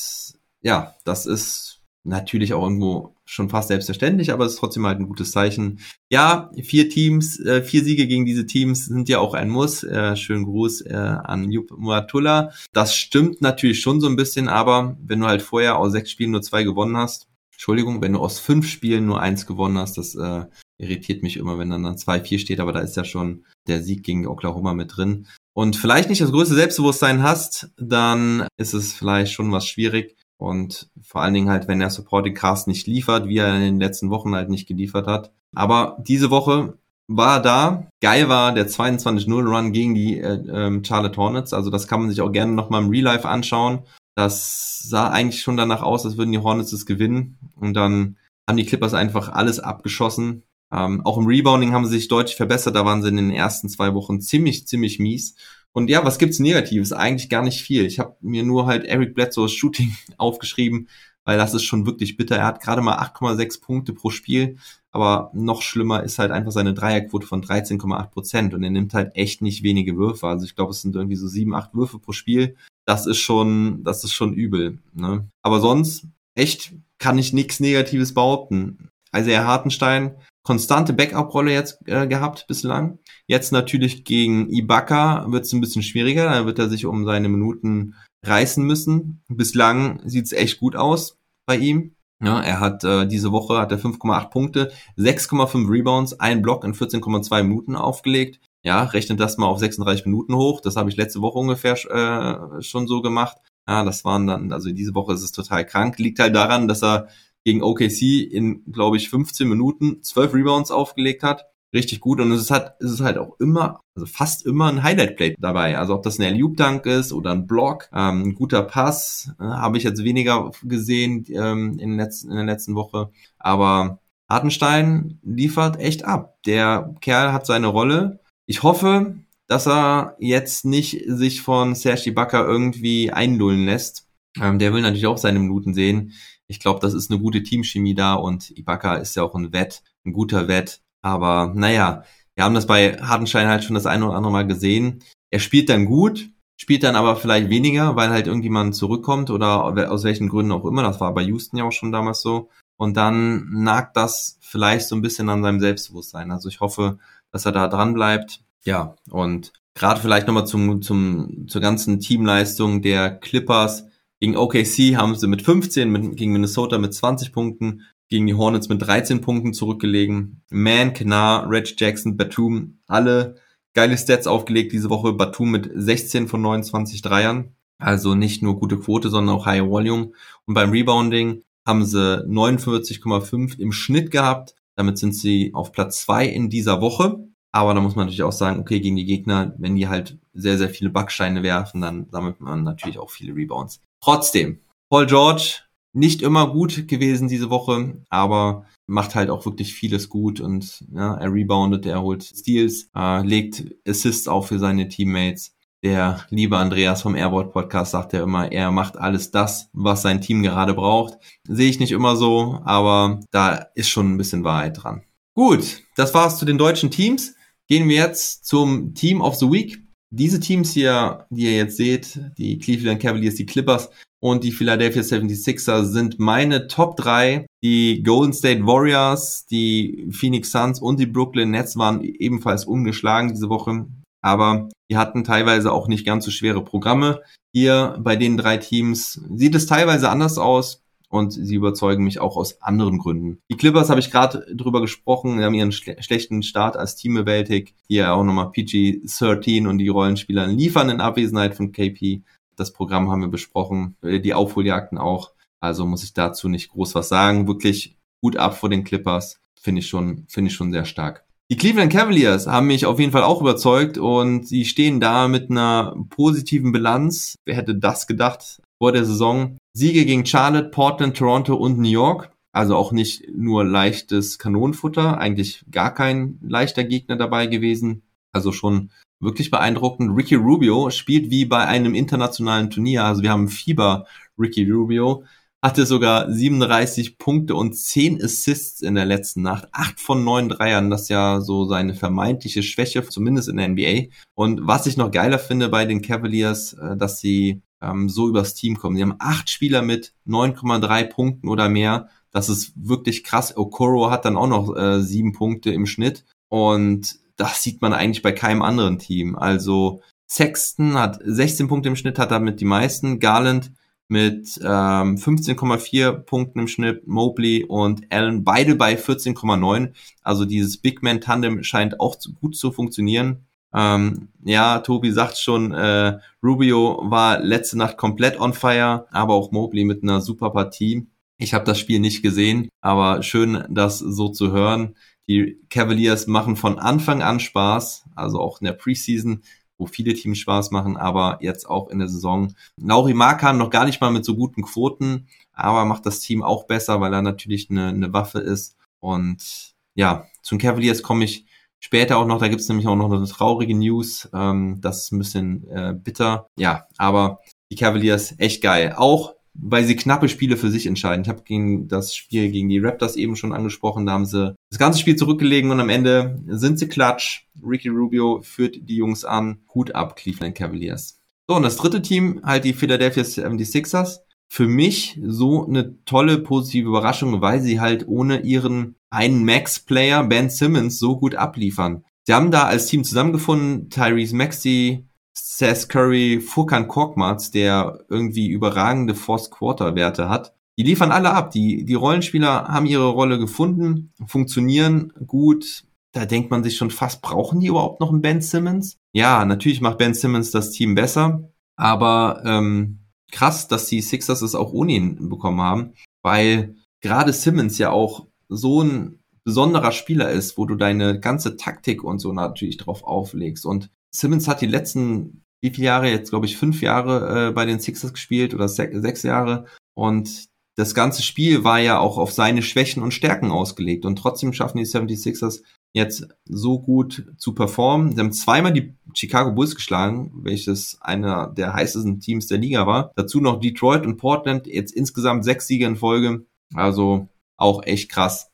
ja, 0.62 0.96
das 1.06 1.26
ist 1.26 1.82
natürlich 2.04 2.54
auch 2.54 2.64
irgendwo 2.64 3.16
schon 3.30 3.50
fast 3.50 3.68
selbstverständlich, 3.68 4.34
aber 4.34 4.46
es 4.46 4.54
ist 4.54 4.60
trotzdem 4.60 4.88
halt 4.88 5.00
ein 5.00 5.08
gutes 5.08 5.32
Zeichen. 5.32 5.80
Ja, 6.10 6.50
vier 6.62 6.90
Teams, 6.90 7.40
äh, 7.40 7.62
vier 7.62 7.84
Siege 7.84 8.08
gegen 8.08 8.26
diese 8.26 8.48
Teams 8.48 8.88
sind 8.88 9.08
ja 9.08 9.20
auch 9.20 9.36
ein 9.36 9.50
Muss. 9.50 9.84
Äh, 9.84 10.16
schönen 10.16 10.46
Gruß 10.46 10.82
äh, 10.82 10.96
an 10.96 11.52
Jupp 11.52 11.70
Muatullah. 11.78 12.52
Das 12.74 12.96
stimmt 12.96 13.42
natürlich 13.42 13.82
schon 13.82 14.02
so 14.02 14.08
ein 14.08 14.16
bisschen, 14.16 14.48
aber 14.48 14.98
wenn 15.00 15.20
du 15.20 15.28
halt 15.28 15.44
vorher 15.44 15.78
aus 15.78 15.92
sechs 15.92 16.10
Spielen 16.10 16.32
nur 16.32 16.42
zwei 16.42 16.64
gewonnen 16.64 16.98
hast, 16.98 17.28
Entschuldigung, 17.52 18.02
wenn 18.02 18.14
du 18.14 18.20
aus 18.20 18.40
fünf 18.40 18.68
Spielen 18.68 19.06
nur 19.06 19.22
eins 19.22 19.46
gewonnen 19.46 19.78
hast, 19.78 19.98
das 19.98 20.16
äh, 20.16 20.46
irritiert 20.80 21.22
mich 21.22 21.38
immer, 21.38 21.60
wenn 21.60 21.70
dann 21.70 21.84
dann 21.84 21.98
2-4 21.98 22.40
steht, 22.40 22.60
aber 22.62 22.72
da 22.72 22.80
ist 22.80 22.96
ja 22.96 23.04
schon 23.04 23.46
der 23.68 23.84
Sieg 23.84 24.04
gegen 24.04 24.26
Oklahoma 24.26 24.74
mit 24.74 24.96
drin. 24.96 25.28
Und 25.54 25.76
vielleicht 25.76 26.10
nicht 26.10 26.22
das 26.22 26.32
größte 26.32 26.56
Selbstbewusstsein 26.56 27.22
hast, 27.22 27.70
dann 27.76 28.48
ist 28.58 28.74
es 28.74 28.94
vielleicht 28.94 29.34
schon 29.34 29.52
was 29.52 29.68
schwierig. 29.68 30.16
Und 30.40 30.90
vor 31.02 31.22
allen 31.22 31.34
Dingen 31.34 31.50
halt, 31.50 31.68
wenn 31.68 31.80
der 31.80 31.90
Supporting 31.90 32.34
Cast 32.34 32.70
nicht 32.70 32.88
liefert, 32.88 33.28
wie 33.28 33.38
er 33.38 33.54
in 33.56 33.62
den 33.62 33.80
letzten 33.80 34.10
Wochen 34.10 34.34
halt 34.34 34.50
nicht 34.50 34.70
geliefert 34.70 35.06
hat. 35.06 35.34
Aber 35.54 35.98
diese 36.00 36.30
Woche 36.30 36.78
war 37.08 37.42
da. 37.42 37.88
Geil 38.02 38.30
war 38.30 38.54
der 38.54 38.70
22-0-Run 38.70 39.74
gegen 39.74 39.96
die 39.96 40.18
äh, 40.18 40.40
ähm, 40.50 40.84
Charlotte 40.84 41.18
Hornets. 41.18 41.54
Also 41.54 41.70
das 41.70 41.88
kann 41.90 42.00
man 42.00 42.10
sich 42.10 42.22
auch 42.22 42.32
gerne 42.32 42.54
nochmal 42.54 42.84
im 42.84 42.90
Real 42.90 43.04
Life 43.04 43.28
anschauen. 43.28 43.80
Das 44.16 44.80
sah 44.84 45.10
eigentlich 45.10 45.42
schon 45.42 45.58
danach 45.58 45.82
aus, 45.82 46.06
als 46.06 46.18
würden 46.18 46.32
die 46.32 46.40
Hornets 46.40 46.72
es 46.72 46.86
gewinnen. 46.86 47.38
Und 47.56 47.74
dann 47.74 48.16
haben 48.48 48.58
die 48.58 48.66
Clippers 48.66 48.94
einfach 48.94 49.28
alles 49.30 49.60
abgeschossen. 49.60 50.44
Ähm, 50.72 51.06
auch 51.06 51.18
im 51.18 51.26
Rebounding 51.26 51.74
haben 51.74 51.86
sie 51.86 51.98
sich 51.98 52.08
deutlich 52.08 52.38
verbessert. 52.38 52.76
Da 52.76 52.86
waren 52.86 53.02
sie 53.02 53.10
in 53.10 53.18
den 53.18 53.32
ersten 53.32 53.68
zwei 53.68 53.94
Wochen 53.94 54.22
ziemlich, 54.22 54.68
ziemlich 54.68 55.00
mies. 55.00 55.36
Und 55.72 55.90
ja, 55.90 56.04
was 56.04 56.18
gibt's 56.18 56.40
Negatives? 56.40 56.92
Eigentlich 56.92 57.30
gar 57.30 57.44
nicht 57.44 57.62
viel. 57.62 57.86
Ich 57.86 58.00
habe 58.00 58.16
mir 58.22 58.44
nur 58.44 58.66
halt 58.66 58.86
Eric 58.86 59.14
Bledsoes 59.16 59.54
Shooting 59.54 59.96
aufgeschrieben, 60.18 60.88
weil 61.26 61.38
das 61.38 61.54
ist 61.54 61.64
schon 61.64 61.86
wirklich 61.86 62.18
bitter. 62.18 62.38
Er 62.38 62.46
hat 62.46 62.62
gerade 62.62 62.82
mal 62.82 62.98
8,6 62.98 63.62
Punkte 63.62 63.94
pro 63.94 64.10
Spiel, 64.10 64.58
aber 64.92 65.30
noch 65.34 65.62
schlimmer 65.62 66.04
ist 66.04 66.18
halt 66.18 66.32
einfach 66.32 66.52
seine 66.52 66.74
Dreierquote 66.74 67.28
von 67.28 67.44
13,8 67.44 68.08
Prozent 68.08 68.54
und 68.54 68.64
er 68.64 68.72
nimmt 68.72 68.94
halt 68.94 69.16
echt 69.16 69.42
nicht 69.42 69.62
wenige 69.62 69.96
Würfe. 69.96 70.28
Also 70.28 70.46
ich 70.46 70.56
glaube, 70.56 70.72
es 70.72 70.82
sind 70.82 70.96
irgendwie 70.96 71.16
so 71.16 71.28
sieben, 71.28 71.54
acht 71.54 71.76
Würfe 71.76 72.00
pro 72.00 72.12
Spiel. 72.12 72.56
Das 72.86 73.06
ist 73.06 73.20
schon, 73.20 73.84
das 73.84 74.04
ist 74.04 74.14
schon 74.14 74.34
übel. 74.34 74.80
Ne? 74.94 75.30
Aber 75.44 75.60
sonst 75.60 76.08
echt 76.34 76.74
kann 76.98 77.20
ich 77.20 77.34
nichts 77.34 77.60
Negatives 77.60 78.14
behaupten. 78.14 78.90
Also 79.12 79.30
er 79.30 79.46
Hartenstein 79.46 80.16
konstante 80.50 80.94
Backup-Rolle 80.94 81.52
jetzt 81.52 81.78
äh, 81.86 82.08
gehabt 82.08 82.48
bislang. 82.48 82.98
Jetzt 83.28 83.52
natürlich 83.52 84.04
gegen 84.04 84.50
Ibaka 84.50 85.32
wird 85.32 85.46
es 85.46 85.54
ein 85.54 85.62
bisschen 85.62 85.84
schwieriger. 85.84 86.28
Da 86.28 86.48
wird 86.48 86.58
er 86.58 86.70
sich 86.70 86.88
um 86.88 87.06
seine 87.06 87.30
Minuten 87.30 87.94
reißen 88.26 88.66
müssen. 88.66 89.22
Bislang 89.28 90.02
sieht 90.10 90.26
es 90.26 90.32
echt 90.32 90.60
gut 90.60 90.76
aus 90.76 91.20
bei 91.46 91.56
ihm. 91.56 91.94
Ja, 92.20 92.42
er 92.42 92.60
hat 92.60 92.84
äh, 92.84 93.06
diese 93.06 93.32
Woche 93.32 93.60
hat 93.60 93.72
er 93.72 93.80
5,8 93.80 94.32
Punkte, 94.32 94.72
6,5 94.98 95.70
Rebounds, 95.70 96.20
ein 96.20 96.42
Block 96.42 96.64
in 96.64 96.74
14,2 96.74 97.44
Minuten 97.44 97.76
aufgelegt. 97.76 98.40
Ja, 98.64 98.86
rechnet 98.86 99.20
das 99.20 99.38
mal 99.38 99.46
auf 99.46 99.60
36 99.60 100.08
Minuten 100.08 100.34
hoch. 100.34 100.62
Das 100.62 100.78
habe 100.78 100.90
ich 100.90 100.98
letzte 100.98 101.22
Woche 101.22 101.38
ungefähr 101.38 101.74
äh, 101.74 102.64
schon 102.64 102.88
so 102.88 103.04
gemacht. 103.04 103.38
Ja, 103.68 103.84
das 103.84 104.04
waren 104.04 104.26
dann, 104.26 104.52
also 104.52 104.72
diese 104.72 104.96
Woche 104.96 105.14
ist 105.14 105.22
es 105.22 105.32
total 105.32 105.64
krank. 105.64 106.00
Liegt 106.00 106.18
halt 106.18 106.36
daran, 106.36 106.68
dass 106.68 106.82
er 106.82 107.10
gegen 107.46 107.64
OKC 107.64 108.22
in, 108.32 108.64
glaube 108.72 108.98
ich, 108.98 109.10
15 109.10 109.48
Minuten 109.48 110.02
12 110.02 110.34
Rebounds 110.34 110.72
aufgelegt 110.72 111.24
hat. 111.24 111.46
Richtig 111.74 112.00
gut. 112.00 112.20
Und 112.20 112.32
es 112.32 112.50
hat, 112.50 112.76
es 112.80 112.92
ist 112.92 113.02
halt 113.02 113.18
auch 113.18 113.40
immer, 113.40 113.82
also 113.96 114.08
fast 114.08 114.46
immer 114.46 114.70
ein 114.70 114.82
Highlight-Play 114.84 115.36
dabei. 115.40 115.78
Also 115.78 115.94
ob 115.94 116.04
das 116.04 116.18
ein 116.18 116.26
Alley-Oop-Dunk 116.26 116.86
ist 116.88 117.14
oder 117.14 117.32
ein 117.32 117.46
Block, 117.46 117.90
ähm, 117.94 118.24
ein 118.24 118.36
guter 118.36 118.64
Pass, 118.64 119.32
äh, 119.40 119.44
habe 119.44 119.78
ich 119.78 119.84
jetzt 119.84 120.04
weniger 120.04 120.52
gesehen 120.64 121.26
ähm, 121.30 121.78
in, 121.80 121.98
letzten, 121.98 122.32
in 122.32 122.38
der 122.38 122.46
letzten 122.46 122.76
Woche. 122.76 123.12
Aber 123.38 124.00
Hartenstein 124.28 125.20
liefert 125.24 125.80
echt 125.80 126.06
ab. 126.06 126.38
Der 126.46 126.96
Kerl 127.02 127.34
hat 127.34 127.46
seine 127.46 127.68
Rolle. 127.68 128.20
Ich 128.48 128.64
hoffe, 128.64 129.16
dass 129.48 129.68
er 129.68 130.16
jetzt 130.20 130.66
nicht 130.66 131.04
sich 131.08 131.42
von 131.42 131.76
Serge 131.76 132.10
Ibaka 132.10 132.46
irgendwie 132.46 133.12
einlullen 133.12 133.66
lässt. 133.66 134.08
Ähm, 134.40 134.60
der 134.60 134.74
will 134.74 134.82
natürlich 134.82 135.08
auch 135.08 135.18
seine 135.18 135.40
Minuten 135.40 135.74
sehen. 135.74 136.14
Ich 136.50 136.60
glaube, 136.60 136.80
das 136.82 136.94
ist 136.94 137.12
eine 137.12 137.20
gute 137.20 137.44
Teamchemie 137.44 137.94
da 137.94 138.16
und 138.16 138.52
Ibaka 138.58 138.96
ist 138.96 139.16
ja 139.16 139.24
auch 139.24 139.36
ein 139.36 139.54
Wett, 139.54 139.84
ein 140.04 140.14
guter 140.14 140.48
Wett. 140.48 140.82
Aber 141.02 141.54
naja, 141.56 142.04
wir 142.36 142.44
haben 142.44 142.56
das 142.56 142.68
bei 142.68 142.98
Hartenstein 142.98 143.48
halt 143.48 143.64
schon 143.64 143.76
das 143.76 143.86
eine 143.86 144.06
oder 144.06 144.16
andere 144.16 144.34
Mal 144.34 144.48
gesehen. 144.48 145.04
Er 145.30 145.40
spielt 145.40 145.70
dann 145.70 145.86
gut, 145.86 146.30
spielt 146.58 146.84
dann 146.84 146.96
aber 146.96 147.16
vielleicht 147.16 147.50
weniger, 147.50 147.96
weil 147.96 148.10
halt 148.10 148.28
irgendjemand 148.28 148.76
zurückkommt 148.76 149.30
oder 149.30 149.92
aus 149.92 150.04
welchen 150.04 150.28
Gründen 150.28 150.52
auch 150.52 150.66
immer. 150.66 150.82
Das 150.82 151.00
war 151.00 151.14
bei 151.14 151.22
Houston 151.22 151.58
ja 151.58 151.66
auch 151.66 151.72
schon 151.72 151.92
damals 151.92 152.22
so. 152.22 152.50
Und 152.78 152.98
dann 152.98 153.50
nagt 153.52 153.96
das 153.96 154.40
vielleicht 154.42 154.88
so 154.88 154.96
ein 154.96 155.02
bisschen 155.02 155.30
an 155.30 155.44
seinem 155.44 155.60
Selbstbewusstsein. 155.60 156.32
Also 156.32 156.50
ich 156.50 156.62
hoffe, 156.62 156.98
dass 157.32 157.46
er 157.46 157.52
da 157.52 157.68
dran 157.68 157.94
bleibt. 157.94 158.42
Ja, 158.64 158.96
und 159.10 159.54
gerade 159.76 160.00
vielleicht 160.00 160.28
nochmal 160.28 160.48
zum, 160.48 160.82
zum, 160.82 161.46
zur 161.48 161.62
ganzen 161.62 162.00
Teamleistung 162.00 162.82
der 162.82 163.12
Clippers. 163.12 163.86
Gegen 164.20 164.36
OKC 164.36 164.98
haben 164.98 165.16
sie 165.16 165.28
mit 165.28 165.42
15, 165.42 165.90
mit, 165.90 166.18
gegen 166.18 166.34
Minnesota 166.34 166.78
mit 166.78 166.94
20 166.94 167.32
Punkten, 167.32 167.84
gegen 168.10 168.28
die 168.28 168.34
Hornets 168.34 168.68
mit 168.68 168.82
13 168.82 169.22
Punkten 169.22 169.54
zurückgelegen. 169.54 170.42
Man, 170.50 170.94
Kenar, 170.94 171.50
Reg 171.50 171.80
Jackson, 171.80 172.18
Batum, 172.18 172.80
alle 172.88 173.36
geile 173.74 173.98
Stats 173.98 174.28
aufgelegt 174.28 174.74
diese 174.74 174.90
Woche. 174.90 175.14
Batum 175.14 175.52
mit 175.52 175.70
16 175.74 176.28
von 176.28 176.42
29 176.42 177.02
Dreiern. 177.02 177.54
Also 177.78 178.14
nicht 178.14 178.44
nur 178.44 178.60
gute 178.60 178.78
Quote, 178.78 179.10
sondern 179.10 179.36
auch 179.36 179.46
High 179.46 179.64
Volume. 179.64 180.12
Und 180.46 180.54
beim 180.54 180.72
Rebounding 180.72 181.44
haben 181.66 181.86
sie 181.86 182.26
49,5 182.26 183.58
im 183.58 183.72
Schnitt 183.72 184.12
gehabt. 184.12 184.56
Damit 184.76 184.98
sind 184.98 185.16
sie 185.16 185.52
auf 185.54 185.72
Platz 185.72 186.02
zwei 186.02 186.26
in 186.26 186.50
dieser 186.50 186.82
Woche. 186.82 187.26
Aber 187.52 187.74
da 187.74 187.80
muss 187.80 187.96
man 187.96 188.06
natürlich 188.06 188.24
auch 188.24 188.32
sagen, 188.32 188.60
okay, 188.60 188.80
gegen 188.80 188.96
die 188.96 189.06
Gegner, 189.06 189.56
wenn 189.58 189.76
die 189.76 189.88
halt 189.88 190.18
sehr, 190.34 190.58
sehr 190.58 190.70
viele 190.70 190.90
Backsteine 190.90 191.42
werfen, 191.42 191.82
dann 191.82 192.08
sammelt 192.10 192.42
man 192.42 192.64
natürlich 192.64 193.00
auch 193.00 193.10
viele 193.10 193.34
Rebounds. 193.34 193.82
Trotzdem, 194.02 194.60
Paul 194.90 195.06
George 195.06 195.62
nicht 195.94 196.22
immer 196.22 196.52
gut 196.52 196.88
gewesen 196.88 197.28
diese 197.28 197.50
Woche, 197.50 198.02
aber 198.10 198.66
macht 198.88 199.16
halt 199.16 199.30
auch 199.30 199.46
wirklich 199.46 199.74
vieles 199.74 200.10
gut 200.10 200.40
und 200.40 200.84
ja, 200.94 201.16
er 201.16 201.34
reboundet, 201.34 201.86
er 201.86 202.02
holt 202.02 202.24
Steals, 202.24 202.90
äh, 202.96 203.22
legt 203.24 203.66
Assists 203.88 204.28
auf 204.28 204.48
für 204.48 204.60
seine 204.60 204.88
Teammates. 204.88 205.54
Der 205.82 206.26
liebe 206.30 206.58
Andreas 206.58 207.02
vom 207.02 207.16
Airboard 207.16 207.54
Podcast 207.54 207.92
sagt 207.92 208.12
ja 208.14 208.22
immer, 208.24 208.52
er 208.52 208.70
macht 208.72 208.98
alles 208.98 209.32
das, 209.32 209.70
was 209.72 210.02
sein 210.02 210.22
Team 210.22 210.44
gerade 210.44 210.74
braucht. 210.74 211.18
Sehe 211.48 211.70
ich 211.70 211.80
nicht 211.80 211.92
immer 211.92 212.18
so, 212.18 212.60
aber 212.66 213.22
da 213.32 213.68
ist 213.76 213.90
schon 213.90 214.12
ein 214.14 214.18
bisschen 214.18 214.44
Wahrheit 214.44 214.84
dran. 214.84 215.04
Gut, 215.36 215.84
das 215.96 216.14
war's 216.14 216.38
zu 216.38 216.46
den 216.46 216.58
deutschen 216.58 216.92
Teams. 216.92 217.34
Gehen 217.68 217.88
wir 217.88 217.96
jetzt 217.96 218.46
zum 218.46 218.94
Team 218.94 219.22
of 219.22 219.36
the 219.36 219.50
Week. 219.50 219.82
Diese 220.12 220.40
Teams 220.40 220.72
hier, 220.72 221.28
die 221.30 221.44
ihr 221.44 221.56
jetzt 221.56 221.78
seht, 221.78 222.20
die 222.38 222.58
Cleveland 222.58 223.00
Cavaliers, 223.00 223.36
die 223.36 223.46
Clippers 223.46 223.92
und 224.22 224.44
die 224.44 224.52
Philadelphia 224.52 225.04
76ers 225.04 225.86
sind 225.86 226.20
meine 226.20 226.68
Top 226.68 226.98
3. 226.98 227.46
Die 227.64 228.02
Golden 228.04 228.34
State 228.34 228.66
Warriors, 228.66 229.46
die 229.46 230.08
Phoenix 230.12 230.52
Suns 230.52 230.80
und 230.80 231.00
die 231.00 231.06
Brooklyn 231.06 231.52
Nets 231.52 231.78
waren 231.78 232.02
ebenfalls 232.04 232.66
ungeschlagen 232.66 233.30
diese 233.30 233.50
Woche. 233.50 233.86
Aber 234.22 234.70
die 234.90 234.98
hatten 234.98 235.24
teilweise 235.24 235.72
auch 235.72 235.88
nicht 235.88 236.06
ganz 236.06 236.26
so 236.26 236.32
schwere 236.32 236.64
Programme. 236.64 237.22
Hier 237.54 237.98
bei 238.00 238.16
den 238.16 238.36
drei 238.36 238.58
Teams 238.58 239.22
sieht 239.36 239.56
es 239.56 239.68
teilweise 239.68 240.10
anders 240.10 240.38
aus 240.38 240.79
und 241.10 241.32
sie 241.32 241.56
überzeugen 241.56 242.04
mich 242.04 242.20
auch 242.20 242.38
aus 242.38 242.62
anderen 242.62 243.00
Gründen. 243.00 243.40
Die 243.52 243.58
Clippers 243.58 243.90
habe 243.90 244.00
ich 244.00 244.12
gerade 244.12 244.46
drüber 244.56 244.82
gesprochen, 244.82 245.38
sie 245.38 245.44
haben 245.44 245.54
ihren 245.54 245.72
schle 245.72 246.02
schlechten 246.02 246.44
Start 246.44 246.78
als 246.78 246.96
Team 246.96 247.16
bewältigt. 247.16 247.76
Hier 247.88 248.14
auch 248.14 248.24
nochmal 248.24 248.52
PG-13 248.52 249.68
und 249.68 249.80
die 249.80 249.88
Rollenspieler 249.88 250.48
liefern 250.48 250.90
in 250.90 251.02
Abwesenheit 251.02 251.56
von 251.56 251.72
KP. 251.72 252.22
Das 252.56 252.72
Programm 252.72 253.10
haben 253.10 253.22
wir 253.22 253.28
besprochen, 253.30 253.96
äh, 254.02 254.20
die 254.20 254.34
Aufholjagden 254.34 254.98
auch. 254.98 255.32
Also 255.60 255.86
muss 255.86 256.04
ich 256.04 256.14
dazu 256.14 256.48
nicht 256.48 256.70
groß 256.70 256.96
was 256.96 257.10
sagen. 257.10 257.48
Wirklich 257.48 257.98
gut 258.22 258.38
ab 258.38 258.58
vor 258.58 258.70
den 258.70 258.84
Clippers. 258.84 259.40
Finde 259.60 259.80
ich 259.80 259.88
schon, 259.88 260.26
finde 260.28 260.50
ich 260.50 260.56
schon 260.56 260.72
sehr 260.72 260.86
stark. 260.86 261.26
Die 261.52 261.58
Cleveland 261.58 261.92
Cavaliers 261.92 262.46
haben 262.46 262.68
mich 262.68 262.86
auf 262.86 263.00
jeden 263.00 263.12
Fall 263.12 263.24
auch 263.24 263.42
überzeugt 263.42 263.98
und 263.98 264.48
sie 264.48 264.66
stehen 264.66 265.00
da 265.00 265.28
mit 265.28 265.50
einer 265.50 265.96
positiven 266.12 266.72
Bilanz. 266.72 267.36
Wer 267.44 267.56
hätte 267.56 267.76
das 267.76 268.06
gedacht 268.06 268.62
vor 268.78 268.92
der 268.92 269.04
Saison? 269.04 269.58
Siege 269.74 270.06
gegen 270.06 270.26
Charlotte, 270.26 270.70
Portland, 270.70 271.18
Toronto 271.18 271.56
und 271.56 271.78
New 271.80 271.90
York. 271.90 272.32
Also 272.52 272.76
auch 272.76 272.92
nicht 272.92 273.28
nur 273.34 273.64
leichtes 273.64 274.40
Kanonenfutter, 274.40 275.20
eigentlich 275.20 275.64
gar 275.70 275.94
kein 275.94 276.40
leichter 276.42 276.84
Gegner 276.84 277.16
dabei 277.16 277.46
gewesen. 277.46 278.02
Also 278.32 278.52
schon 278.52 278.92
wirklich 279.20 279.52
beeindruckend. 279.52 280.16
Ricky 280.18 280.36
Rubio 280.36 280.90
spielt 280.90 281.30
wie 281.30 281.46
bei 281.46 281.66
einem 281.66 281.94
internationalen 281.94 282.70
Turnier. 282.70 283.04
Also 283.06 283.22
wir 283.22 283.30
haben 283.30 283.50
Fieber 283.50 284.06
Ricky 284.38 284.70
Rubio 284.70 285.24
hatte 285.62 285.86
sogar 285.86 286.32
37 286.32 287.18
Punkte 287.18 287.56
und 287.56 287.74
10 287.74 288.24
Assists 288.24 288.82
in 288.82 288.96
der 288.96 289.06
letzten 289.06 289.42
Nacht. 289.42 289.68
Acht 289.72 290.00
von 290.00 290.24
neun 290.24 290.48
Dreiern, 290.48 290.90
das 290.90 291.04
ist 291.04 291.10
ja 291.10 291.42
so 291.42 291.66
seine 291.66 291.96
vermeintliche 291.96 292.64
Schwäche, 292.64 293.06
zumindest 293.08 293.50
in 293.50 293.58
der 293.58 293.68
NBA. 293.68 294.10
Und 294.36 294.66
was 294.66 294.86
ich 294.86 294.96
noch 294.96 295.12
geiler 295.12 295.40
finde 295.40 295.68
bei 295.68 295.86
den 295.86 296.02
Cavaliers, 296.02 296.74
äh, 296.74 296.96
dass 296.96 297.20
sie 297.20 297.62
ähm, 297.82 298.10
so 298.10 298.28
übers 298.28 298.54
Team 298.56 298.78
kommen. 298.78 298.96
Sie 298.96 299.02
haben 299.02 299.16
acht 299.20 299.50
Spieler 299.50 299.82
mit 299.82 300.14
9,3 300.28 301.06
Punkten 301.06 301.48
oder 301.48 301.70
mehr. 301.70 302.10
Das 302.32 302.50
ist 302.50 302.74
wirklich 302.76 303.24
krass. 303.24 303.56
Okoro 303.56 304.12
hat 304.12 304.26
dann 304.26 304.38
auch 304.38 304.48
noch 304.48 304.76
äh, 304.76 305.02
sieben 305.02 305.34
Punkte 305.34 305.72
im 305.72 305.86
Schnitt. 305.86 306.26
Und 306.48 307.20
das 307.38 307.64
sieht 307.64 307.82
man 307.82 307.94
eigentlich 307.94 308.22
bei 308.22 308.32
keinem 308.32 308.62
anderen 308.62 309.00
Team. 309.00 309.36
Also 309.36 310.02
Sexton 310.28 310.96
hat 310.96 311.20
16 311.24 311.68
Punkte 311.68 311.90
im 311.90 311.96
Schnitt, 311.96 312.20
hat 312.20 312.32
damit 312.32 312.60
die 312.60 312.66
meisten. 312.66 313.20
Garland 313.20 313.72
mit 314.10 314.60
ähm, 314.64 315.16
15,4 315.16 316.12
Punkten 316.12 316.60
im 316.60 316.68
Schnitt, 316.68 317.08
Mobley 317.08 317.64
und 317.64 318.12
Allen 318.12 318.44
beide 318.44 318.76
bei 318.76 318.96
14,9. 318.96 319.94
Also 320.24 320.46
dieses 320.46 320.78
Big 320.78 321.04
Man 321.04 321.22
Tandem 321.22 321.64
scheint 321.64 322.00
auch 322.00 322.16
zu, 322.16 322.34
gut 322.34 322.56
zu 322.56 322.72
funktionieren. 322.72 323.46
Ähm, 323.74 324.30
ja, 324.44 324.80
Tobi 324.80 325.12
sagt 325.12 325.38
schon, 325.38 325.72
äh, 325.74 326.20
Rubio 326.44 327.02
war 327.04 327.40
letzte 327.40 327.78
Nacht 327.78 327.98
komplett 327.98 328.40
on 328.40 328.54
fire, 328.54 329.06
aber 329.12 329.34
auch 329.34 329.52
Mobley 329.52 329.86
mit 329.86 330.04
einer 330.04 330.22
super 330.22 330.50
Partie. 330.52 331.08
Ich 331.38 331.54
habe 331.54 331.66
das 331.66 331.80
Spiel 331.80 332.00
nicht 332.00 332.22
gesehen, 332.22 332.70
aber 332.82 333.24
schön, 333.24 333.64
das 333.70 334.00
so 334.00 334.30
zu 334.30 334.52
hören. 334.52 334.96
Die 335.28 335.60
Cavaliers 335.70 336.28
machen 336.28 336.56
von 336.56 336.80
Anfang 336.80 337.22
an 337.22 337.40
Spaß, 337.40 338.06
also 338.16 338.40
auch 338.40 338.60
in 338.62 338.66
der 338.66 338.74
Preseason, 338.74 339.44
wo 339.78 339.86
viele 339.86 340.14
Teams 340.14 340.40
Spaß 340.40 340.72
machen, 340.72 340.98
aber 340.98 341.38
jetzt 341.42 341.70
auch 341.70 341.90
in 341.90 342.00
der 342.00 342.10
Saison. 342.10 342.54
Lauri 342.78 343.14
Markan 343.14 343.58
noch 343.58 343.70
gar 343.70 343.86
nicht 343.86 344.02
mal 344.02 344.12
mit 344.12 344.26
so 344.26 344.36
guten 344.36 344.64
Quoten, 344.64 345.28
aber 345.54 345.86
macht 345.86 346.06
das 346.06 346.20
Team 346.20 346.44
auch 346.44 346.66
besser, 346.66 347.00
weil 347.00 347.14
er 347.14 347.22
natürlich 347.22 347.70
eine, 347.70 347.88
eine 347.88 348.12
Waffe 348.12 348.40
ist. 348.40 348.76
Und 349.00 349.74
ja, 349.96 350.26
zum 350.42 350.58
Cavaliers 350.58 351.04
komme 351.04 351.26
ich 351.26 351.46
später 351.80 352.18
auch 352.18 352.26
noch. 352.26 352.40
Da 352.40 352.48
gibt 352.48 352.62
es 352.62 352.70
nämlich 352.70 352.88
auch 352.88 352.96
noch 352.96 353.12
eine 353.12 353.26
traurige 353.26 353.76
News. 353.76 354.30
Ähm, 354.34 354.80
das 354.82 355.04
ist 355.04 355.12
ein 355.12 355.20
bisschen 355.20 355.68
äh, 355.70 355.94
bitter. 355.94 356.48
Ja, 356.58 356.86
aber 356.98 357.40
die 357.72 357.76
Cavaliers 357.76 358.36
echt 358.38 358.62
geil. 358.62 358.94
Auch 358.96 359.36
weil 359.62 359.84
sie 359.84 359.96
knappe 359.96 360.30
Spiele 360.30 360.58
für 360.58 360.70
sich 360.70 360.86
entscheiden. 360.86 361.24
Ich 361.24 361.30
habe 361.30 361.44
gegen 361.44 361.88
das 361.88 362.16
Spiel 362.16 362.50
gegen 362.52 362.70
die 362.70 362.80
Raptors 362.80 363.16
eben 363.16 363.36
schon 363.36 363.54
angesprochen, 363.54 364.06
da 364.06 364.14
haben 364.14 364.26
sie 364.26 364.56
das 364.70 364.80
ganze 364.80 365.00
Spiel 365.00 365.16
zurückgelegen 365.16 365.72
und 365.72 365.80
am 365.80 365.90
Ende 365.90 366.42
sind 366.48 366.80
sie 366.80 366.88
klatsch. 366.88 367.46
Ricky 367.62 367.90
Rubio 367.90 368.42
führt 368.42 368.78
die 368.82 368.96
Jungs 368.96 369.26
an. 369.26 369.60
Hut 369.74 369.96
ab, 369.96 370.16
Cleveland 370.16 370.56
Cavaliers. 370.56 371.20
So, 371.48 371.56
und 371.56 371.64
das 371.64 371.78
dritte 371.78 372.02
Team, 372.02 372.42
halt 372.44 372.64
die 372.64 372.74
Philadelphia 372.74 373.24
76ers. 373.24 374.20
Für 374.52 374.68
mich 374.68 375.20
so 375.24 375.68
eine 375.68 376.04
tolle 376.06 376.40
positive 376.40 376.88
Überraschung, 376.88 377.42
weil 377.42 377.62
sie 377.62 377.80
halt 377.80 378.08
ohne 378.08 378.42
ihren 378.42 378.96
einen 379.10 379.44
Max-Player, 379.46 380.24
Ben 380.24 380.50
Simmons, 380.50 381.00
so 381.00 381.18
gut 381.18 381.36
abliefern. 381.36 382.04
Sie 382.26 382.34
haben 382.34 382.52
da 382.52 382.66
als 382.66 382.88
Team 382.88 383.04
zusammengefunden, 383.04 383.90
Tyrese 383.90 384.36
Maxey, 384.36 385.10
Seth 385.34 385.90
Curry, 385.90 386.42
Furkan 386.42 386.88
Korkmaz, 386.88 387.52
der 387.52 388.06
irgendwie 388.10 388.50
überragende 388.50 389.16
Force 389.16 389.50
Quarter 389.50 389.96
Werte 389.96 390.30
hat. 390.30 390.54
Die 390.78 390.84
liefern 390.84 391.12
alle 391.12 391.34
ab. 391.34 391.52
Die, 391.52 391.84
die 391.84 391.94
Rollenspieler 391.94 392.68
haben 392.68 392.86
ihre 392.86 393.10
Rolle 393.10 393.38
gefunden, 393.38 394.14
funktionieren 394.26 395.12
gut. 395.28 395.84
Da 396.14 396.26
denkt 396.26 396.52
man 396.52 396.64
sich 396.64 396.78
schon 396.78 396.90
fast, 396.90 397.22
brauchen 397.22 397.60
die 397.60 397.68
überhaupt 397.68 398.00
noch 398.00 398.12
einen 398.12 398.22
Ben 398.22 398.42
Simmons? 398.42 398.98
Ja, 399.12 399.44
natürlich 399.44 399.82
macht 399.82 399.98
Ben 399.98 400.14
Simmons 400.14 400.52
das 400.52 400.72
Team 400.72 400.96
besser, 400.96 401.50
aber 401.76 402.42
ähm, 402.46 403.00
krass, 403.32 403.68
dass 403.68 403.88
die 403.88 404.02
Sixers 404.02 404.42
es 404.42 404.56
auch 404.56 404.72
ohne 404.72 404.94
ihn 404.94 405.30
bekommen 405.30 405.62
haben, 405.62 405.94
weil 406.24 406.76
gerade 407.02 407.34
Simmons 407.34 407.78
ja 407.78 407.92
auch 407.92 408.29
so 408.50 408.84
ein 408.84 409.20
besonderer 409.44 409.92
Spieler 409.92 410.30
ist, 410.30 410.58
wo 410.58 410.66
du 410.66 410.76
deine 410.76 411.20
ganze 411.20 411.56
Taktik 411.56 412.04
und 412.04 412.20
so 412.20 412.34
natürlich 412.34 412.78
drauf 412.78 413.04
auflegst. 413.04 413.66
Und 413.66 413.90
Simmons 414.12 414.48
hat 414.48 414.62
die 414.62 414.68
letzten, 414.68 415.44
wie 415.62 415.70
viele 415.70 415.88
Jahre 415.88 416.10
jetzt, 416.10 416.30
glaube 416.30 416.46
ich, 416.46 416.58
fünf 416.58 416.82
Jahre 416.82 417.50
äh, 417.50 417.52
bei 417.52 417.66
den 417.66 417.80
Sixers 417.80 418.14
gespielt 418.14 418.54
oder 418.54 418.68
se 418.68 418.90
sechs 418.94 419.24
Jahre. 419.24 419.66
Und 419.96 420.50
das 420.76 420.96
ganze 420.96 421.24
Spiel 421.24 421.64
war 421.64 421.80
ja 421.80 422.00
auch 422.00 422.18
auf 422.18 422.32
seine 422.32 422.62
Schwächen 422.62 423.04
und 423.04 423.14
Stärken 423.14 423.52
ausgelegt. 423.52 424.06
Und 424.06 424.18
trotzdem 424.18 424.54
schaffen 424.54 424.78
die 424.78 424.86
76ers 424.86 425.62
jetzt 425.94 426.28
so 426.46 426.80
gut 426.80 427.34
zu 427.38 427.54
performen. 427.54 428.14
Sie 428.14 428.20
haben 428.20 428.32
zweimal 428.32 428.72
die 428.72 428.94
Chicago 429.14 429.52
Bulls 429.52 429.76
geschlagen, 429.76 430.32
welches 430.44 430.98
einer 431.02 431.48
der 431.48 431.74
heißesten 431.74 432.20
Teams 432.20 432.48
der 432.48 432.60
Liga 432.60 432.88
war. 432.88 433.12
Dazu 433.16 433.42
noch 433.42 433.60
Detroit 433.60 434.06
und 434.06 434.18
Portland, 434.18 434.68
jetzt 434.68 434.94
insgesamt 434.94 435.44
sechs 435.44 435.68
Siege 435.68 435.86
in 435.86 435.96
Folge. 435.96 436.46
Also 436.74 437.28
auch 437.60 437.84
echt 437.84 438.10
krass. 438.10 438.50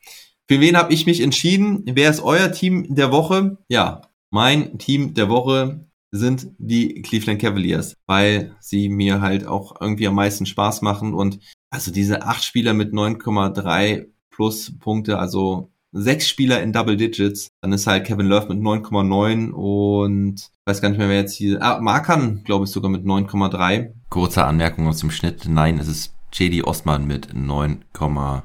Für 0.48 0.60
wen 0.60 0.78
habe 0.78 0.94
ich 0.94 1.06
mich 1.06 1.22
entschieden? 1.22 1.84
Wer 1.86 2.10
ist 2.10 2.22
euer 2.22 2.52
Team 2.52 2.94
der 2.94 3.12
Woche? 3.12 3.58
Ja, 3.68 4.02
mein 4.30 4.78
Team 4.78 5.14
der 5.14 5.30
Woche 5.30 5.88
sind 6.12 6.48
die 6.58 7.02
Cleveland 7.02 7.42
Cavaliers, 7.42 7.96
weil 8.06 8.56
sie 8.60 8.90
mir 8.90 9.22
halt 9.22 9.48
auch 9.48 9.82
irgendwie 9.82 10.08
am 10.08 10.16
meisten 10.16 10.46
Spaß 10.46 10.82
machen 10.82 11.14
und 11.14 11.40
also 11.70 11.92
diese 11.92 12.24
acht 12.24 12.44
Spieler 12.44 12.74
mit 12.74 12.94
9,3 12.94 14.08
plus 14.30 14.78
Punkte, 14.80 15.20
also 15.20 15.72
sechs 15.92 16.28
Spieler 16.28 16.62
in 16.62 16.74
Double 16.74 16.98
Digits, 16.98 17.50
dann 17.62 17.74
ist 17.74 17.88
halt 17.88 18.06
Kevin 18.06 18.28
Love 18.28 18.54
mit 18.54 18.64
9,9 18.64 19.52
und 19.52 20.50
weiß 20.66 20.82
gar 20.82 20.90
nicht 20.90 20.98
mehr, 20.98 21.10
wer 21.10 21.18
jetzt 21.18 21.36
hier, 21.36 21.62
ah, 21.62 21.80
Markan, 21.80 22.44
glaube 22.44 22.66
ich, 22.66 22.72
sogar 22.72 22.92
mit 22.92 23.06
9,3. 23.06 23.94
Kurze 24.10 24.44
Anmerkung 24.44 24.88
aus 24.88 25.00
dem 25.00 25.12
Schnitt, 25.12 25.46
nein, 25.48 25.80
es 25.80 25.88
ist 25.88 26.14
JD 26.34 26.66
Ostmann 26.66 27.08
mit 27.08 27.34
9,3 27.34 28.44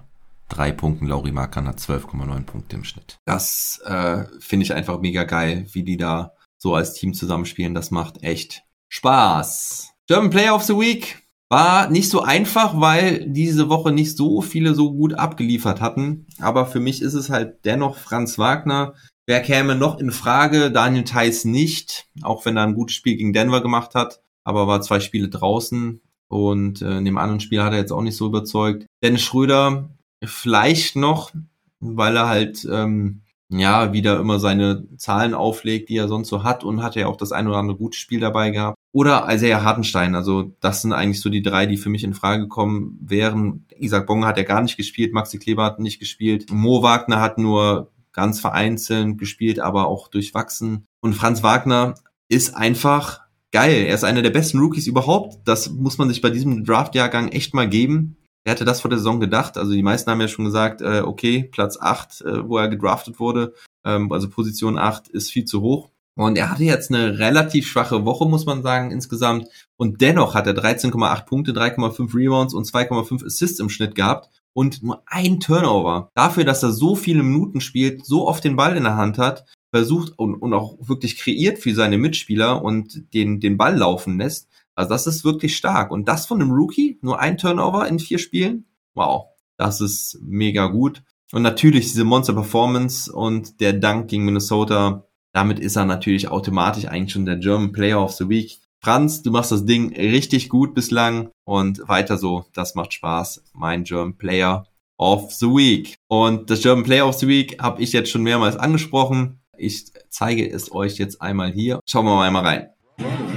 drei 0.50 0.72
Punkten. 0.72 1.06
Lauri 1.06 1.32
Markan 1.32 1.66
hat 1.66 1.78
12,9 1.78 2.44
Punkte 2.44 2.76
im 2.76 2.84
Schnitt. 2.84 3.18
Das 3.24 3.80
äh, 3.84 4.24
finde 4.38 4.64
ich 4.64 4.74
einfach 4.74 5.00
mega 5.00 5.24
geil, 5.24 5.66
wie 5.72 5.82
die 5.82 5.96
da 5.96 6.34
so 6.58 6.74
als 6.74 6.92
Team 6.92 7.14
zusammenspielen. 7.14 7.74
Das 7.74 7.90
macht 7.90 8.22
echt 8.22 8.62
Spaß. 8.88 9.92
German 10.06 10.30
Player 10.30 10.54
of 10.54 10.64
the 10.64 10.74
Week 10.74 11.22
war 11.48 11.90
nicht 11.90 12.08
so 12.08 12.22
einfach, 12.22 12.80
weil 12.80 13.26
diese 13.28 13.68
Woche 13.68 13.92
nicht 13.92 14.16
so 14.16 14.40
viele 14.40 14.74
so 14.74 14.92
gut 14.92 15.14
abgeliefert 15.14 15.80
hatten. 15.80 16.26
Aber 16.40 16.66
für 16.66 16.80
mich 16.80 17.02
ist 17.02 17.14
es 17.14 17.30
halt 17.30 17.64
dennoch 17.64 17.96
Franz 17.96 18.38
Wagner. 18.38 18.94
Wer 19.26 19.40
käme 19.42 19.76
noch 19.76 19.98
in 19.98 20.10
Frage? 20.10 20.70
Daniel 20.70 21.04
Theiss 21.04 21.44
nicht, 21.44 22.06
auch 22.22 22.44
wenn 22.44 22.56
er 22.56 22.64
ein 22.64 22.74
gutes 22.74 22.96
Spiel 22.96 23.16
gegen 23.16 23.32
Denver 23.32 23.62
gemacht 23.62 23.94
hat, 23.94 24.20
aber 24.44 24.66
war 24.66 24.80
zwei 24.80 25.00
Spiele 25.00 25.28
draußen 25.28 26.00
und 26.28 26.82
äh, 26.82 26.98
in 26.98 27.04
dem 27.04 27.18
anderen 27.18 27.40
Spiel 27.40 27.62
hat 27.62 27.72
er 27.72 27.78
jetzt 27.78 27.92
auch 27.92 28.02
nicht 28.02 28.16
so 28.16 28.26
überzeugt. 28.26 28.86
Dennis 29.02 29.22
Schröder 29.22 29.90
Vielleicht 30.22 30.96
noch, 30.96 31.32
weil 31.80 32.16
er 32.16 32.28
halt 32.28 32.66
ähm, 32.70 33.22
ja 33.48 33.92
wieder 33.92 34.20
immer 34.20 34.38
seine 34.38 34.86
Zahlen 34.96 35.34
auflegt, 35.34 35.88
die 35.88 35.96
er 35.96 36.08
sonst 36.08 36.28
so 36.28 36.44
hat 36.44 36.62
und 36.62 36.82
hat 36.82 36.94
ja 36.94 37.06
auch 37.06 37.16
das 37.16 37.32
ein 37.32 37.48
oder 37.48 37.56
andere 37.56 37.76
gute 37.76 37.98
Spiel 37.98 38.20
dabei 38.20 38.50
gehabt. 38.50 38.76
Oder 38.92 39.26
Isaiah 39.30 39.62
Hartenstein, 39.62 40.14
also 40.14 40.52
das 40.60 40.82
sind 40.82 40.92
eigentlich 40.92 41.20
so 41.20 41.30
die 41.30 41.42
drei, 41.42 41.66
die 41.66 41.76
für 41.76 41.90
mich 41.90 42.04
in 42.04 42.14
Frage 42.14 42.48
kommen 42.48 42.98
wären. 43.00 43.66
Isaac 43.78 44.06
Bonga 44.06 44.26
hat 44.26 44.36
ja 44.36 44.44
gar 44.44 44.62
nicht 44.62 44.76
gespielt, 44.76 45.12
Maxi 45.12 45.38
Kleber 45.38 45.64
hat 45.64 45.78
nicht 45.78 46.00
gespielt, 46.00 46.50
Mo 46.50 46.82
Wagner 46.82 47.20
hat 47.20 47.38
nur 47.38 47.90
ganz 48.12 48.40
vereinzelt 48.40 49.18
gespielt, 49.18 49.60
aber 49.60 49.86
auch 49.86 50.08
durchwachsen. 50.08 50.86
Und 51.00 51.14
Franz 51.14 51.42
Wagner 51.42 51.94
ist 52.28 52.56
einfach 52.56 53.20
geil. 53.52 53.84
Er 53.86 53.94
ist 53.94 54.04
einer 54.04 54.22
der 54.22 54.30
besten 54.30 54.58
Rookies 54.58 54.86
überhaupt. 54.86 55.38
Das 55.44 55.70
muss 55.70 55.98
man 55.98 56.08
sich 56.08 56.20
bei 56.20 56.30
diesem 56.30 56.64
Draftjahrgang 56.64 57.28
echt 57.28 57.54
mal 57.54 57.68
geben. 57.68 58.16
Wer 58.44 58.54
hätte 58.54 58.64
das 58.64 58.80
vor 58.80 58.88
der 58.88 58.98
Saison 58.98 59.20
gedacht? 59.20 59.58
Also 59.58 59.72
die 59.72 59.82
meisten 59.82 60.10
haben 60.10 60.20
ja 60.20 60.28
schon 60.28 60.44
gesagt, 60.44 60.80
äh, 60.80 61.02
okay, 61.04 61.44
Platz 61.44 61.78
8, 61.78 62.22
äh, 62.22 62.48
wo 62.48 62.56
er 62.56 62.68
gedraftet 62.68 63.20
wurde, 63.20 63.54
ähm, 63.84 64.10
also 64.12 64.28
Position 64.28 64.78
8 64.78 65.08
ist 65.08 65.30
viel 65.30 65.44
zu 65.44 65.60
hoch. 65.60 65.90
Und 66.16 66.36
er 66.36 66.50
hatte 66.50 66.64
jetzt 66.64 66.90
eine 66.90 67.18
relativ 67.18 67.66
schwache 67.66 68.04
Woche, 68.04 68.28
muss 68.28 68.44
man 68.44 68.62
sagen, 68.62 68.90
insgesamt. 68.90 69.48
Und 69.76 70.00
dennoch 70.00 70.34
hat 70.34 70.46
er 70.46 70.54
13,8 70.54 71.24
Punkte, 71.24 71.52
3,5 71.52 72.14
Rebounds 72.14 72.52
und 72.52 72.66
2,5 72.66 73.24
Assists 73.24 73.60
im 73.60 73.70
Schnitt 73.70 73.94
gehabt 73.94 74.28
und 74.52 74.82
nur 74.82 75.02
ein 75.06 75.40
Turnover. 75.40 76.10
Dafür, 76.14 76.44
dass 76.44 76.62
er 76.62 76.72
so 76.72 76.96
viele 76.96 77.22
Minuten 77.22 77.60
spielt, 77.60 78.04
so 78.04 78.26
oft 78.26 78.44
den 78.44 78.56
Ball 78.56 78.76
in 78.76 78.84
der 78.84 78.96
Hand 78.96 79.18
hat, 79.18 79.46
versucht 79.72 80.18
und, 80.18 80.34
und 80.34 80.52
auch 80.52 80.76
wirklich 80.80 81.16
kreiert 81.16 81.58
für 81.58 81.74
seine 81.74 81.96
Mitspieler 81.96 82.62
und 82.62 83.14
den, 83.14 83.40
den 83.40 83.56
Ball 83.56 83.76
laufen 83.76 84.18
lässt, 84.18 84.49
also 84.80 84.88
das 84.88 85.06
ist 85.06 85.24
wirklich 85.24 85.56
stark. 85.56 85.90
Und 85.90 86.08
das 86.08 86.24
von 86.24 86.40
einem 86.40 86.52
Rookie, 86.52 86.98
nur 87.02 87.20
ein 87.20 87.36
Turnover 87.36 87.86
in 87.86 87.98
vier 87.98 88.18
Spielen, 88.18 88.64
wow, 88.94 89.26
das 89.58 89.82
ist 89.82 90.18
mega 90.22 90.68
gut. 90.68 91.02
Und 91.32 91.42
natürlich 91.42 91.88
diese 91.88 92.04
Monster 92.04 92.32
Performance 92.32 93.12
und 93.12 93.60
der 93.60 93.74
Dank 93.74 94.08
gegen 94.08 94.24
Minnesota, 94.24 95.06
damit 95.32 95.60
ist 95.60 95.76
er 95.76 95.84
natürlich 95.84 96.28
automatisch 96.28 96.86
eigentlich 96.86 97.12
schon 97.12 97.26
der 97.26 97.36
German 97.36 97.72
Player 97.72 98.02
of 98.02 98.12
the 98.12 98.28
Week. 98.28 98.58
Franz, 98.82 99.22
du 99.22 99.30
machst 99.30 99.52
das 99.52 99.66
Ding 99.66 99.94
richtig 99.94 100.48
gut 100.48 100.74
bislang 100.74 101.28
und 101.44 101.86
weiter 101.86 102.16
so. 102.16 102.46
Das 102.54 102.74
macht 102.74 102.94
Spaß. 102.94 103.44
Mein 103.52 103.84
German 103.84 104.16
Player 104.16 104.66
of 104.96 105.30
the 105.34 105.46
Week. 105.46 105.96
Und 106.08 106.48
das 106.48 106.62
German 106.62 106.84
Player 106.84 107.06
of 107.06 107.18
the 107.18 107.28
Week 107.28 107.62
habe 107.62 107.82
ich 107.82 107.92
jetzt 107.92 108.10
schon 108.10 108.22
mehrmals 108.22 108.56
angesprochen. 108.56 109.40
Ich 109.58 109.92
zeige 110.08 110.50
es 110.50 110.72
euch 110.72 110.96
jetzt 110.96 111.20
einmal 111.20 111.52
hier. 111.52 111.80
Schauen 111.86 112.06
wir 112.06 112.14
mal 112.14 112.26
einmal 112.26 112.46
rein. 112.46 113.29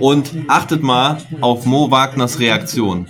Und 0.00 0.32
achtet 0.48 0.82
mal 0.82 1.18
auf 1.40 1.66
Mo 1.66 1.90
Wagners 1.90 2.38
Reaktion. 2.38 3.06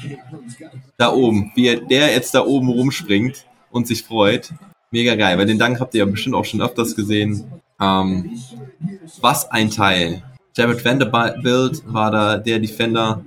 Da 0.97 1.13
oben, 1.13 1.53
wie 1.55 1.69
er, 1.69 1.81
der 1.81 2.13
jetzt 2.13 2.35
da 2.35 2.45
oben 2.45 2.69
rumspringt 2.69 3.47
und 3.71 3.87
sich 3.87 4.03
freut. 4.03 4.53
Mega 4.91 5.15
geil, 5.17 5.39
weil 5.39 5.47
den 5.47 5.59
Dank 5.59 5.81
habt 5.81 5.95
ihr 5.95 6.05
ja 6.05 6.11
bestimmt 6.11 6.37
auch 6.37 6.45
schon 6.45 6.63
öfters 6.63 6.95
gesehen. 6.95 7.61
Ähm, 7.81 8.39
was 9.21 9.51
ein 9.51 9.71
Teil. 9.71 10.23
Jared 10.57 10.85
Vanderbilt 10.85 11.83
war 11.87 12.11
da 12.13 12.37
der 12.37 12.61
Defender, 12.61 13.25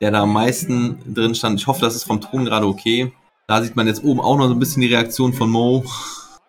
der 0.00 0.10
da 0.10 0.22
am 0.22 0.32
meisten 0.32 0.98
drin 1.14 1.34
stand. 1.34 1.58
Ich 1.58 1.66
hoffe, 1.66 1.80
das 1.80 1.96
ist 1.96 2.04
vom 2.04 2.20
Ton 2.20 2.44
gerade 2.44 2.66
okay. 2.66 3.12
Da 3.46 3.62
sieht 3.62 3.76
man 3.76 3.86
jetzt 3.86 4.04
oben 4.04 4.20
auch 4.20 4.36
noch 4.36 4.48
so 4.48 4.52
ein 4.52 4.58
bisschen 4.58 4.82
die 4.82 4.92
Reaktion 4.92 5.32
von 5.32 5.50
Mo. 5.50 5.84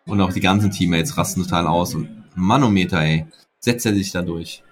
Und 0.05 0.21
auch 0.21 0.33
die 0.33 0.41
ganzen 0.41 0.71
Teammates 0.71 1.17
rasten 1.17 1.43
total 1.43 1.67
aus. 1.67 1.95
Und 1.95 2.09
Manometer, 2.35 3.01
ey. 3.01 3.25
Setzt 3.59 3.85
er 3.85 3.93
sich 3.93 4.11
da 4.11 4.21
durch. 4.21 4.63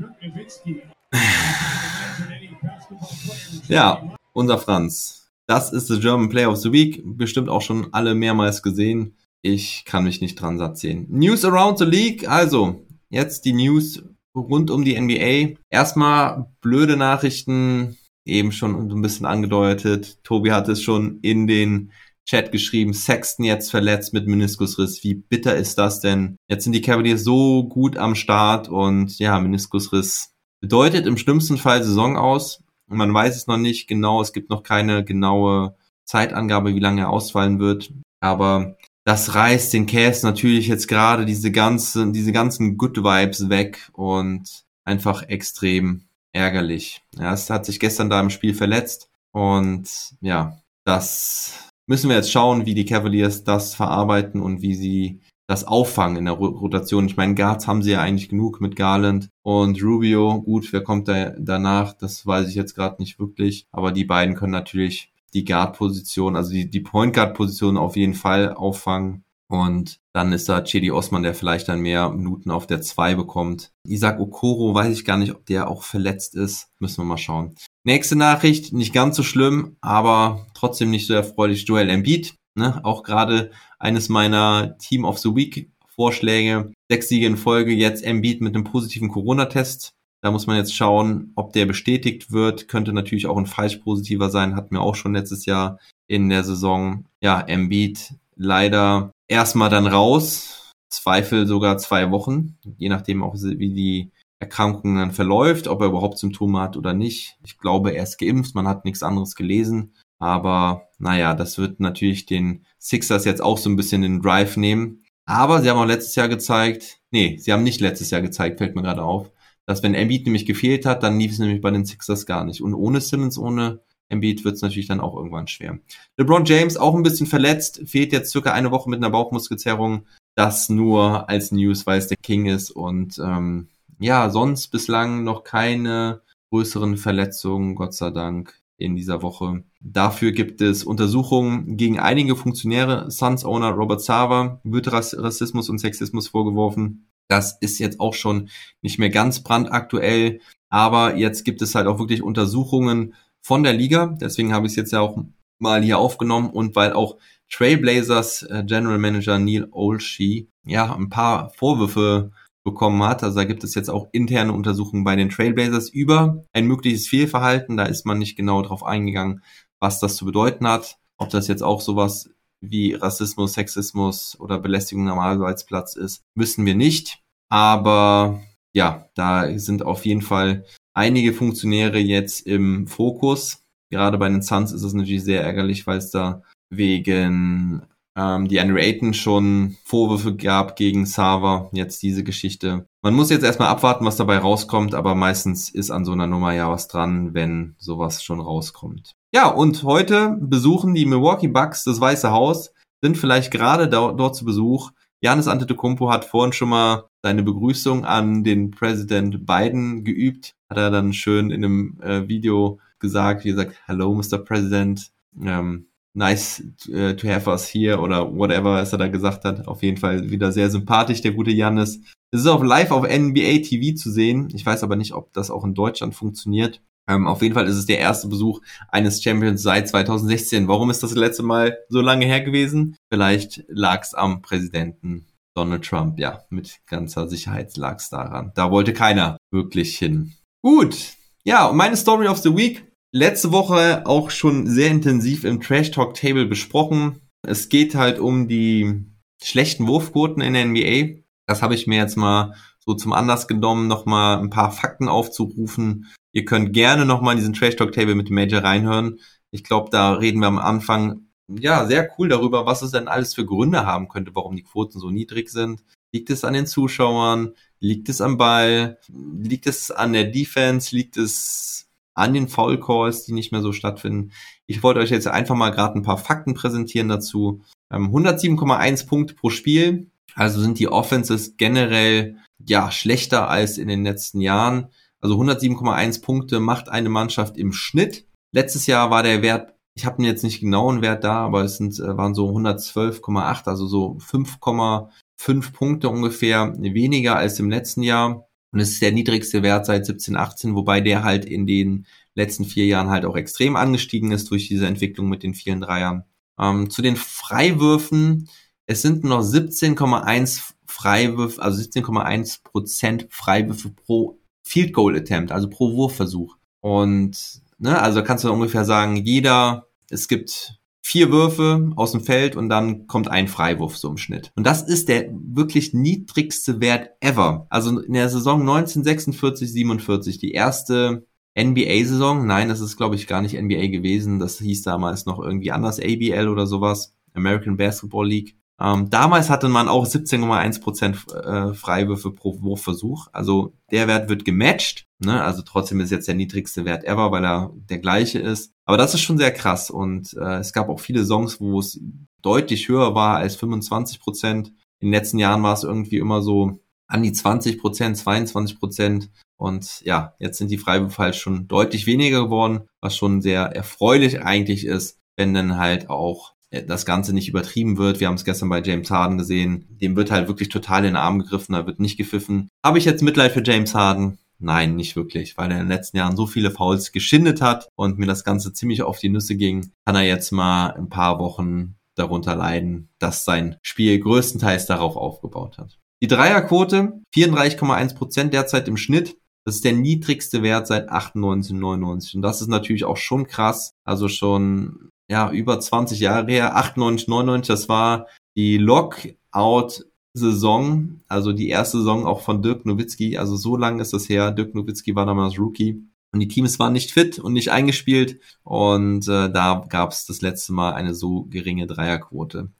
Ja, 3.68 4.16
unser 4.32 4.58
Franz. 4.58 5.30
Das 5.46 5.72
ist 5.72 5.90
der 5.90 5.98
German 5.98 6.28
Player 6.28 6.50
of 6.50 6.58
the 6.58 6.72
Week. 6.72 7.02
Bestimmt 7.04 7.48
auch 7.48 7.62
schon 7.62 7.92
alle 7.92 8.14
mehrmals 8.14 8.62
gesehen. 8.62 9.16
ich 9.42 9.84
kann 9.86 10.04
mich 10.04 10.20
nicht 10.20 10.40
dran 10.40 10.58
satt 10.58 10.78
sehen. 10.78 11.06
News 11.08 11.44
around 11.44 11.78
the 11.78 11.84
league, 11.84 12.28
also 12.28 12.84
jetzt 13.08 13.44
die 13.44 13.52
News 13.52 14.02
rund 14.34 14.70
um 14.70 14.84
die 14.84 15.00
NBA. 15.00 15.58
Erstmal 15.70 16.46
blöde 16.60 16.96
Nachrichten, 16.96 17.96
eben 18.24 18.52
schon 18.52 18.90
ein 18.90 19.02
bisschen 19.02 19.26
angedeutet. 19.26 20.22
Tobi 20.24 20.52
hat 20.52 20.68
es 20.68 20.82
schon 20.82 21.20
in 21.20 21.46
den 21.46 21.92
Chat 22.30 22.52
geschrieben, 22.52 22.94
Sexton 22.94 23.44
jetzt 23.44 23.72
verletzt 23.72 24.12
mit 24.12 24.28
Meniskusriss. 24.28 25.02
Wie 25.02 25.14
bitter 25.14 25.56
ist 25.56 25.78
das 25.78 25.98
denn? 25.98 26.36
Jetzt 26.48 26.62
sind 26.62 26.74
die 26.74 26.80
Cavaliers 26.80 27.24
so 27.24 27.64
gut 27.64 27.96
am 27.96 28.14
Start 28.14 28.68
und 28.68 29.18
ja, 29.18 29.40
Meniskusriss 29.40 30.30
bedeutet 30.60 31.06
im 31.06 31.16
schlimmsten 31.16 31.58
Fall 31.58 31.82
Saison 31.82 32.16
aus. 32.16 32.62
Und 32.88 32.98
man 32.98 33.12
weiß 33.12 33.34
es 33.34 33.48
noch 33.48 33.56
nicht 33.56 33.88
genau. 33.88 34.22
Es 34.22 34.32
gibt 34.32 34.48
noch 34.48 34.62
keine 34.62 35.04
genaue 35.04 35.74
Zeitangabe, 36.04 36.76
wie 36.76 36.80
lange 36.80 37.00
er 37.00 37.10
ausfallen 37.10 37.58
wird. 37.58 37.92
Aber 38.20 38.76
das 39.04 39.34
reißt 39.34 39.72
den 39.72 39.86
Cavs 39.86 40.22
natürlich 40.22 40.68
jetzt 40.68 40.86
gerade 40.86 41.26
diese 41.26 41.50
ganzen, 41.50 42.12
diese 42.12 42.30
ganzen 42.30 42.76
Good 42.76 42.98
Vibes 42.98 43.48
weg 43.48 43.90
und 43.92 44.62
einfach 44.84 45.24
extrem 45.24 46.04
ärgerlich. 46.32 47.02
Ja, 47.18 47.32
es 47.32 47.50
hat 47.50 47.66
sich 47.66 47.80
gestern 47.80 48.08
da 48.08 48.20
im 48.20 48.30
Spiel 48.30 48.54
verletzt 48.54 49.08
und 49.32 50.14
ja, 50.20 50.60
das 50.84 51.69
müssen 51.90 52.08
wir 52.08 52.14
jetzt 52.14 52.30
schauen, 52.30 52.66
wie 52.66 52.74
die 52.74 52.84
Cavaliers 52.84 53.42
das 53.42 53.74
verarbeiten 53.74 54.40
und 54.40 54.62
wie 54.62 54.76
sie 54.76 55.18
das 55.48 55.64
auffangen 55.64 56.18
in 56.18 56.26
der 56.26 56.34
Rotation. 56.34 57.06
Ich 57.06 57.16
meine, 57.16 57.34
Guards 57.34 57.66
haben 57.66 57.82
sie 57.82 57.90
ja 57.90 58.00
eigentlich 58.00 58.28
genug 58.28 58.60
mit 58.60 58.76
Garland 58.76 59.28
und 59.42 59.82
Rubio. 59.82 60.40
Gut, 60.40 60.72
wer 60.72 60.84
kommt 60.84 61.08
da 61.08 61.30
danach? 61.36 61.92
Das 61.92 62.24
weiß 62.24 62.48
ich 62.48 62.54
jetzt 62.54 62.76
gerade 62.76 63.02
nicht 63.02 63.18
wirklich. 63.18 63.66
Aber 63.72 63.90
die 63.90 64.04
beiden 64.04 64.36
können 64.36 64.52
natürlich 64.52 65.12
die 65.34 65.44
Guard-Position, 65.44 66.36
also 66.36 66.52
die, 66.52 66.70
die 66.70 66.78
Point 66.78 67.12
Guard-Position 67.12 67.76
auf 67.76 67.96
jeden 67.96 68.14
Fall 68.14 68.54
auffangen. 68.54 69.24
Und 69.48 69.96
dann 70.12 70.32
ist 70.32 70.48
da 70.48 70.62
Chedi 70.62 70.92
Osman, 70.92 71.24
der 71.24 71.34
vielleicht 71.34 71.68
dann 71.68 71.80
mehr 71.80 72.08
Minuten 72.10 72.52
auf 72.52 72.68
der 72.68 72.82
2 72.82 73.16
bekommt. 73.16 73.72
Isaac 73.84 74.20
Okoro, 74.20 74.76
weiß 74.76 74.96
ich 74.96 75.04
gar 75.04 75.16
nicht, 75.16 75.32
ob 75.32 75.44
der 75.46 75.66
auch 75.66 75.82
verletzt 75.82 76.36
ist. 76.36 76.68
Müssen 76.78 76.98
wir 76.98 77.06
mal 77.06 77.18
schauen. 77.18 77.56
Nächste 77.84 78.14
Nachricht, 78.14 78.72
nicht 78.74 78.92
ganz 78.92 79.16
so 79.16 79.22
schlimm, 79.22 79.76
aber 79.80 80.46
trotzdem 80.54 80.90
nicht 80.90 81.06
so 81.06 81.14
erfreulich. 81.14 81.66
Joel 81.66 81.88
Embiid, 81.88 82.34
ne? 82.54 82.80
auch 82.84 83.02
gerade 83.02 83.50
eines 83.78 84.10
meiner 84.10 84.76
Team 84.78 85.04
of 85.04 85.18
the 85.18 85.34
Week 85.34 85.70
Vorschläge. 85.88 86.72
Sechs 86.90 87.08
Siege 87.08 87.26
in 87.26 87.36
Folge, 87.36 87.72
jetzt 87.72 88.04
Embiid 88.04 88.42
mit 88.42 88.54
einem 88.54 88.64
positiven 88.64 89.08
Corona-Test. 89.08 89.92
Da 90.22 90.30
muss 90.30 90.46
man 90.46 90.56
jetzt 90.56 90.74
schauen, 90.74 91.32
ob 91.34 91.54
der 91.54 91.64
bestätigt 91.64 92.30
wird. 92.32 92.68
Könnte 92.68 92.92
natürlich 92.92 93.26
auch 93.26 93.38
ein 93.38 93.46
falsch 93.46 93.76
positiver 93.76 94.28
sein. 94.28 94.56
Hatten 94.56 94.74
wir 94.74 94.82
auch 94.82 94.94
schon 94.94 95.14
letztes 95.14 95.46
Jahr 95.46 95.78
in 96.06 96.28
der 96.28 96.44
Saison. 96.44 97.06
Ja, 97.22 97.40
Embiid 97.40 98.14
leider 98.36 99.12
erstmal 99.28 99.70
dann 99.70 99.86
raus. 99.86 100.72
Zweifel 100.90 101.46
sogar 101.46 101.78
zwei 101.78 102.10
Wochen. 102.10 102.58
Je 102.76 102.90
nachdem 102.90 103.22
auch, 103.22 103.34
wie 103.34 103.72
die 103.72 104.10
Erkrankung 104.40 104.96
dann 104.96 105.12
verläuft, 105.12 105.68
ob 105.68 105.82
er 105.82 105.88
überhaupt 105.88 106.18
Symptome 106.18 106.60
hat 106.60 106.76
oder 106.76 106.94
nicht. 106.94 107.38
Ich 107.44 107.58
glaube, 107.58 107.92
er 107.92 108.02
ist 108.02 108.18
geimpft. 108.18 108.54
Man 108.54 108.66
hat 108.66 108.84
nichts 108.84 109.02
anderes 109.02 109.36
gelesen. 109.36 109.92
Aber 110.18 110.88
naja, 110.98 111.34
das 111.34 111.58
wird 111.58 111.78
natürlich 111.78 112.26
den 112.26 112.64
Sixers 112.78 113.26
jetzt 113.26 113.42
auch 113.42 113.58
so 113.58 113.70
ein 113.70 113.76
bisschen 113.76 114.02
den 114.02 114.20
Drive 114.20 114.56
nehmen. 114.56 115.04
Aber 115.26 115.60
sie 115.60 115.70
haben 115.70 115.78
auch 115.78 115.86
letztes 115.86 116.16
Jahr 116.16 116.28
gezeigt, 116.28 117.00
nee, 117.10 117.36
sie 117.38 117.52
haben 117.52 117.62
nicht 117.62 117.80
letztes 117.80 118.10
Jahr 118.10 118.22
gezeigt, 118.22 118.58
fällt 118.58 118.74
mir 118.74 118.82
gerade 118.82 119.04
auf, 119.04 119.30
dass 119.66 119.82
wenn 119.82 119.94
Embiid 119.94 120.24
nämlich 120.24 120.46
gefehlt 120.46 120.86
hat, 120.86 121.02
dann 121.02 121.18
lief 121.18 121.32
es 121.32 121.38
nämlich 121.38 121.60
bei 121.60 121.70
den 121.70 121.84
Sixers 121.84 122.26
gar 122.26 122.44
nicht. 122.44 122.62
Und 122.62 122.74
ohne 122.74 123.00
Simmons, 123.00 123.38
ohne 123.38 123.80
Embiid 124.08 124.44
wird 124.44 124.56
es 124.56 124.62
natürlich 124.62 124.88
dann 124.88 125.00
auch 125.00 125.16
irgendwann 125.16 125.46
schwer. 125.46 125.78
LeBron 126.16 126.46
James 126.46 126.76
auch 126.76 126.94
ein 126.94 127.02
bisschen 127.02 127.26
verletzt, 127.26 127.82
fehlt 127.86 128.12
jetzt 128.12 128.30
circa 128.30 128.52
eine 128.52 128.70
Woche 128.70 128.90
mit 128.90 128.98
einer 128.98 129.10
Bauchmuskelzerrung. 129.10 130.06
Das 130.34 130.68
nur 130.68 131.28
als 131.28 131.52
News, 131.52 131.86
weil 131.86 131.98
es 131.98 132.08
der 132.08 132.16
King 132.16 132.46
ist. 132.46 132.70
Und 132.70 133.18
ähm, 133.18 133.68
ja, 134.00 134.30
sonst 134.30 134.68
bislang 134.68 135.24
noch 135.24 135.44
keine 135.44 136.22
größeren 136.50 136.96
Verletzungen, 136.96 137.74
Gott 137.74 137.94
sei 137.94 138.10
Dank 138.10 138.60
in 138.78 138.96
dieser 138.96 139.22
Woche. 139.22 139.62
Dafür 139.80 140.32
gibt 140.32 140.62
es 140.62 140.84
Untersuchungen 140.84 141.76
gegen 141.76 142.00
einige 142.00 142.34
Funktionäre. 142.34 143.10
Suns 143.10 143.44
Owner 143.44 143.70
Robert 143.70 144.00
Sava 144.00 144.60
wird 144.64 144.90
Rassismus 144.90 145.68
und 145.68 145.78
Sexismus 145.78 146.28
vorgeworfen. 146.28 147.10
Das 147.28 147.58
ist 147.60 147.78
jetzt 147.78 148.00
auch 148.00 148.14
schon 148.14 148.48
nicht 148.80 148.98
mehr 148.98 149.10
ganz 149.10 149.42
brandaktuell, 149.42 150.40
aber 150.70 151.16
jetzt 151.16 151.44
gibt 151.44 151.62
es 151.62 151.74
halt 151.74 151.86
auch 151.86 151.98
wirklich 151.98 152.22
Untersuchungen 152.22 153.14
von 153.42 153.62
der 153.62 153.74
Liga. 153.74 154.16
Deswegen 154.20 154.52
habe 154.52 154.66
ich 154.66 154.72
es 154.72 154.76
jetzt 154.76 154.92
ja 154.92 155.00
auch 155.00 155.22
mal 155.58 155.82
hier 155.82 155.98
aufgenommen 155.98 156.48
und 156.50 156.74
weil 156.74 156.94
auch 156.94 157.18
Trailblazers 157.50 158.44
äh, 158.44 158.64
General 158.66 158.98
Manager 158.98 159.38
Neil 159.38 159.68
Olshey 159.70 160.48
ja 160.64 160.94
ein 160.94 161.10
paar 161.10 161.50
Vorwürfe 161.50 162.30
bekommen 162.70 163.02
hat. 163.02 163.22
Also 163.22 163.36
da 163.36 163.44
gibt 163.44 163.64
es 163.64 163.74
jetzt 163.74 163.90
auch 163.90 164.08
interne 164.12 164.52
Untersuchungen 164.52 165.04
bei 165.04 165.16
den 165.16 165.30
Trailblazers 165.30 165.88
über 165.88 166.44
ein 166.52 166.66
mögliches 166.66 167.08
Fehlverhalten. 167.08 167.76
Da 167.76 167.84
ist 167.84 168.06
man 168.06 168.18
nicht 168.18 168.36
genau 168.36 168.62
drauf 168.62 168.82
eingegangen, 168.82 169.42
was 169.80 170.00
das 170.00 170.16
zu 170.16 170.24
bedeuten 170.24 170.66
hat. 170.66 170.96
Ob 171.18 171.30
das 171.30 171.48
jetzt 171.48 171.62
auch 171.62 171.80
sowas 171.80 172.30
wie 172.60 172.94
Rassismus, 172.94 173.54
Sexismus 173.54 174.38
oder 174.38 174.58
Belästigung 174.58 175.08
am 175.08 175.18
Arbeitsplatz 175.18 175.96
ist, 175.96 176.22
wissen 176.34 176.66
wir 176.66 176.74
nicht. 176.74 177.22
Aber 177.50 178.40
ja, 178.74 179.08
da 179.14 179.58
sind 179.58 179.82
auf 179.82 180.06
jeden 180.06 180.22
Fall 180.22 180.64
einige 180.94 181.32
Funktionäre 181.32 181.98
jetzt 181.98 182.46
im 182.46 182.86
Fokus. 182.86 183.64
Gerade 183.90 184.18
bei 184.18 184.28
den 184.28 184.42
Suns 184.42 184.72
ist 184.72 184.82
es 184.82 184.92
natürlich 184.92 185.24
sehr 185.24 185.42
ärgerlich, 185.42 185.86
weil 185.86 185.98
es 185.98 186.10
da 186.10 186.42
wegen 186.70 187.82
ähm, 188.20 188.48
die 188.48 188.60
Andrew 188.60 188.76
Ayton 188.76 189.14
schon 189.14 189.76
Vorwürfe 189.84 190.36
gab 190.36 190.76
gegen 190.76 191.06
Sava, 191.06 191.70
jetzt 191.72 192.02
diese 192.02 192.22
Geschichte. 192.22 192.86
Man 193.02 193.14
muss 193.14 193.30
jetzt 193.30 193.44
erstmal 193.44 193.68
abwarten, 193.68 194.04
was 194.04 194.16
dabei 194.16 194.38
rauskommt, 194.38 194.94
aber 194.94 195.14
meistens 195.14 195.70
ist 195.70 195.90
an 195.90 196.04
so 196.04 196.12
einer 196.12 196.26
Nummer 196.26 196.52
ja 196.52 196.70
was 196.70 196.88
dran, 196.88 197.32
wenn 197.32 197.74
sowas 197.78 198.22
schon 198.22 198.40
rauskommt. 198.40 199.14
Ja, 199.32 199.48
und 199.48 199.84
heute 199.84 200.36
besuchen 200.40 200.94
die 200.94 201.06
Milwaukee 201.06 201.48
Bucks 201.48 201.84
das 201.84 202.00
Weiße 202.00 202.30
Haus, 202.30 202.72
sind 203.00 203.16
vielleicht 203.16 203.50
gerade 203.50 203.88
da, 203.88 204.12
dort 204.12 204.36
zu 204.36 204.44
Besuch. 204.44 204.90
Janis 205.22 205.48
Antetokounmpo 205.48 206.10
hat 206.10 206.24
vorhin 206.24 206.52
schon 206.52 206.70
mal 206.70 207.04
seine 207.22 207.42
Begrüßung 207.42 208.04
an 208.04 208.44
den 208.44 208.70
Präsident 208.70 209.46
Biden 209.46 210.04
geübt. 210.04 210.54
Hat 210.68 210.78
er 210.78 210.90
dann 210.90 211.12
schön 211.12 211.50
in 211.50 211.64
einem 211.64 212.00
äh, 212.02 212.28
Video 212.28 212.80
gesagt, 212.98 213.44
wie 213.44 213.50
gesagt, 213.50 213.74
Hello, 213.86 214.14
Mr. 214.14 214.38
President. 214.38 215.10
Ähm, 215.42 215.89
nice 216.14 216.62
uh, 216.88 217.12
to 217.12 217.28
have 217.28 217.48
us 217.48 217.72
here 217.72 218.00
oder 218.00 218.34
whatever, 218.34 218.74
was 218.74 218.92
er 218.92 218.98
da 218.98 219.08
gesagt 219.08 219.44
hat. 219.44 219.68
Auf 219.68 219.82
jeden 219.82 219.96
Fall 219.96 220.30
wieder 220.30 220.52
sehr 220.52 220.70
sympathisch, 220.70 221.20
der 221.22 221.32
gute 221.32 221.50
Jannis. 221.50 222.00
Es 222.32 222.40
ist 222.40 222.46
auch 222.46 222.62
live 222.62 222.90
auf 222.90 223.02
NBA 223.02 223.62
TV 223.62 223.96
zu 223.96 224.10
sehen. 224.10 224.48
Ich 224.54 224.64
weiß 224.64 224.82
aber 224.82 224.96
nicht, 224.96 225.14
ob 225.14 225.32
das 225.32 225.50
auch 225.50 225.64
in 225.64 225.74
Deutschland 225.74 226.14
funktioniert. 226.14 226.80
Ähm, 227.08 227.26
auf 227.26 227.42
jeden 227.42 227.54
Fall 227.54 227.66
ist 227.66 227.76
es 227.76 227.86
der 227.86 227.98
erste 227.98 228.28
Besuch 228.28 228.60
eines 228.88 229.22
Champions 229.22 229.62
seit 229.62 229.88
2016. 229.88 230.68
Warum 230.68 230.90
ist 230.90 231.02
das 231.02 231.14
letzte 231.14 231.42
Mal 231.42 231.78
so 231.88 232.00
lange 232.00 232.26
her 232.26 232.40
gewesen? 232.40 232.96
Vielleicht 233.12 233.64
lag 233.68 234.02
es 234.02 234.14
am 234.14 234.42
Präsidenten 234.42 235.26
Donald 235.56 235.84
Trump. 235.84 236.18
Ja, 236.18 236.44
mit 236.50 236.78
ganzer 236.86 237.28
Sicherheit 237.28 237.76
lag 237.76 237.96
es 237.96 238.10
daran. 238.10 238.52
Da 238.54 238.70
wollte 238.70 238.92
keiner 238.92 239.38
wirklich 239.50 239.98
hin. 239.98 240.34
Gut. 240.62 241.14
Ja, 241.42 241.72
meine 241.72 241.96
Story 241.96 242.28
of 242.28 242.38
the 242.38 242.54
Week 242.54 242.89
letzte 243.12 243.52
Woche 243.52 244.06
auch 244.06 244.30
schon 244.30 244.66
sehr 244.66 244.90
intensiv 244.90 245.44
im 245.44 245.60
Trash 245.60 245.90
Talk 245.90 246.14
Table 246.14 246.46
besprochen. 246.46 247.20
Es 247.42 247.68
geht 247.68 247.94
halt 247.94 248.18
um 248.18 248.48
die 248.48 249.04
schlechten 249.42 249.86
Wurfquoten 249.86 250.42
in 250.42 250.54
der 250.54 250.66
NBA. 250.66 251.22
Das 251.46 251.62
habe 251.62 251.74
ich 251.74 251.86
mir 251.86 251.98
jetzt 251.98 252.16
mal 252.16 252.54
so 252.78 252.94
zum 252.94 253.12
Anlass 253.12 253.48
genommen, 253.48 253.88
nochmal 253.88 254.38
ein 254.38 254.50
paar 254.50 254.70
Fakten 254.72 255.08
aufzurufen. 255.08 256.06
Ihr 256.32 256.44
könnt 256.44 256.72
gerne 256.72 257.04
nochmal 257.04 257.34
in 257.34 257.38
diesen 257.38 257.54
Trash 257.54 257.76
Talk 257.76 257.92
Table 257.92 258.14
mit 258.14 258.28
dem 258.28 258.34
Major 258.34 258.62
reinhören. 258.62 259.18
Ich 259.50 259.64
glaube, 259.64 259.90
da 259.90 260.12
reden 260.12 260.40
wir 260.40 260.46
am 260.46 260.58
Anfang 260.58 261.26
ja 261.48 261.84
sehr 261.86 262.08
cool 262.16 262.28
darüber, 262.28 262.66
was 262.66 262.82
es 262.82 262.92
denn 262.92 263.08
alles 263.08 263.34
für 263.34 263.44
Gründe 263.44 263.84
haben 263.84 264.08
könnte, 264.08 264.34
warum 264.34 264.54
die 264.54 264.62
Quoten 264.62 265.00
so 265.00 265.10
niedrig 265.10 265.50
sind. 265.50 265.82
Liegt 266.12 266.30
es 266.30 266.44
an 266.44 266.54
den 266.54 266.66
Zuschauern? 266.66 267.54
Liegt 267.80 268.08
es 268.08 268.20
am 268.20 268.36
Ball? 268.36 268.98
Liegt 269.08 269.66
es 269.66 269.90
an 269.90 270.12
der 270.12 270.24
Defense? 270.24 270.94
Liegt 270.94 271.16
es 271.16 271.89
an 272.20 272.34
den 272.34 272.48
Foul 272.48 272.78
Calls, 272.78 273.24
die 273.24 273.32
nicht 273.32 273.52
mehr 273.52 273.62
so 273.62 273.72
stattfinden. 273.72 274.32
Ich 274.66 274.82
wollte 274.82 275.00
euch 275.00 275.10
jetzt 275.10 275.26
einfach 275.26 275.56
mal 275.56 275.70
gerade 275.70 275.98
ein 275.98 276.02
paar 276.02 276.18
Fakten 276.18 276.54
präsentieren 276.54 277.08
dazu. 277.08 277.62
107,1 277.92 279.00
ähm, 279.00 279.08
Punkte 279.08 279.34
pro 279.34 279.50
Spiel. 279.50 280.10
Also 280.34 280.60
sind 280.60 280.78
die 280.78 280.88
Offenses 280.88 281.56
generell 281.56 282.36
ja 282.64 282.90
schlechter 282.90 283.48
als 283.48 283.78
in 283.78 283.88
den 283.88 284.04
letzten 284.04 284.40
Jahren. 284.40 284.88
Also 285.20 285.40
107,1 285.40 286.22
Punkte 286.22 286.60
macht 286.60 286.88
eine 286.88 287.08
Mannschaft 287.08 287.56
im 287.56 287.72
Schnitt. 287.72 288.26
Letztes 288.52 288.86
Jahr 288.86 289.10
war 289.10 289.22
der 289.22 289.42
Wert, 289.42 289.74
ich 289.94 290.06
habe 290.06 290.22
jetzt 290.22 290.44
nicht 290.44 290.60
genauen 290.60 291.02
Wert 291.02 291.24
da, 291.24 291.44
aber 291.44 291.62
es 291.62 291.76
sind, 291.76 291.98
äh, 291.98 292.16
waren 292.16 292.34
so 292.34 292.48
112,8, 292.48 293.66
also 293.66 293.86
so 293.86 294.16
5,5 294.18 295.72
Punkte 295.72 296.08
ungefähr 296.08 296.74
weniger 296.78 297.36
als 297.36 297.58
im 297.58 297.70
letzten 297.70 298.02
Jahr. 298.02 298.46
Und 298.72 298.80
es 298.80 298.90
ist 298.92 299.02
der 299.02 299.12
niedrigste 299.12 299.62
Wert 299.62 299.86
seit 299.86 300.06
17, 300.06 300.36
18, 300.36 300.74
wobei 300.74 301.00
der 301.00 301.24
halt 301.24 301.44
in 301.44 301.66
den 301.66 302.06
letzten 302.34 302.64
vier 302.64 302.86
Jahren 302.86 303.10
halt 303.10 303.24
auch 303.24 303.36
extrem 303.36 303.76
angestiegen 303.76 304.30
ist 304.32 304.50
durch 304.50 304.68
diese 304.68 304.86
Entwicklung 304.86 305.28
mit 305.28 305.42
den 305.42 305.54
vielen 305.54 305.80
Dreiern. 305.80 306.24
Ähm, 306.58 306.90
zu 306.90 307.02
den 307.02 307.16
Freiwürfen. 307.16 308.48
Es 308.86 309.02
sind 309.02 309.24
noch 309.24 309.42
17,1 309.42 310.72
Freiwürfe, 310.86 311.62
also 311.62 311.80
17,1 311.80 312.62
Prozent 312.62 313.26
Freiwürfe 313.30 313.90
pro 313.90 314.38
Field 314.62 314.92
Goal 314.92 315.16
Attempt, 315.16 315.52
also 315.52 315.68
pro 315.68 315.94
Wurfversuch. 315.94 316.56
Und, 316.80 317.62
ne, 317.78 318.00
also 318.00 318.22
kannst 318.22 318.44
du 318.44 318.52
ungefähr 318.52 318.84
sagen, 318.84 319.16
jeder, 319.16 319.88
es 320.10 320.28
gibt 320.28 320.79
vier 321.10 321.32
Würfe 321.32 321.90
aus 321.96 322.12
dem 322.12 322.20
Feld 322.20 322.54
und 322.54 322.68
dann 322.68 323.08
kommt 323.08 323.28
ein 323.28 323.48
Freiwurf 323.48 323.96
so 323.96 324.08
im 324.08 324.16
Schnitt. 324.16 324.52
Und 324.54 324.64
das 324.64 324.82
ist 324.82 325.08
der 325.08 325.28
wirklich 325.32 325.92
niedrigste 325.92 326.80
Wert 326.80 327.10
ever. 327.20 327.66
Also 327.68 327.98
in 327.98 328.12
der 328.12 328.28
Saison 328.28 328.60
1946, 328.60 329.72
47, 329.72 330.38
die 330.38 330.52
erste 330.52 331.26
NBA-Saison. 331.58 332.46
Nein, 332.46 332.68
das 332.68 332.80
ist, 332.80 332.96
glaube 332.96 333.16
ich, 333.16 333.26
gar 333.26 333.42
nicht 333.42 333.60
NBA 333.60 333.88
gewesen. 333.88 334.38
Das 334.38 334.58
hieß 334.58 334.82
damals 334.82 335.26
noch 335.26 335.40
irgendwie 335.40 335.72
anders, 335.72 335.98
ABL 335.98 336.46
oder 336.46 336.68
sowas. 336.68 337.12
American 337.34 337.76
Basketball 337.76 338.28
League. 338.28 338.56
Ähm, 338.82 339.10
damals 339.10 339.50
hatte 339.50 339.68
man 339.68 339.88
auch 339.88 340.06
17,1% 340.06 341.34
äh, 341.34 341.74
Freiwürfe 341.74 342.30
pro 342.32 342.60
Wurfversuch. 342.62 343.28
Also 343.32 343.74
der 343.90 344.08
Wert 344.08 344.30
wird 344.30 344.44
gematcht. 344.44 345.06
Ne? 345.18 345.42
Also 345.42 345.62
trotzdem 345.62 346.00
ist 346.00 346.10
jetzt 346.10 346.28
der 346.28 346.34
niedrigste 346.34 346.86
Wert 346.86 347.04
ever, 347.04 347.30
weil 347.30 347.44
er 347.44 347.72
der 347.74 347.98
gleiche 347.98 348.38
ist. 348.38 348.72
Aber 348.86 348.96
das 348.96 349.12
ist 349.12 349.20
schon 349.20 349.36
sehr 349.36 349.52
krass. 349.52 349.90
Und 349.90 350.34
äh, 350.34 350.58
es 350.58 350.72
gab 350.72 350.88
auch 350.88 351.00
viele 351.00 351.26
Songs, 351.26 351.60
wo 351.60 351.78
es 351.78 352.00
deutlich 352.40 352.88
höher 352.88 353.14
war 353.14 353.36
als 353.36 353.58
25% 353.58 354.46
In 354.46 354.72
den 355.02 355.12
letzten 355.12 355.38
Jahren 355.38 355.62
war 355.62 355.74
es 355.74 355.84
irgendwie 355.84 356.16
immer 356.16 356.40
so 356.40 356.80
an 357.06 357.22
die 357.22 357.32
20% 357.32 357.78
22% 357.80 359.28
Und 359.58 360.00
ja, 360.04 360.34
jetzt 360.38 360.56
sind 360.56 360.70
die 360.70 360.78
Freiwürfe 360.78 361.22
halt 361.22 361.36
schon 361.36 361.68
deutlich 361.68 362.06
weniger 362.06 362.44
geworden, 362.44 362.88
was 363.02 363.14
schon 363.14 363.42
sehr 363.42 363.64
erfreulich 363.76 364.42
eigentlich 364.42 364.86
ist, 364.86 365.18
wenn 365.36 365.52
dann 365.52 365.76
halt 365.76 366.08
auch 366.08 366.54
das 366.70 367.04
Ganze 367.04 367.32
nicht 367.32 367.48
übertrieben 367.48 367.98
wird. 367.98 368.20
Wir 368.20 368.28
haben 368.28 368.34
es 368.34 368.44
gestern 368.44 368.68
bei 368.68 368.82
James 368.82 369.10
Harden 369.10 369.38
gesehen. 369.38 369.86
Dem 370.00 370.16
wird 370.16 370.30
halt 370.30 370.48
wirklich 370.48 370.68
total 370.68 371.00
in 371.00 371.12
den 371.12 371.16
Arm 371.16 371.40
gegriffen, 371.40 371.72
da 371.72 371.86
wird 371.86 372.00
nicht 372.00 372.16
gepfiffen. 372.16 372.68
Habe 372.84 372.98
ich 372.98 373.04
jetzt 373.04 373.22
Mitleid 373.22 373.52
für 373.52 373.62
James 373.64 373.94
Harden? 373.94 374.38
Nein, 374.58 374.94
nicht 374.94 375.16
wirklich, 375.16 375.56
weil 375.56 375.70
er 375.70 375.78
in 375.78 375.84
den 375.84 375.96
letzten 375.96 376.18
Jahren 376.18 376.36
so 376.36 376.46
viele 376.46 376.70
Fouls 376.70 377.12
geschindet 377.12 377.62
hat 377.62 377.88
und 377.96 378.18
mir 378.18 378.26
das 378.26 378.44
Ganze 378.44 378.72
ziemlich 378.72 379.02
auf 379.02 379.18
die 379.18 379.30
Nüsse 379.30 379.56
ging, 379.56 379.90
kann 380.04 380.16
er 380.16 380.22
jetzt 380.22 380.52
mal 380.52 380.90
ein 380.90 381.08
paar 381.08 381.38
Wochen 381.38 381.96
darunter 382.14 382.54
leiden, 382.56 383.08
dass 383.18 383.46
sein 383.46 383.76
Spiel 383.82 384.20
größtenteils 384.20 384.84
darauf 384.86 385.16
aufgebaut 385.16 385.78
hat. 385.78 385.98
Die 386.22 386.26
Dreierquote, 386.26 387.22
34,1 387.34 388.14
Prozent 388.14 388.52
derzeit 388.52 388.86
im 388.88 388.98
Schnitt. 388.98 389.38
Das 389.64 389.76
ist 389.76 389.84
der 389.84 389.94
niedrigste 389.94 390.62
Wert 390.62 390.86
seit 390.86 391.08
98, 391.08 391.72
99. 391.74 392.36
Und 392.36 392.42
das 392.42 392.60
ist 392.60 392.68
natürlich 392.68 393.04
auch 393.04 393.16
schon 393.16 393.46
krass. 393.46 393.92
Also 394.04 394.28
schon 394.28 395.10
ja, 395.30 395.50
über 395.52 395.80
20 395.80 396.20
Jahre 396.20 396.50
her, 396.50 396.76
98, 396.76 397.28
99, 397.28 397.68
das 397.68 397.88
war 397.88 398.26
die 398.56 398.76
Lockout-Saison, 398.78 401.20
also 401.28 401.52
die 401.52 401.68
erste 401.68 401.98
Saison 401.98 402.26
auch 402.26 402.40
von 402.40 402.62
Dirk 402.62 402.84
Nowitzki, 402.84 403.38
also 403.38 403.54
so 403.54 403.76
lange 403.76 404.02
ist 404.02 404.12
das 404.12 404.28
her, 404.28 404.50
Dirk 404.50 404.74
Nowitzki 404.74 405.14
war 405.14 405.26
damals 405.26 405.56
Rookie 405.56 406.02
und 406.32 406.40
die 406.40 406.48
Teams 406.48 406.80
waren 406.80 406.92
nicht 406.92 407.12
fit 407.12 407.38
und 407.38 407.52
nicht 407.52 407.70
eingespielt 407.70 408.40
und 408.64 409.28
äh, 409.28 409.52
da 409.52 409.86
gab 409.88 410.10
es 410.10 410.26
das 410.26 410.42
letzte 410.42 410.72
Mal 410.72 410.94
eine 410.94 411.14
so 411.14 411.44
geringe 411.44 411.86
Dreierquote. 411.86 412.72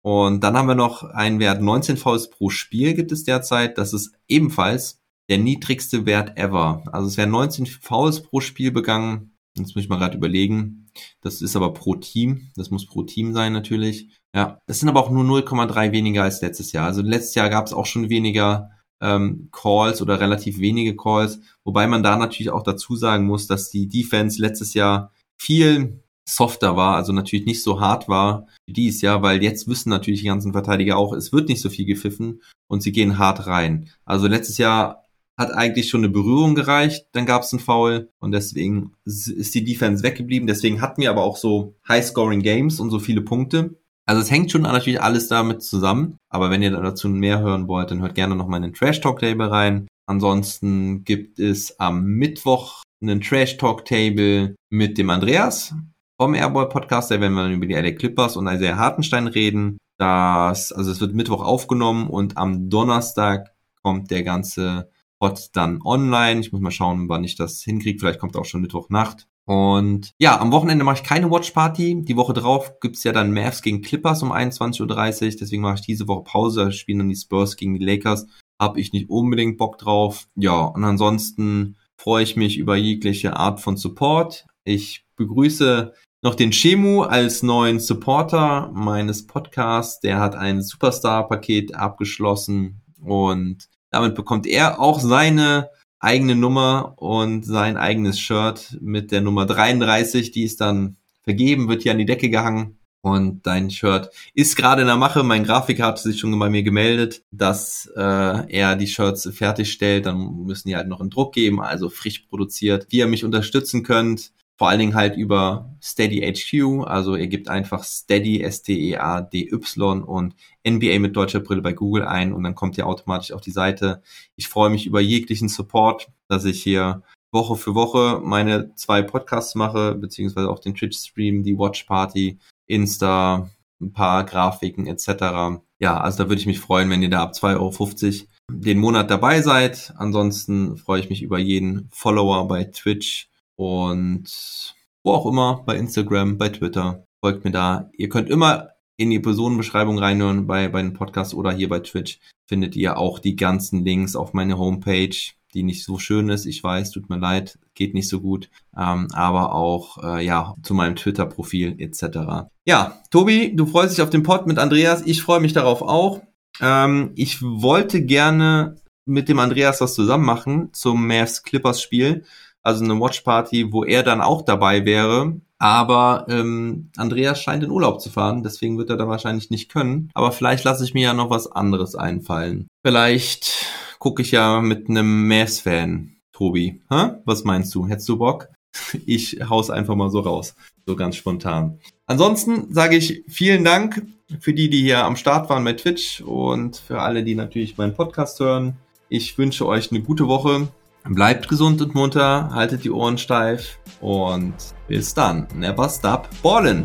Und 0.00 0.42
dann 0.42 0.56
haben 0.56 0.68
wir 0.68 0.76
noch 0.76 1.02
einen 1.02 1.40
Wert 1.40 1.60
19 1.60 1.98
Fouls 1.98 2.30
pro 2.30 2.48
Spiel 2.48 2.94
gibt 2.94 3.12
es 3.12 3.24
derzeit, 3.24 3.76
das 3.76 3.92
ist 3.92 4.14
ebenfalls 4.28 5.02
der 5.28 5.36
niedrigste 5.36 6.06
Wert 6.06 6.38
ever. 6.38 6.84
Also 6.90 7.08
es 7.08 7.18
werden 7.18 7.32
19 7.32 7.66
Fouls 7.66 8.22
pro 8.22 8.40
Spiel 8.40 8.70
begangen, 8.70 9.34
Jetzt 9.58 9.74
muss 9.74 9.84
ich 9.84 9.88
mal 9.88 9.98
gerade 9.98 10.16
überlegen. 10.16 10.87
Das 11.20 11.42
ist 11.42 11.56
aber 11.56 11.72
pro 11.72 11.94
Team. 11.94 12.50
Das 12.56 12.70
muss 12.70 12.86
pro 12.86 13.02
Team 13.02 13.32
sein 13.32 13.52
natürlich. 13.52 14.08
Ja, 14.34 14.58
das 14.66 14.80
sind 14.80 14.88
aber 14.88 15.00
auch 15.00 15.10
nur 15.10 15.24
0,3 15.24 15.92
weniger 15.92 16.22
als 16.22 16.42
letztes 16.42 16.72
Jahr. 16.72 16.86
Also 16.86 17.02
letztes 17.02 17.34
Jahr 17.34 17.48
gab 17.48 17.66
es 17.66 17.72
auch 17.72 17.86
schon 17.86 18.08
weniger 18.08 18.70
ähm, 19.00 19.48
Calls 19.52 20.02
oder 20.02 20.20
relativ 20.20 20.58
wenige 20.58 20.96
Calls, 20.96 21.40
wobei 21.64 21.86
man 21.86 22.02
da 22.02 22.16
natürlich 22.16 22.50
auch 22.50 22.62
dazu 22.62 22.96
sagen 22.96 23.26
muss, 23.26 23.46
dass 23.46 23.70
die 23.70 23.88
Defense 23.88 24.40
letztes 24.40 24.74
Jahr 24.74 25.12
viel 25.40 26.02
softer 26.28 26.76
war, 26.76 26.96
also 26.96 27.12
natürlich 27.12 27.46
nicht 27.46 27.62
so 27.62 27.80
hart 27.80 28.08
war 28.08 28.46
wie 28.66 28.74
dieses 28.74 29.00
Jahr, 29.00 29.22
weil 29.22 29.42
jetzt 29.42 29.66
wissen 29.66 29.88
natürlich 29.88 30.20
die 30.20 30.26
ganzen 30.26 30.52
Verteidiger 30.52 30.98
auch, 30.98 31.14
es 31.14 31.32
wird 31.32 31.48
nicht 31.48 31.62
so 31.62 31.70
viel 31.70 31.86
gepfiffen 31.86 32.42
und 32.68 32.82
sie 32.82 32.92
gehen 32.92 33.16
hart 33.16 33.46
rein. 33.46 33.88
Also 34.04 34.26
letztes 34.26 34.58
Jahr 34.58 35.04
hat 35.38 35.52
eigentlich 35.52 35.88
schon 35.88 36.00
eine 36.00 36.12
Berührung 36.12 36.56
gereicht, 36.56 37.06
dann 37.12 37.24
gab 37.24 37.42
es 37.42 37.52
einen 37.52 37.60
Foul 37.60 38.10
und 38.18 38.32
deswegen 38.32 38.92
ist 39.04 39.54
die 39.54 39.64
Defense 39.64 40.02
weggeblieben. 40.02 40.48
Deswegen 40.48 40.80
hatten 40.80 41.00
wir 41.00 41.10
aber 41.10 41.22
auch 41.22 41.36
so 41.36 41.76
High-Scoring 41.88 42.42
Games 42.42 42.80
und 42.80 42.90
so 42.90 42.98
viele 42.98 43.22
Punkte. 43.22 43.78
Also 44.04 44.20
es 44.20 44.30
hängt 44.30 44.50
schon 44.50 44.62
natürlich 44.62 45.00
alles 45.00 45.28
damit 45.28 45.62
zusammen. 45.62 46.16
Aber 46.28 46.50
wenn 46.50 46.62
ihr 46.62 46.72
dazu 46.72 47.08
mehr 47.08 47.40
hören 47.40 47.68
wollt, 47.68 47.90
dann 47.90 48.00
hört 48.00 48.16
gerne 48.16 48.34
noch 48.34 48.48
mal 48.48 48.56
in 48.56 48.64
den 48.64 48.74
Trash 48.74 49.00
Talk 49.00 49.20
Table 49.20 49.50
rein. 49.50 49.86
Ansonsten 50.06 51.04
gibt 51.04 51.38
es 51.38 51.78
am 51.78 52.04
Mittwoch 52.04 52.82
einen 53.00 53.20
Trash 53.20 53.58
Talk 53.58 53.84
Table 53.84 54.56
mit 54.70 54.98
dem 54.98 55.10
Andreas 55.10 55.74
vom 56.20 56.34
Airboy 56.34 56.68
Podcast. 56.68 57.12
Da 57.12 57.20
werden 57.20 57.34
wir 57.34 57.44
dann 57.44 57.52
über 57.52 57.66
die 57.66 57.74
LA 57.74 57.92
Clippers 57.92 58.36
und 58.36 58.48
Isaiah 58.48 58.76
Hartenstein 58.76 59.28
reden. 59.28 59.78
Das, 59.98 60.72
also 60.72 60.90
es 60.90 61.00
wird 61.00 61.14
Mittwoch 61.14 61.44
aufgenommen 61.44 62.08
und 62.08 62.36
am 62.36 62.70
Donnerstag 62.70 63.52
kommt 63.82 64.10
der 64.10 64.22
ganze 64.22 64.90
Pod 65.18 65.48
dann 65.52 65.80
online. 65.82 66.40
Ich 66.40 66.52
muss 66.52 66.60
mal 66.60 66.70
schauen, 66.70 67.08
wann 67.08 67.24
ich 67.24 67.36
das 67.36 67.62
hinkriege. 67.62 67.98
Vielleicht 67.98 68.20
kommt 68.20 68.36
auch 68.36 68.44
schon 68.44 68.60
Mittwochnacht. 68.60 69.26
Und 69.48 70.12
ja, 70.18 70.38
am 70.38 70.52
Wochenende 70.52 70.84
mache 70.84 70.98
ich 70.98 71.08
keine 71.08 71.30
Watchparty. 71.30 72.02
Die 72.02 72.16
Woche 72.16 72.34
drauf 72.34 72.80
gibt's 72.80 73.02
ja 73.04 73.12
dann 73.12 73.32
Mavs 73.32 73.62
gegen 73.62 73.80
Clippers 73.80 74.22
um 74.22 74.30
21.30 74.30 74.82
Uhr. 74.82 75.36
Deswegen 75.40 75.62
mache 75.62 75.76
ich 75.76 75.80
diese 75.86 76.06
Woche 76.06 76.24
Pause. 76.24 76.70
Spielen 76.70 76.98
dann 76.98 77.08
die 77.08 77.16
Spurs 77.16 77.56
gegen 77.56 77.72
die 77.78 77.84
Lakers. 77.84 78.26
Hab 78.60 78.76
ich 78.76 78.92
nicht 78.92 79.08
unbedingt 79.08 79.56
Bock 79.56 79.78
drauf. 79.78 80.28
Ja, 80.34 80.64
und 80.64 80.84
ansonsten 80.84 81.76
freue 81.96 82.24
ich 82.24 82.36
mich 82.36 82.58
über 82.58 82.76
jegliche 82.76 83.36
Art 83.36 83.60
von 83.60 83.78
Support. 83.78 84.46
Ich 84.64 85.06
begrüße 85.16 85.94
noch 86.22 86.34
den 86.34 86.52
Shemu 86.52 87.02
als 87.02 87.42
neuen 87.42 87.80
Supporter 87.80 88.70
meines 88.74 89.26
Podcasts. 89.26 90.00
Der 90.00 90.20
hat 90.20 90.36
ein 90.36 90.62
Superstar-Paket 90.62 91.74
abgeschlossen 91.74 92.82
und 93.00 93.68
damit 93.90 94.14
bekommt 94.14 94.46
er 94.46 94.80
auch 94.80 95.00
seine 95.00 95.70
eigene 96.00 96.36
Nummer 96.36 96.94
und 96.96 97.44
sein 97.44 97.76
eigenes 97.76 98.20
Shirt 98.20 98.78
mit 98.80 99.10
der 99.10 99.20
Nummer 99.20 99.46
33. 99.46 100.30
Die 100.30 100.44
ist 100.44 100.60
dann 100.60 100.96
vergeben, 101.22 101.68
wird 101.68 101.82
hier 101.82 101.92
an 101.92 101.98
die 101.98 102.06
Decke 102.06 102.30
gehangen. 102.30 102.78
Und 103.00 103.46
dein 103.46 103.70
Shirt 103.70 104.10
ist 104.34 104.56
gerade 104.56 104.82
in 104.82 104.88
der 104.88 104.96
Mache. 104.96 105.22
Mein 105.22 105.44
Grafiker 105.44 105.86
hat 105.86 105.98
sich 105.98 106.18
schon 106.18 106.36
bei 106.38 106.50
mir 106.50 106.62
gemeldet, 106.62 107.22
dass 107.30 107.90
äh, 107.96 108.00
er 108.00 108.76
die 108.76 108.88
Shirts 108.88 109.28
fertigstellt. 109.32 110.06
Dann 110.06 110.44
müssen 110.44 110.68
die 110.68 110.76
halt 110.76 110.88
noch 110.88 111.00
einen 111.00 111.10
Druck 111.10 111.32
geben, 111.32 111.60
also 111.60 111.90
frisch 111.90 112.20
produziert. 112.28 112.86
Wie 112.90 112.98
ihr 112.98 113.06
mich 113.06 113.24
unterstützen 113.24 113.84
könnt, 113.84 114.32
vor 114.58 114.68
allen 114.68 114.80
Dingen 114.80 114.94
halt 114.96 115.16
über 115.16 115.70
Steady 115.80 116.20
HQ. 116.20 116.84
Also 116.84 117.14
ihr 117.14 117.28
gebt 117.28 117.48
einfach 117.48 117.84
Steady, 117.84 118.42
S-T-E-A-D-Y 118.42 120.02
und 120.02 120.34
NBA 120.66 120.98
mit 120.98 121.14
deutscher 121.14 121.38
Brille 121.38 121.62
bei 121.62 121.72
Google 121.72 122.04
ein 122.04 122.32
und 122.32 122.42
dann 122.42 122.56
kommt 122.56 122.76
ihr 122.76 122.86
automatisch 122.86 123.32
auf 123.32 123.40
die 123.40 123.52
Seite. 123.52 124.02
Ich 124.34 124.48
freue 124.48 124.70
mich 124.70 124.84
über 124.84 125.00
jeglichen 125.00 125.48
Support, 125.48 126.08
dass 126.26 126.44
ich 126.44 126.60
hier 126.60 127.02
Woche 127.30 127.54
für 127.56 127.76
Woche 127.76 128.20
meine 128.24 128.74
zwei 128.74 129.02
Podcasts 129.02 129.54
mache, 129.54 129.94
beziehungsweise 129.94 130.50
auch 130.50 130.58
den 130.58 130.74
Twitch-Stream, 130.74 131.44
die 131.44 131.56
Watch 131.56 131.84
Party, 131.84 132.38
Insta, 132.66 133.50
ein 133.80 133.92
paar 133.92 134.24
Grafiken 134.24 134.88
etc. 134.88 135.62
Ja, 135.78 136.00
also 136.00 136.24
da 136.24 136.28
würde 136.28 136.40
ich 136.40 136.46
mich 136.46 136.58
freuen, 136.58 136.90
wenn 136.90 137.02
ihr 137.02 137.10
da 137.10 137.22
ab 137.22 137.32
2,50 137.32 137.54
Euro 137.60 138.28
den 138.50 138.78
Monat 138.78 139.08
dabei 139.10 139.40
seid. 139.40 139.92
Ansonsten 139.96 140.76
freue 140.78 141.00
ich 141.00 141.10
mich 141.10 141.22
über 141.22 141.38
jeden 141.38 141.88
Follower 141.92 142.48
bei 142.48 142.64
Twitch 142.64 143.28
und 143.58 144.74
wo 145.02 145.12
auch 145.12 145.26
immer, 145.26 145.62
bei 145.66 145.76
Instagram, 145.76 146.38
bei 146.38 146.48
Twitter. 146.48 147.04
Folgt 147.20 147.44
mir 147.44 147.50
da. 147.50 147.90
Ihr 147.96 148.08
könnt 148.08 148.30
immer 148.30 148.68
in 148.96 149.10
die 149.10 149.18
Personenbeschreibung 149.18 149.98
reinhören 149.98 150.46
bei, 150.46 150.68
bei 150.68 150.80
den 150.80 150.92
Podcasts 150.92 151.34
oder 151.34 151.52
hier 151.52 151.68
bei 151.68 151.80
Twitch. 151.80 152.20
Findet 152.48 152.76
ihr 152.76 152.96
auch 152.98 153.18
die 153.18 153.36
ganzen 153.36 153.84
Links 153.84 154.14
auf 154.14 154.32
meine 154.32 154.58
Homepage, 154.58 155.16
die 155.54 155.62
nicht 155.64 155.84
so 155.84 155.98
schön 155.98 156.28
ist. 156.28 156.46
Ich 156.46 156.62
weiß, 156.62 156.92
tut 156.92 157.10
mir 157.10 157.18
leid, 157.18 157.58
geht 157.74 157.94
nicht 157.94 158.08
so 158.08 158.20
gut. 158.20 158.48
Ähm, 158.76 159.08
aber 159.12 159.54
auch 159.54 160.02
äh, 160.04 160.24
ja 160.24 160.54
zu 160.62 160.74
meinem 160.74 160.94
Twitter-Profil 160.94 161.76
etc. 161.78 162.48
Ja, 162.64 163.00
Tobi, 163.10 163.56
du 163.56 163.66
freust 163.66 163.96
dich 163.96 164.02
auf 164.02 164.10
den 164.10 164.22
Pod 164.22 164.46
mit 164.46 164.58
Andreas. 164.58 165.02
Ich 165.04 165.22
freue 165.22 165.40
mich 165.40 165.52
darauf 165.52 165.82
auch. 165.82 166.22
Ähm, 166.60 167.10
ich 167.16 167.42
wollte 167.42 168.04
gerne 168.04 168.76
mit 169.04 169.28
dem 169.28 169.40
Andreas 169.40 169.80
was 169.80 169.94
zusammen 169.94 170.24
machen 170.24 170.68
zum 170.72 171.06
Mavs 171.06 171.42
Clippers 171.42 171.82
Spiel 171.82 172.24
also 172.68 172.84
eine 172.84 173.00
Watchparty, 173.00 173.72
wo 173.72 173.82
er 173.82 174.02
dann 174.02 174.20
auch 174.20 174.42
dabei 174.42 174.84
wäre. 174.84 175.40
Aber 175.58 176.26
ähm, 176.28 176.90
Andreas 176.96 177.42
scheint 177.42 177.64
in 177.64 177.70
Urlaub 177.70 178.00
zu 178.00 178.10
fahren, 178.10 178.44
deswegen 178.44 178.78
wird 178.78 178.90
er 178.90 178.96
da 178.96 179.08
wahrscheinlich 179.08 179.50
nicht 179.50 179.70
können. 179.70 180.10
Aber 180.14 180.30
vielleicht 180.30 180.64
lasse 180.64 180.84
ich 180.84 180.94
mir 180.94 181.02
ja 181.02 181.14
noch 181.14 181.30
was 181.30 181.50
anderes 181.50 181.96
einfallen. 181.96 182.68
Vielleicht 182.84 183.66
gucke 183.98 184.22
ich 184.22 184.30
ja 184.30 184.60
mit 184.60 184.88
einem 184.88 185.26
Mass-Fan, 185.26 186.12
Tobi. 186.32 186.80
Hä? 186.90 187.12
Was 187.24 187.42
meinst 187.42 187.74
du? 187.74 187.88
Hättest 187.88 188.08
du 188.08 188.18
Bock? 188.18 188.48
Ich 189.06 189.38
hau's 189.48 189.70
einfach 189.70 189.96
mal 189.96 190.10
so 190.10 190.20
raus, 190.20 190.54
so 190.86 190.94
ganz 190.94 191.16
spontan. 191.16 191.80
Ansonsten 192.06 192.72
sage 192.72 192.96
ich 192.96 193.24
vielen 193.26 193.64
Dank 193.64 194.06
für 194.40 194.52
die, 194.52 194.68
die 194.68 194.82
hier 194.82 195.04
am 195.04 195.16
Start 195.16 195.48
waren 195.48 195.64
bei 195.64 195.72
Twitch 195.72 196.20
und 196.20 196.76
für 196.76 197.00
alle, 197.00 197.24
die 197.24 197.34
natürlich 197.34 197.78
meinen 197.78 197.94
Podcast 197.94 198.38
hören. 198.38 198.76
Ich 199.08 199.38
wünsche 199.38 199.66
euch 199.66 199.90
eine 199.90 200.02
gute 200.02 200.28
Woche. 200.28 200.68
Bleibt 201.10 201.48
gesund 201.48 201.80
und 201.80 201.94
munter, 201.94 202.50
haltet 202.52 202.84
die 202.84 202.90
Ohren 202.90 203.16
steif 203.16 203.78
und 204.00 204.54
bis 204.88 205.14
dann. 205.14 205.48
Never 205.54 205.88
stop 205.88 206.28
ballin'! 206.42 206.84